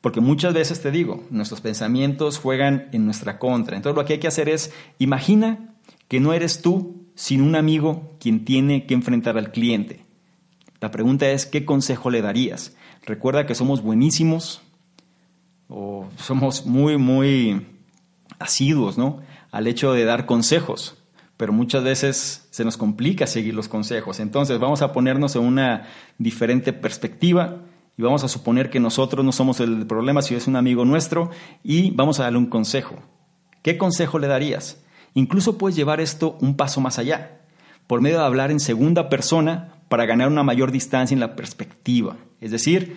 Porque 0.00 0.20
muchas 0.20 0.54
veces 0.54 0.80
te 0.80 0.90
digo, 0.90 1.24
nuestros 1.30 1.60
pensamientos 1.60 2.38
juegan 2.38 2.88
en 2.92 3.04
nuestra 3.04 3.38
contra. 3.38 3.76
Entonces 3.76 3.96
lo 3.96 4.04
que 4.04 4.14
hay 4.14 4.18
que 4.20 4.28
hacer 4.28 4.48
es, 4.48 4.72
imagina 4.98 5.74
que 6.08 6.20
no 6.20 6.32
eres 6.32 6.62
tú, 6.62 7.06
sino 7.14 7.44
un 7.44 7.56
amigo 7.56 8.16
quien 8.20 8.44
tiene 8.44 8.86
que 8.86 8.94
enfrentar 8.94 9.36
al 9.38 9.50
cliente. 9.50 10.04
La 10.80 10.90
pregunta 10.90 11.28
es, 11.30 11.46
¿qué 11.46 11.64
consejo 11.64 12.10
le 12.10 12.22
darías? 12.22 12.76
Recuerda 13.04 13.46
que 13.46 13.54
somos 13.54 13.82
buenísimos 13.82 14.62
o 15.68 16.06
somos 16.16 16.66
muy, 16.66 16.98
muy 16.98 17.66
asiduos 18.38 18.98
¿no? 18.98 19.20
al 19.50 19.66
hecho 19.66 19.92
de 19.92 20.04
dar 20.04 20.26
consejos, 20.26 21.02
pero 21.36 21.52
muchas 21.52 21.82
veces 21.82 22.46
se 22.50 22.64
nos 22.64 22.76
complica 22.76 23.26
seguir 23.26 23.54
los 23.54 23.68
consejos. 23.68 24.20
Entonces 24.20 24.58
vamos 24.58 24.82
a 24.82 24.92
ponernos 24.92 25.34
en 25.36 25.42
una 25.42 25.88
diferente 26.18 26.72
perspectiva 26.72 27.62
y 27.98 28.02
vamos 28.02 28.24
a 28.24 28.28
suponer 28.28 28.70
que 28.70 28.80
nosotros 28.80 29.24
no 29.24 29.32
somos 29.32 29.60
el 29.60 29.86
problema 29.86 30.22
si 30.22 30.34
es 30.34 30.46
un 30.46 30.56
amigo 30.56 30.84
nuestro 30.84 31.30
y 31.62 31.90
vamos 31.92 32.20
a 32.20 32.24
darle 32.24 32.38
un 32.38 32.46
consejo. 32.46 32.96
¿Qué 33.62 33.78
consejo 33.78 34.18
le 34.18 34.26
darías? 34.26 34.82
Incluso 35.14 35.56
puedes 35.56 35.76
llevar 35.76 36.00
esto 36.00 36.36
un 36.40 36.56
paso 36.56 36.80
más 36.80 36.98
allá, 36.98 37.40
por 37.86 38.00
medio 38.00 38.18
de 38.18 38.24
hablar 38.24 38.50
en 38.50 38.60
segunda 38.60 39.08
persona 39.08 39.72
para 39.88 40.04
ganar 40.04 40.28
una 40.28 40.42
mayor 40.42 40.72
distancia 40.72 41.14
en 41.14 41.20
la 41.20 41.36
perspectiva. 41.36 42.16
Es 42.40 42.50
decir, 42.50 42.96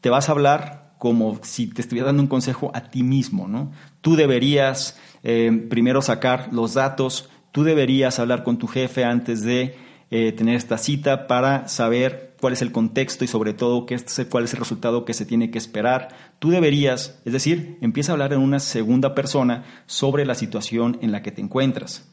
te 0.00 0.10
vas 0.10 0.28
a 0.28 0.32
hablar 0.32 0.94
como 0.98 1.38
si 1.42 1.68
te 1.68 1.82
estuviera 1.82 2.06
dando 2.06 2.22
un 2.22 2.28
consejo 2.28 2.70
a 2.74 2.84
ti 2.84 3.02
mismo, 3.02 3.48
¿no? 3.48 3.72
Tú 4.00 4.16
deberías 4.16 4.98
eh, 5.22 5.66
primero 5.68 6.02
sacar 6.02 6.48
los 6.52 6.74
datos, 6.74 7.28
tú 7.52 7.64
deberías 7.64 8.18
hablar 8.18 8.44
con 8.44 8.58
tu 8.58 8.66
jefe 8.66 9.04
antes 9.04 9.42
de 9.42 9.76
eh, 10.10 10.32
tener 10.32 10.56
esta 10.56 10.78
cita 10.78 11.26
para 11.26 11.68
saber 11.68 12.31
cuál 12.42 12.54
es 12.54 12.62
el 12.62 12.72
contexto 12.72 13.24
y 13.24 13.28
sobre 13.28 13.54
todo 13.54 13.86
qué 13.86 13.94
es, 13.94 14.26
cuál 14.28 14.42
es 14.42 14.52
el 14.52 14.58
resultado 14.58 15.04
que 15.04 15.14
se 15.14 15.24
tiene 15.24 15.52
que 15.52 15.58
esperar. 15.58 16.08
Tú 16.40 16.50
deberías, 16.50 17.20
es 17.24 17.32
decir, 17.32 17.78
empieza 17.80 18.10
a 18.10 18.14
hablar 18.14 18.32
en 18.32 18.40
una 18.40 18.58
segunda 18.58 19.14
persona 19.14 19.62
sobre 19.86 20.26
la 20.26 20.34
situación 20.34 20.98
en 21.02 21.12
la 21.12 21.22
que 21.22 21.30
te 21.30 21.40
encuentras. 21.40 22.12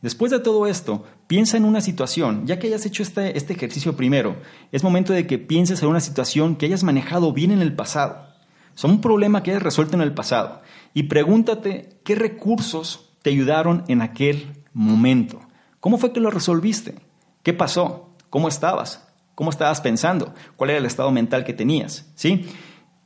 Después 0.00 0.30
de 0.30 0.38
todo 0.38 0.68
esto, 0.68 1.06
piensa 1.26 1.56
en 1.56 1.64
una 1.64 1.80
situación, 1.80 2.46
ya 2.46 2.60
que 2.60 2.68
hayas 2.68 2.86
hecho 2.86 3.02
este, 3.02 3.36
este 3.36 3.54
ejercicio 3.54 3.96
primero, 3.96 4.36
es 4.70 4.84
momento 4.84 5.12
de 5.12 5.26
que 5.26 5.38
pienses 5.38 5.82
en 5.82 5.88
una 5.88 5.98
situación 5.98 6.54
que 6.54 6.66
hayas 6.66 6.84
manejado 6.84 7.32
bien 7.32 7.50
en 7.50 7.60
el 7.60 7.74
pasado, 7.74 8.28
son 8.76 8.92
un 8.92 9.00
problema 9.00 9.42
que 9.42 9.50
hayas 9.50 9.64
resuelto 9.64 9.96
en 9.96 10.02
el 10.02 10.14
pasado, 10.14 10.62
y 10.94 11.02
pregúntate 11.04 11.98
qué 12.04 12.14
recursos 12.14 13.10
te 13.22 13.30
ayudaron 13.30 13.82
en 13.88 14.02
aquel 14.02 14.52
momento? 14.72 15.40
¿Cómo 15.80 15.98
fue 15.98 16.12
que 16.12 16.20
lo 16.20 16.30
resolviste? 16.30 16.94
¿Qué 17.42 17.52
pasó? 17.52 18.14
¿Cómo 18.30 18.46
estabas? 18.46 19.07
¿Cómo 19.38 19.50
estabas 19.50 19.80
pensando? 19.80 20.34
¿Cuál 20.56 20.70
era 20.70 20.80
el 20.80 20.84
estado 20.84 21.12
mental 21.12 21.44
que 21.44 21.52
tenías? 21.52 22.10
¿Sí? 22.16 22.46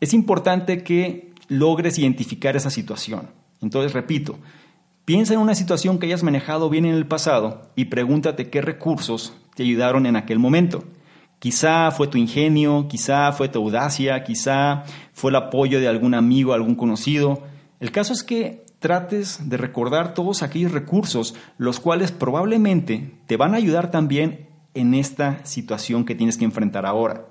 Es 0.00 0.14
importante 0.14 0.82
que 0.82 1.34
logres 1.48 1.98
identificar 1.98 2.56
esa 2.56 2.70
situación. 2.70 3.28
Entonces, 3.60 3.92
repito, 3.92 4.38
piensa 5.04 5.34
en 5.34 5.40
una 5.40 5.54
situación 5.54 5.98
que 5.98 6.06
hayas 6.06 6.22
manejado 6.22 6.70
bien 6.70 6.86
en 6.86 6.94
el 6.94 7.06
pasado 7.06 7.70
y 7.76 7.84
pregúntate 7.84 8.48
qué 8.48 8.62
recursos 8.62 9.34
te 9.54 9.64
ayudaron 9.64 10.06
en 10.06 10.16
aquel 10.16 10.38
momento. 10.38 10.84
Quizá 11.38 11.90
fue 11.90 12.06
tu 12.06 12.16
ingenio, 12.16 12.88
quizá 12.88 13.30
fue 13.32 13.50
tu 13.50 13.58
audacia, 13.58 14.24
quizá 14.24 14.84
fue 15.12 15.32
el 15.32 15.36
apoyo 15.36 15.80
de 15.80 15.88
algún 15.88 16.14
amigo, 16.14 16.54
algún 16.54 16.76
conocido. 16.76 17.42
El 17.78 17.92
caso 17.92 18.14
es 18.14 18.22
que 18.22 18.64
trates 18.78 19.50
de 19.50 19.58
recordar 19.58 20.14
todos 20.14 20.42
aquellos 20.42 20.72
recursos, 20.72 21.34
los 21.58 21.78
cuales 21.78 22.10
probablemente 22.10 23.18
te 23.26 23.36
van 23.36 23.52
a 23.52 23.58
ayudar 23.58 23.90
también 23.90 24.48
en 24.74 24.94
esta 24.94 25.44
situación 25.44 26.04
que 26.04 26.14
tienes 26.14 26.38
que 26.38 26.44
enfrentar 26.44 26.86
ahora. 26.86 27.26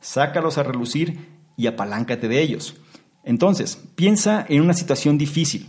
Sácalos 0.00 0.58
a 0.58 0.62
relucir 0.62 1.28
y 1.56 1.66
apaláncate 1.66 2.28
de 2.28 2.40
ellos. 2.40 2.76
Entonces, 3.24 3.82
piensa 3.94 4.44
en 4.48 4.62
una 4.62 4.74
situación 4.74 5.18
difícil. 5.18 5.68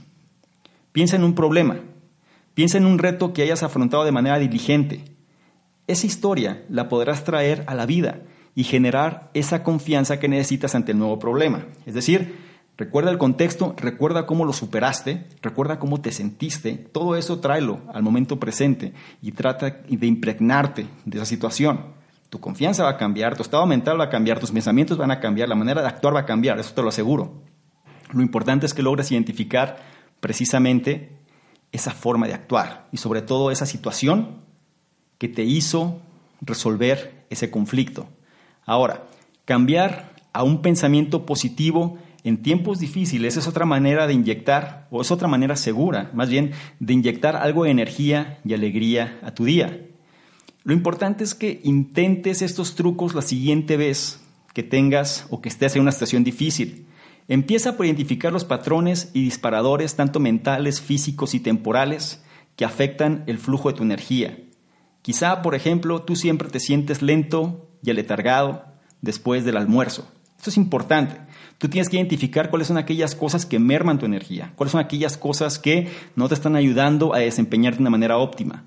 Piensa 0.91 1.15
en 1.15 1.23
un 1.23 1.35
problema. 1.35 1.79
Piensa 2.53 2.77
en 2.77 2.85
un 2.85 2.97
reto 2.97 3.33
que 3.33 3.43
hayas 3.43 3.63
afrontado 3.63 4.03
de 4.03 4.11
manera 4.11 4.39
diligente. 4.39 5.03
Esa 5.87 6.07
historia 6.07 6.63
la 6.69 6.89
podrás 6.89 7.23
traer 7.23 7.63
a 7.67 7.75
la 7.75 7.85
vida 7.85 8.21
y 8.55 8.63
generar 8.63 9.29
esa 9.33 9.63
confianza 9.63 10.19
que 10.19 10.27
necesitas 10.27 10.75
ante 10.75 10.91
el 10.91 10.97
nuevo 10.97 11.19
problema. 11.19 11.65
Es 11.85 11.93
decir, 11.93 12.50
recuerda 12.81 13.11
el 13.11 13.19
contexto, 13.19 13.75
recuerda 13.77 14.25
cómo 14.25 14.43
lo 14.43 14.53
superaste, 14.53 15.27
recuerda 15.43 15.77
cómo 15.77 16.01
te 16.01 16.11
sentiste, 16.11 16.73
todo 16.73 17.15
eso 17.15 17.39
tráelo 17.39 17.81
al 17.93 18.01
momento 18.01 18.39
presente 18.39 18.93
y 19.21 19.33
trata 19.33 19.83
de 19.87 20.07
impregnarte 20.07 20.87
de 21.05 21.17
esa 21.17 21.27
situación. 21.27 21.93
Tu 22.31 22.39
confianza 22.39 22.85
va 22.85 22.89
a 22.89 22.97
cambiar, 22.97 23.35
tu 23.35 23.43
estado 23.43 23.67
mental 23.67 23.99
va 23.99 24.05
a 24.05 24.09
cambiar, 24.09 24.39
tus 24.39 24.49
pensamientos 24.49 24.97
van 24.97 25.11
a 25.11 25.19
cambiar, 25.19 25.47
la 25.47 25.53
manera 25.53 25.83
de 25.83 25.89
actuar 25.89 26.15
va 26.15 26.21
a 26.21 26.25
cambiar, 26.25 26.59
eso 26.59 26.73
te 26.73 26.81
lo 26.81 26.89
aseguro. 26.89 27.43
Lo 28.13 28.23
importante 28.23 28.65
es 28.65 28.73
que 28.73 28.81
logres 28.81 29.11
identificar 29.11 29.77
precisamente 30.19 31.19
esa 31.71 31.91
forma 31.91 32.25
de 32.25 32.33
actuar 32.33 32.87
y 32.91 32.97
sobre 32.97 33.21
todo 33.21 33.51
esa 33.51 33.67
situación 33.67 34.41
que 35.19 35.27
te 35.27 35.43
hizo 35.43 36.01
resolver 36.41 37.25
ese 37.29 37.51
conflicto. 37.51 38.07
Ahora, 38.65 39.03
cambiar 39.45 40.15
a 40.33 40.41
un 40.41 40.63
pensamiento 40.63 41.27
positivo 41.27 41.99
en 42.23 42.41
tiempos 42.41 42.79
difíciles 42.79 43.37
es 43.37 43.47
otra 43.47 43.65
manera 43.65 44.07
de 44.07 44.13
inyectar, 44.13 44.87
o 44.91 45.01
es 45.01 45.11
otra 45.11 45.27
manera 45.27 45.55
segura, 45.55 46.11
más 46.13 46.29
bien, 46.29 46.51
de 46.79 46.93
inyectar 46.93 47.35
algo 47.35 47.63
de 47.63 47.71
energía 47.71 48.39
y 48.45 48.53
alegría 48.53 49.19
a 49.23 49.33
tu 49.33 49.45
día. 49.45 49.87
Lo 50.63 50.73
importante 50.73 51.23
es 51.23 51.33
que 51.33 51.59
intentes 51.63 52.41
estos 52.41 52.75
trucos 52.75 53.15
la 53.15 53.23
siguiente 53.23 53.77
vez 53.77 54.21
que 54.53 54.63
tengas 54.63 55.25
o 55.29 55.41
que 55.41 55.49
estés 55.49 55.75
en 55.75 55.81
una 55.81 55.91
situación 55.91 56.23
difícil. 56.23 56.85
Empieza 57.27 57.77
por 57.77 57.85
identificar 57.85 58.31
los 58.31 58.45
patrones 58.45 59.09
y 59.13 59.23
disparadores, 59.23 59.95
tanto 59.95 60.19
mentales, 60.19 60.81
físicos 60.81 61.33
y 61.33 61.39
temporales, 61.39 62.23
que 62.55 62.65
afectan 62.65 63.23
el 63.25 63.39
flujo 63.39 63.71
de 63.71 63.77
tu 63.77 63.83
energía. 63.83 64.37
Quizá, 65.01 65.41
por 65.41 65.55
ejemplo, 65.55 66.03
tú 66.03 66.15
siempre 66.15 66.49
te 66.49 66.59
sientes 66.59 67.01
lento 67.01 67.69
y 67.81 67.89
aletargado 67.89 68.65
después 69.01 69.45
del 69.45 69.57
almuerzo. 69.57 70.11
Esto 70.37 70.51
es 70.51 70.57
importante. 70.57 71.17
Tú 71.61 71.69
tienes 71.69 71.89
que 71.89 71.97
identificar 71.97 72.49
cuáles 72.49 72.69
son 72.69 72.79
aquellas 72.79 73.13
cosas 73.13 73.45
que 73.45 73.59
merman 73.59 73.99
tu 73.99 74.07
energía, 74.07 74.51
cuáles 74.55 74.71
son 74.71 74.81
aquellas 74.81 75.15
cosas 75.15 75.59
que 75.59 75.91
no 76.15 76.27
te 76.27 76.33
están 76.33 76.55
ayudando 76.55 77.13
a 77.13 77.19
desempeñarte 77.19 77.77
de 77.77 77.83
una 77.83 77.91
manera 77.91 78.17
óptima. 78.17 78.65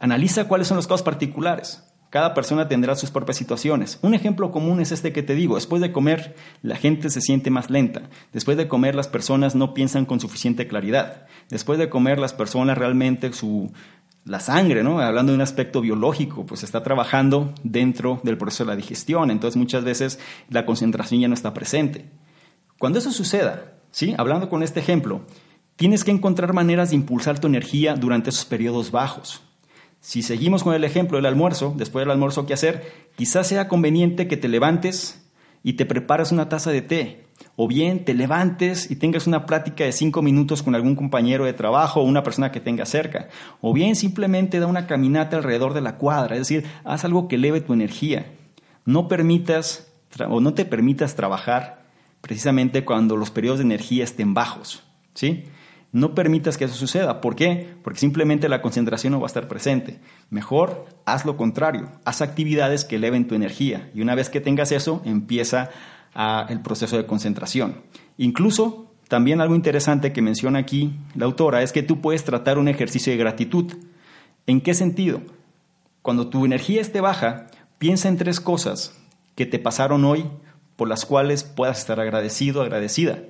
Analiza 0.00 0.46
cuáles 0.46 0.68
son 0.68 0.76
los 0.76 0.86
casos 0.86 1.02
particulares. 1.02 1.82
Cada 2.10 2.34
persona 2.34 2.68
tendrá 2.68 2.94
sus 2.94 3.10
propias 3.10 3.38
situaciones. 3.38 3.98
Un 4.02 4.12
ejemplo 4.12 4.50
común 4.50 4.82
es 4.82 4.92
este 4.92 5.14
que 5.14 5.22
te 5.22 5.34
digo. 5.34 5.54
Después 5.54 5.80
de 5.80 5.92
comer, 5.92 6.36
la 6.60 6.76
gente 6.76 7.08
se 7.08 7.22
siente 7.22 7.48
más 7.48 7.70
lenta. 7.70 8.10
Después 8.34 8.58
de 8.58 8.68
comer, 8.68 8.94
las 8.94 9.08
personas 9.08 9.54
no 9.54 9.72
piensan 9.72 10.04
con 10.04 10.20
suficiente 10.20 10.68
claridad. 10.68 11.26
Después 11.48 11.78
de 11.78 11.88
comer, 11.88 12.18
las 12.18 12.34
personas 12.34 12.76
realmente 12.76 13.32
su, 13.32 13.72
la 14.24 14.40
sangre, 14.40 14.82
¿no? 14.82 15.00
Hablando 15.00 15.32
de 15.32 15.36
un 15.36 15.42
aspecto 15.42 15.80
biológico, 15.80 16.46
pues 16.46 16.62
está 16.62 16.82
trabajando 16.82 17.52
dentro 17.62 18.20
del 18.22 18.38
proceso 18.38 18.64
de 18.64 18.70
la 18.70 18.76
digestión. 18.76 19.30
Entonces 19.30 19.56
muchas 19.56 19.84
veces 19.84 20.18
la 20.48 20.64
concentración 20.64 21.20
ya 21.20 21.28
no 21.28 21.34
está 21.34 21.52
presente. 21.52 22.10
Cuando 22.78 22.98
eso 22.98 23.12
suceda, 23.12 23.74
¿sí? 23.90 24.14
Hablando 24.16 24.48
con 24.48 24.62
este 24.62 24.80
ejemplo, 24.80 25.22
tienes 25.76 26.04
que 26.04 26.10
encontrar 26.10 26.52
maneras 26.54 26.90
de 26.90 26.96
impulsar 26.96 27.38
tu 27.38 27.46
energía 27.46 27.94
durante 27.94 28.30
esos 28.30 28.44
periodos 28.46 28.90
bajos. 28.90 29.42
Si 30.00 30.22
seguimos 30.22 30.62
con 30.62 30.74
el 30.74 30.84
ejemplo 30.84 31.16
del 31.16 31.26
almuerzo, 31.26 31.74
después 31.76 32.02
del 32.02 32.10
almuerzo, 32.10 32.46
¿qué 32.46 32.54
hacer? 32.54 33.08
Quizás 33.16 33.46
sea 33.46 33.68
conveniente 33.68 34.28
que 34.28 34.36
te 34.36 34.48
levantes 34.48 35.26
y 35.62 35.74
te 35.74 35.86
prepares 35.86 36.30
una 36.30 36.48
taza 36.48 36.70
de 36.70 36.82
té. 36.82 37.26
O 37.56 37.68
bien 37.68 38.04
te 38.04 38.14
levantes 38.14 38.90
y 38.90 38.96
tengas 38.96 39.26
una 39.26 39.46
plática 39.46 39.84
de 39.84 39.92
cinco 39.92 40.22
minutos 40.22 40.62
con 40.62 40.74
algún 40.74 40.96
compañero 40.96 41.44
de 41.44 41.52
trabajo 41.52 42.00
o 42.00 42.04
una 42.04 42.22
persona 42.22 42.50
que 42.50 42.60
tenga 42.60 42.84
cerca. 42.84 43.28
O 43.60 43.72
bien 43.72 43.94
simplemente 43.94 44.58
da 44.58 44.66
una 44.66 44.86
caminata 44.86 45.36
alrededor 45.36 45.72
de 45.74 45.80
la 45.80 45.96
cuadra, 45.96 46.34
es 46.34 46.40
decir, 46.40 46.64
haz 46.84 47.04
algo 47.04 47.28
que 47.28 47.36
eleve 47.36 47.60
tu 47.60 47.72
energía. 47.72 48.32
No 48.84 49.08
permitas 49.08 49.92
o 50.28 50.40
no 50.40 50.54
te 50.54 50.64
permitas 50.64 51.14
trabajar 51.14 51.84
precisamente 52.20 52.84
cuando 52.84 53.16
los 53.16 53.30
periodos 53.30 53.58
de 53.58 53.66
energía 53.66 54.04
estén 54.04 54.34
bajos. 54.34 54.82
¿sí? 55.14 55.44
No 55.92 56.14
permitas 56.14 56.56
que 56.56 56.64
eso 56.64 56.74
suceda. 56.74 57.20
¿Por 57.20 57.36
qué? 57.36 57.68
Porque 57.84 58.00
simplemente 58.00 58.48
la 58.48 58.62
concentración 58.62 59.12
no 59.12 59.20
va 59.20 59.26
a 59.26 59.28
estar 59.28 59.46
presente. 59.46 60.00
Mejor 60.28 60.86
haz 61.04 61.24
lo 61.24 61.36
contrario. 61.36 61.92
Haz 62.04 62.20
actividades 62.20 62.84
que 62.84 62.96
eleven 62.96 63.28
tu 63.28 63.36
energía. 63.36 63.90
Y 63.94 64.00
una 64.00 64.16
vez 64.16 64.28
que 64.28 64.40
tengas 64.40 64.72
eso, 64.72 65.02
empieza 65.04 65.70
el 66.14 66.60
proceso 66.60 66.96
de 66.96 67.06
concentración. 67.06 67.82
Incluso, 68.18 68.90
también 69.08 69.40
algo 69.40 69.54
interesante 69.54 70.12
que 70.12 70.22
menciona 70.22 70.60
aquí 70.60 70.92
la 71.14 71.26
autora 71.26 71.62
es 71.62 71.72
que 71.72 71.82
tú 71.82 72.00
puedes 72.00 72.24
tratar 72.24 72.58
un 72.58 72.68
ejercicio 72.68 73.12
de 73.12 73.18
gratitud. 73.18 73.72
¿En 74.46 74.60
qué 74.60 74.74
sentido? 74.74 75.20
Cuando 76.02 76.28
tu 76.28 76.44
energía 76.44 76.80
esté 76.80 77.00
baja, 77.00 77.46
piensa 77.78 78.08
en 78.08 78.16
tres 78.16 78.40
cosas 78.40 78.98
que 79.34 79.46
te 79.46 79.58
pasaron 79.58 80.04
hoy 80.04 80.26
por 80.76 80.88
las 80.88 81.06
cuales 81.06 81.44
puedas 81.44 81.78
estar 81.78 82.00
agradecido, 82.00 82.62
agradecida. 82.62 83.20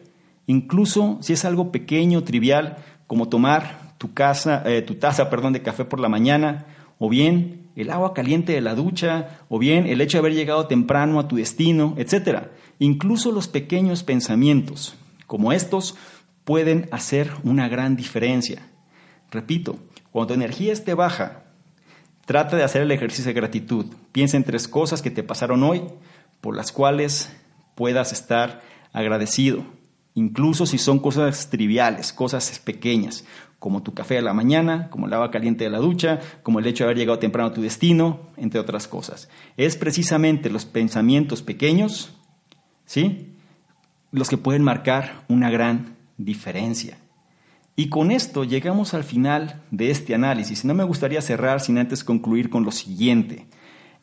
Incluso 0.47 1.19
si 1.21 1.33
es 1.33 1.45
algo 1.45 1.73
pequeño, 1.73 2.25
trivial, 2.25 2.77
como 3.07 3.29
tomar 3.29 3.95
tu, 3.99 4.13
casa, 4.13 4.63
eh, 4.67 4.83
tu 4.83 4.97
taza 4.97 5.31
perdón, 5.31 5.53
de 5.53 5.63
café 5.63 5.85
por 5.85 6.01
la 6.01 6.09
mañana, 6.09 6.67
o 6.99 7.09
bien 7.09 7.64
el 7.77 7.91
agua 7.91 8.15
caliente 8.15 8.53
de 8.53 8.61
la 8.61 8.75
ducha, 8.75 9.41
o 9.49 9.59
bien 9.59 9.87
el 9.87 10.01
hecho 10.01 10.19
de 10.19 10.21
haber 10.21 10.35
llegado 10.35 10.67
temprano 10.67 11.19
a 11.19 11.29
tu 11.29 11.37
destino, 11.37 11.95
etc. 11.97 12.49
Incluso 12.79 13.33
los 13.33 13.49
pequeños 13.49 14.03
pensamientos 14.03 14.97
como 15.27 15.53
estos 15.53 15.97
pueden 16.45 16.89
hacer 16.93 17.31
una 17.43 17.69
gran 17.69 17.97
diferencia. 17.97 18.69
Repito, 19.31 19.79
cuando 20.13 20.29
tu 20.29 20.35
energía 20.35 20.73
esté 20.73 20.95
baja, 20.95 21.45
trata 22.27 22.57
de 22.57 22.63
hacer 22.63 22.83
el 22.83 22.93
ejercicio 22.93 23.27
de 23.31 23.41
gratitud. 23.41 23.87
Piensa 24.13 24.37
en 24.37 24.45
tres 24.45 24.69
cosas 24.69 25.03
que 25.03 25.11
te 25.11 25.23
pasaron 25.23 25.63
hoy 25.63 25.83
por 26.41 26.57
las 26.57 26.73
cuales 26.73 27.35
puedas 27.75 28.13
estar 28.13 28.63
agradecido 28.93 29.65
incluso 30.15 30.67
si 30.67 30.79
son 30.79 30.99
cosas 30.99 31.51
triviales, 31.51 32.13
cosas 32.13 32.59
pequeñas, 32.59 33.25
como 33.59 33.83
tu 33.83 33.95
café 33.95 34.17
de 34.17 34.23
la 34.23 34.35
mañana, 34.35 34.91
como 34.91 35.07
el 35.07 35.13
agua 35.15 35.31
caliente 35.31 35.65
de 35.65 35.71
la 35.71 35.79
ducha, 35.79 36.21
como 36.43 36.59
el 36.59 36.67
hecho 36.67 36.85
de 36.85 36.89
haber 36.89 36.99
llegado 36.99 37.19
temprano 37.19 37.49
a 37.49 37.55
tu 37.55 37.63
destino, 37.63 38.21
entre 38.37 38.61
otras 38.61 38.87
cosas. 38.87 39.29
Es 39.57 39.77
precisamente 39.77 40.51
los 40.51 40.67
pensamientos 40.67 41.43
pequeños, 41.43 42.15
¿sí? 42.85 43.35
Los 44.13 44.29
que 44.29 44.37
pueden 44.37 44.63
marcar 44.63 45.25
una 45.29 45.51
gran 45.51 45.97
diferencia. 46.19 46.99
Y 47.77 47.89
con 47.89 48.11
esto 48.11 48.45
llegamos 48.45 48.95
al 48.95 49.03
final 49.03 49.63
de 49.71 49.91
este 49.91 50.15
análisis. 50.15 50.65
No 50.65 50.75
me 50.75 50.85
gustaría 50.85 51.23
cerrar 51.23 51.61
sin 51.61 51.79
antes 51.79 52.05
concluir 52.05 52.51
con 52.51 52.65
lo 52.65 52.71
siguiente. 52.71 53.47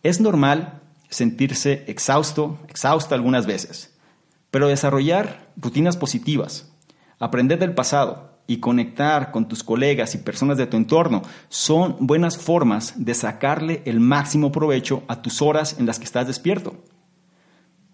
Es 0.04 0.20
normal 0.20 0.82
sentirse 1.10 1.86
exhausto, 1.88 2.60
exhausta 2.68 3.16
algunas 3.16 3.46
veces. 3.46 3.91
Pero 4.52 4.68
desarrollar 4.68 5.52
rutinas 5.58 5.98
positivas, 5.98 6.72
aprender 7.20 7.58
del 7.58 7.74
pasado 7.74 8.32
y 8.48 8.58
conectar 8.58 9.32
con 9.32 9.48
tus 9.48 9.64
colegas 9.64 10.14
y 10.14 10.18
personas 10.18 10.58
de 10.58 10.68
tu 10.68 10.76
entorno 10.76 11.22
son 11.48 11.96
buenas 12.02 12.38
formas 12.38 12.94
de 12.98 13.14
sacarle 13.14 13.82
el 13.86 14.02
máximo 14.02 14.52
provecho 14.52 15.04
a 15.08 15.22
tus 15.22 15.42
horas 15.42 15.78
en 15.80 15.86
las 15.86 16.00
que 16.00 16.06
estás 16.06 16.28
despierto. 16.28 16.84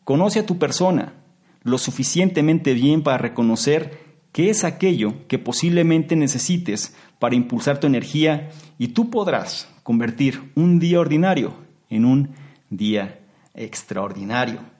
Conoce 0.04 0.40
a 0.40 0.46
tu 0.46 0.58
persona 0.58 1.14
lo 1.62 1.78
suficientemente 1.78 2.74
bien 2.74 3.04
para 3.04 3.18
reconocer 3.18 4.00
qué 4.32 4.50
es 4.50 4.64
aquello 4.64 5.28
que 5.28 5.38
posiblemente 5.38 6.16
necesites 6.16 6.96
para 7.20 7.36
impulsar 7.36 7.80
tu 7.80 7.88
energía 7.88 8.50
y 8.78 8.90
tú 8.90 9.10
podrás 9.10 9.68
convertir 9.84 10.52
un 10.56 10.80
día 10.80 11.00
ordinario 11.00 11.54
en 11.90 12.06
un 12.06 12.32
día 12.70 13.20
extraordinario. 13.54 14.77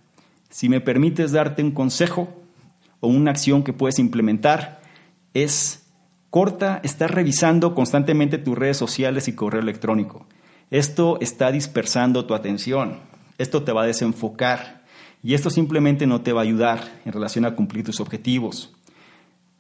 Si 0.50 0.70
me 0.70 0.82
permites 0.82 1.32
darte 1.32 1.64
un 1.64 1.72
consejo 1.72 2.30
o 3.00 3.08
una 3.08 3.32
acción 3.32 3.64
que 3.64 3.74
puedes 3.74 4.00
implementar, 4.00 4.82
es 5.34 5.88
Corta, 6.30 6.82
estás 6.84 7.10
revisando 7.10 7.74
constantemente 7.74 8.38
tus 8.38 8.58
redes 8.58 8.78
sociales 8.78 9.28
y 9.28 9.34
correo 9.34 9.62
electrónico. 9.62 10.28
Esto 10.70 11.18
está 11.22 11.52
dispersando 11.52 12.26
tu 12.26 12.34
atención. 12.34 13.00
Esto 13.38 13.64
te 13.64 13.72
va 13.72 13.84
a 13.84 13.88
desenfocar. 13.88 14.84
Y 15.24 15.34
esto 15.34 15.50
simplemente 15.50 16.06
no 16.06 16.22
te 16.22 16.34
va 16.34 16.42
a 16.42 16.44
ayudar 16.44 17.02
en 17.06 17.14
relación 17.14 17.46
a 17.46 17.56
cumplir 17.56 17.86
tus 17.86 18.02
objetivos. 18.02 18.76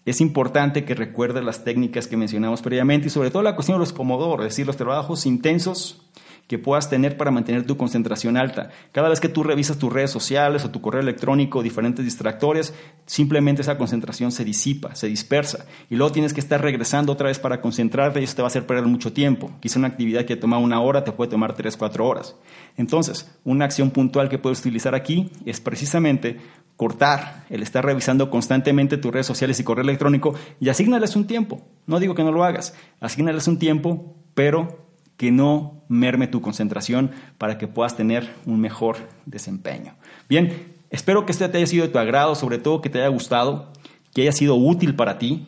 Es 0.08 0.22
importante 0.22 0.86
que 0.86 0.96
recuerdes 0.96 1.44
las 1.44 1.66
técnicas 1.66 2.08
que 2.08 2.16
mencionamos 2.16 2.62
previamente 2.62 3.08
y 3.08 3.10
sobre 3.10 3.30
todo 3.30 3.44
la 3.44 3.56
cuestión 3.56 3.76
de 3.76 3.82
los 3.82 3.92
pomodoros, 3.92 4.46
es 4.46 4.54
decir, 4.54 4.66
los 4.66 4.78
trabajos 4.78 5.26
intensos 5.26 6.02
que 6.48 6.58
puedas 6.58 6.90
tener 6.90 7.18
para 7.18 7.30
mantener 7.30 7.66
tu 7.66 7.76
concentración 7.76 8.38
alta. 8.38 8.70
Cada 8.94 9.10
vez 9.10 9.20
que 9.20 9.28
tú 9.28 9.44
revisas 9.44 9.78
tus 9.78 9.92
redes 9.92 10.10
sociales 10.10 10.64
o 10.64 10.72
tu 10.72 10.80
correo 10.80 11.02
electrónico, 11.02 11.62
diferentes 11.62 12.06
distractores, 12.06 12.74
simplemente 13.06 13.64
esa 13.64 13.78
concentración 13.78 14.32
se 14.32 14.46
disipa, 14.46 14.96
se 14.96 15.08
dispersa. 15.08 15.66
Y 15.90 15.98
luego 15.98 16.14
tienes 16.14 16.34
que 16.34 16.40
estar 16.40 16.62
regresando 16.62 17.12
otra 17.12 17.28
vez 17.28 17.38
para 17.38 17.60
concentrarte 17.60 18.22
y 18.22 18.24
eso 18.24 18.38
te 18.38 18.42
va 18.42 18.46
a 18.46 18.48
hacer 18.48 18.66
perder 18.66 18.86
mucho 18.86 19.12
tiempo. 19.12 19.52
Quizá 19.60 19.78
una 19.78 19.90
actividad 19.90 20.24
que 20.24 20.38
toma 20.38 20.58
una 20.58 20.80
hora 20.80 21.04
te 21.04 21.12
puede 21.12 21.32
tomar 21.32 21.54
tres, 21.54 21.76
cuatro 21.76 22.08
horas. 22.08 22.38
Entonces, 22.78 23.30
una 23.44 23.66
acción 23.66 23.92
puntual 23.92 24.30
que 24.30 24.38
puedes 24.38 24.62
utilizar 24.62 24.96
aquí 24.96 25.30
es 25.46 25.60
precisamente 25.60 26.38
cortar 26.78 27.44
el 27.50 27.64
estar 27.64 27.84
revisando 27.84 28.30
constantemente 28.30 28.98
tus 28.98 29.12
redes 29.12 29.26
sociales 29.26 29.60
y 29.60 29.64
correo 29.64 29.84
electrónico 29.98 30.36
y 30.60 30.70
asignales 30.70 31.16
un 31.16 31.28
tiempo. 31.28 31.62
No 31.86 32.00
digo 32.00 32.16
que 32.16 32.24
no 32.24 32.32
lo 32.32 32.44
hagas, 32.44 32.76
asignales 33.00 33.48
un 33.48 33.60
tiempo, 33.60 34.16
pero 34.34 34.88
que 35.18 35.32
no 35.32 35.84
merme 35.90 36.28
tu 36.28 36.42
concentración 36.42 37.12
para 37.38 37.58
que 37.58 37.68
puedas 37.68 37.96
tener 37.96 38.30
un 38.46 38.60
mejor 38.60 38.98
desempeño. 39.26 39.96
Bien, 40.30 40.76
espero 40.90 41.26
que 41.26 41.32
este 41.32 41.50
te 41.50 41.58
haya 41.58 41.68
sido 41.68 41.86
de 41.86 41.92
tu 41.92 41.98
agrado, 41.98 42.36
sobre 42.36 42.60
todo 42.60 42.82
que 42.82 42.90
te 42.90 43.00
haya 43.00 43.08
gustado, 43.08 43.72
que 44.14 44.22
haya 44.22 44.32
sido 44.32 44.56
útil 44.56 44.96
para 44.96 45.18
ti 45.18 45.48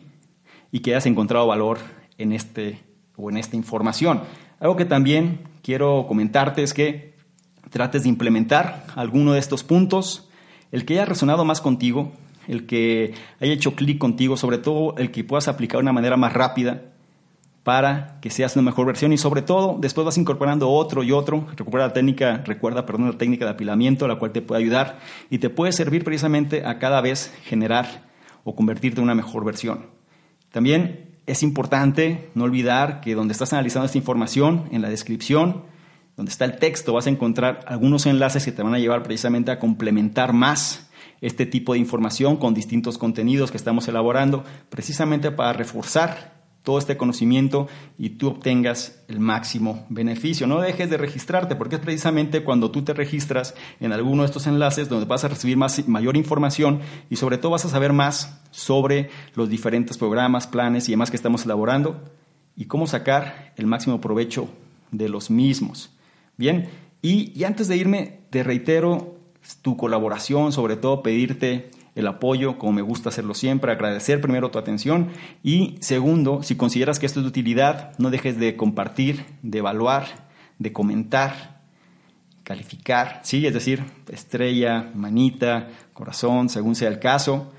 y 0.72 0.80
que 0.80 0.90
hayas 0.90 1.06
encontrado 1.06 1.46
valor 1.46 1.78
en 2.18 2.32
este 2.32 2.80
o 3.16 3.30
en 3.30 3.36
esta 3.36 3.56
información. 3.56 4.22
Algo 4.58 4.76
que 4.76 4.84
también 4.84 5.40
quiero 5.62 6.06
comentarte 6.08 6.62
es 6.62 6.74
que 6.74 7.14
trates 7.70 8.02
de 8.02 8.08
implementar 8.08 8.84
alguno 8.96 9.32
de 9.32 9.38
estos 9.38 9.62
puntos, 9.62 10.28
el 10.72 10.84
que 10.84 10.94
haya 10.94 11.04
resonado 11.04 11.44
más 11.44 11.60
contigo, 11.60 12.12
el 12.50 12.66
que 12.66 13.14
haya 13.40 13.52
hecho 13.52 13.74
clic 13.74 13.98
contigo, 13.98 14.36
sobre 14.36 14.58
todo 14.58 14.94
el 14.98 15.10
que 15.12 15.22
puedas 15.24 15.46
aplicar 15.46 15.78
de 15.78 15.82
una 15.82 15.92
manera 15.92 16.16
más 16.16 16.32
rápida 16.32 16.82
para 17.62 18.18
que 18.20 18.30
seas 18.30 18.56
una 18.56 18.64
mejor 18.64 18.86
versión 18.86 19.12
y 19.12 19.18
sobre 19.18 19.42
todo 19.42 19.76
después 19.78 20.04
vas 20.04 20.18
incorporando 20.18 20.68
otro 20.68 21.04
y 21.04 21.12
otro. 21.12 21.46
Recuerda 21.56 21.86
la 21.86 21.92
técnica, 21.92 22.42
recuerda, 22.44 22.86
perdón, 22.86 23.10
la 23.10 23.18
técnica 23.18 23.44
de 23.44 23.52
apilamiento, 23.52 24.08
la 24.08 24.16
cual 24.18 24.32
te 24.32 24.42
puede 24.42 24.62
ayudar 24.62 24.98
y 25.30 25.38
te 25.38 25.48
puede 25.48 25.72
servir 25.72 26.02
precisamente 26.02 26.66
a 26.66 26.78
cada 26.78 27.00
vez 27.00 27.32
generar 27.44 28.08
o 28.42 28.56
convertirte 28.56 28.98
en 29.00 29.04
una 29.04 29.14
mejor 29.14 29.44
versión. 29.44 29.86
También 30.50 31.10
es 31.26 31.44
importante 31.44 32.30
no 32.34 32.44
olvidar 32.44 33.00
que 33.00 33.14
donde 33.14 33.32
estás 33.32 33.52
analizando 33.52 33.86
esta 33.86 33.98
información, 33.98 34.68
en 34.72 34.82
la 34.82 34.88
descripción, 34.88 35.62
donde 36.16 36.32
está 36.32 36.46
el 36.46 36.58
texto, 36.58 36.94
vas 36.94 37.06
a 37.06 37.10
encontrar 37.10 37.60
algunos 37.68 38.06
enlaces 38.06 38.44
que 38.44 38.52
te 38.52 38.62
van 38.62 38.74
a 38.74 38.78
llevar 38.80 39.04
precisamente 39.04 39.52
a 39.52 39.60
complementar 39.60 40.32
más 40.32 40.89
este 41.20 41.46
tipo 41.46 41.72
de 41.72 41.78
información 41.78 42.36
con 42.36 42.54
distintos 42.54 42.98
contenidos 42.98 43.50
que 43.50 43.56
estamos 43.56 43.88
elaborando, 43.88 44.44
precisamente 44.68 45.30
para 45.30 45.52
reforzar 45.52 46.40
todo 46.62 46.78
este 46.78 46.96
conocimiento 46.96 47.68
y 47.98 48.10
tú 48.10 48.28
obtengas 48.28 49.02
el 49.08 49.18
máximo 49.18 49.86
beneficio. 49.88 50.46
No 50.46 50.60
dejes 50.60 50.90
de 50.90 50.98
registrarte 50.98 51.56
porque 51.56 51.76
es 51.76 51.80
precisamente 51.80 52.44
cuando 52.44 52.70
tú 52.70 52.82
te 52.82 52.92
registras 52.92 53.54
en 53.80 53.92
alguno 53.92 54.22
de 54.22 54.26
estos 54.26 54.46
enlaces 54.46 54.88
donde 54.88 55.06
vas 55.06 55.24
a 55.24 55.28
recibir 55.28 55.56
más, 55.56 55.88
mayor 55.88 56.16
información 56.16 56.80
y 57.08 57.16
sobre 57.16 57.38
todo 57.38 57.52
vas 57.52 57.64
a 57.64 57.70
saber 57.70 57.92
más 57.92 58.40
sobre 58.50 59.10
los 59.34 59.48
diferentes 59.48 59.96
programas, 59.96 60.46
planes 60.46 60.88
y 60.88 60.92
demás 60.92 61.10
que 61.10 61.16
estamos 61.16 61.44
elaborando 61.44 62.04
y 62.56 62.66
cómo 62.66 62.86
sacar 62.86 63.54
el 63.56 63.66
máximo 63.66 64.00
provecho 64.00 64.48
de 64.90 65.08
los 65.08 65.30
mismos. 65.30 65.90
Bien, 66.36 66.68
y, 67.00 67.32
y 67.38 67.44
antes 67.44 67.68
de 67.68 67.76
irme, 67.76 68.20
te 68.28 68.42
reitero 68.42 69.19
tu 69.62 69.76
colaboración, 69.76 70.52
sobre 70.52 70.76
todo 70.76 71.02
pedirte 71.02 71.70
el 71.94 72.06
apoyo, 72.06 72.58
como 72.58 72.72
me 72.72 72.82
gusta 72.82 73.08
hacerlo 73.08 73.34
siempre, 73.34 73.72
agradecer 73.72 74.20
primero 74.20 74.50
tu 74.50 74.58
atención 74.58 75.08
y 75.42 75.76
segundo, 75.80 76.42
si 76.42 76.56
consideras 76.56 76.98
que 76.98 77.06
esto 77.06 77.20
es 77.20 77.24
de 77.24 77.28
utilidad, 77.28 77.92
no 77.98 78.10
dejes 78.10 78.38
de 78.38 78.56
compartir, 78.56 79.24
de 79.42 79.58
evaluar, 79.58 80.06
de 80.58 80.72
comentar, 80.72 81.60
calificar, 82.44 83.20
¿sí? 83.22 83.46
Es 83.46 83.54
decir, 83.54 83.84
estrella, 84.08 84.90
manita, 84.94 85.68
corazón, 85.92 86.48
según 86.48 86.74
sea 86.74 86.88
el 86.88 86.98
caso 86.98 87.52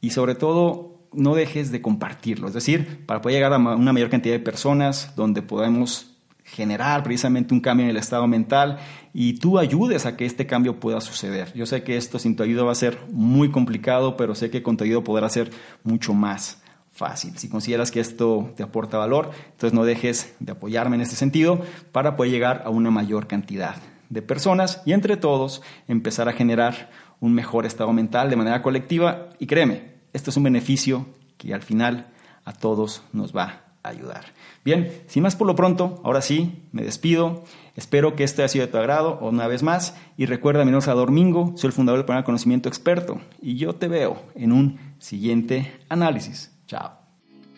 y 0.00 0.10
sobre 0.10 0.34
todo 0.34 0.98
no 1.12 1.34
dejes 1.34 1.70
de 1.72 1.80
compartirlo, 1.80 2.48
es 2.48 2.54
decir, 2.54 3.04
para 3.06 3.22
poder 3.22 3.36
llegar 3.36 3.52
a 3.52 3.58
una 3.58 3.92
mayor 3.92 4.10
cantidad 4.10 4.34
de 4.34 4.40
personas 4.40 5.14
donde 5.16 5.42
podamos 5.42 6.17
generar 6.52 7.02
precisamente 7.02 7.54
un 7.54 7.60
cambio 7.60 7.84
en 7.84 7.90
el 7.90 7.96
estado 7.96 8.26
mental 8.26 8.78
y 9.12 9.34
tú 9.34 9.58
ayudes 9.58 10.06
a 10.06 10.16
que 10.16 10.24
este 10.24 10.46
cambio 10.46 10.80
pueda 10.80 11.00
suceder. 11.00 11.52
Yo 11.54 11.66
sé 11.66 11.82
que 11.82 11.96
esto 11.96 12.18
sin 12.18 12.36
tu 12.36 12.42
ayuda 12.42 12.64
va 12.64 12.72
a 12.72 12.76
ser 12.76 12.98
muy 13.12 13.50
complicado, 13.50 14.16
pero 14.16 14.34
sé 14.34 14.50
que 14.50 14.62
con 14.62 14.76
tu 14.76 14.84
ayuda 14.84 15.02
podrá 15.02 15.28
ser 15.28 15.50
mucho 15.84 16.14
más 16.14 16.62
fácil. 16.90 17.38
Si 17.38 17.48
consideras 17.48 17.90
que 17.90 18.00
esto 18.00 18.52
te 18.56 18.62
aporta 18.62 18.98
valor, 18.98 19.30
entonces 19.52 19.72
no 19.72 19.84
dejes 19.84 20.34
de 20.40 20.52
apoyarme 20.52 20.96
en 20.96 21.02
este 21.02 21.16
sentido 21.16 21.62
para 21.92 22.16
poder 22.16 22.32
llegar 22.32 22.62
a 22.64 22.70
una 22.70 22.90
mayor 22.90 23.26
cantidad 23.26 23.76
de 24.08 24.22
personas 24.22 24.82
y 24.86 24.92
entre 24.92 25.16
todos 25.16 25.62
empezar 25.86 26.28
a 26.28 26.32
generar 26.32 26.90
un 27.20 27.34
mejor 27.34 27.66
estado 27.66 27.92
mental 27.92 28.30
de 28.30 28.36
manera 28.36 28.62
colectiva 28.62 29.28
y 29.38 29.46
créeme, 29.46 29.98
esto 30.12 30.30
es 30.30 30.36
un 30.36 30.44
beneficio 30.44 31.06
que 31.36 31.52
al 31.52 31.62
final 31.62 32.08
a 32.44 32.52
todos 32.52 33.02
nos 33.12 33.36
va 33.36 33.67
ayudar. 33.82 34.26
Bien, 34.64 35.02
sin 35.06 35.22
más 35.22 35.36
por 35.36 35.46
lo 35.46 35.56
pronto, 35.56 36.00
ahora 36.04 36.20
sí, 36.20 36.62
me 36.72 36.82
despido. 36.82 37.44
Espero 37.74 38.16
que 38.16 38.24
este 38.24 38.42
haya 38.42 38.48
sido 38.48 38.66
de 38.66 38.72
tu 38.72 38.78
agrado 38.78 39.18
una 39.20 39.46
vez 39.46 39.62
más. 39.62 39.96
Y 40.16 40.26
recuerda, 40.26 40.64
mi 40.64 40.70
nombre 40.70 40.90
es 40.90 40.96
Domingo, 40.96 41.52
soy 41.56 41.68
el 41.68 41.72
fundador 41.72 41.98
del 41.98 42.06
programa 42.06 42.24
Conocimiento 42.24 42.68
Experto. 42.68 43.20
Y 43.40 43.56
yo 43.56 43.74
te 43.74 43.88
veo 43.88 44.22
en 44.34 44.52
un 44.52 44.78
siguiente 44.98 45.80
análisis. 45.88 46.52
Chao. 46.66 46.98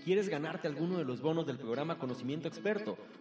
¿Quieres 0.05 0.29
ganarte 0.29 0.67
alguno 0.67 0.99
de 0.99 1.05
los 1.05 1.21
bonos 1.21 1.47
del 1.47 1.59
programa 1.59 1.99
Conocimiento 1.99 2.49
Experto? 2.49 2.97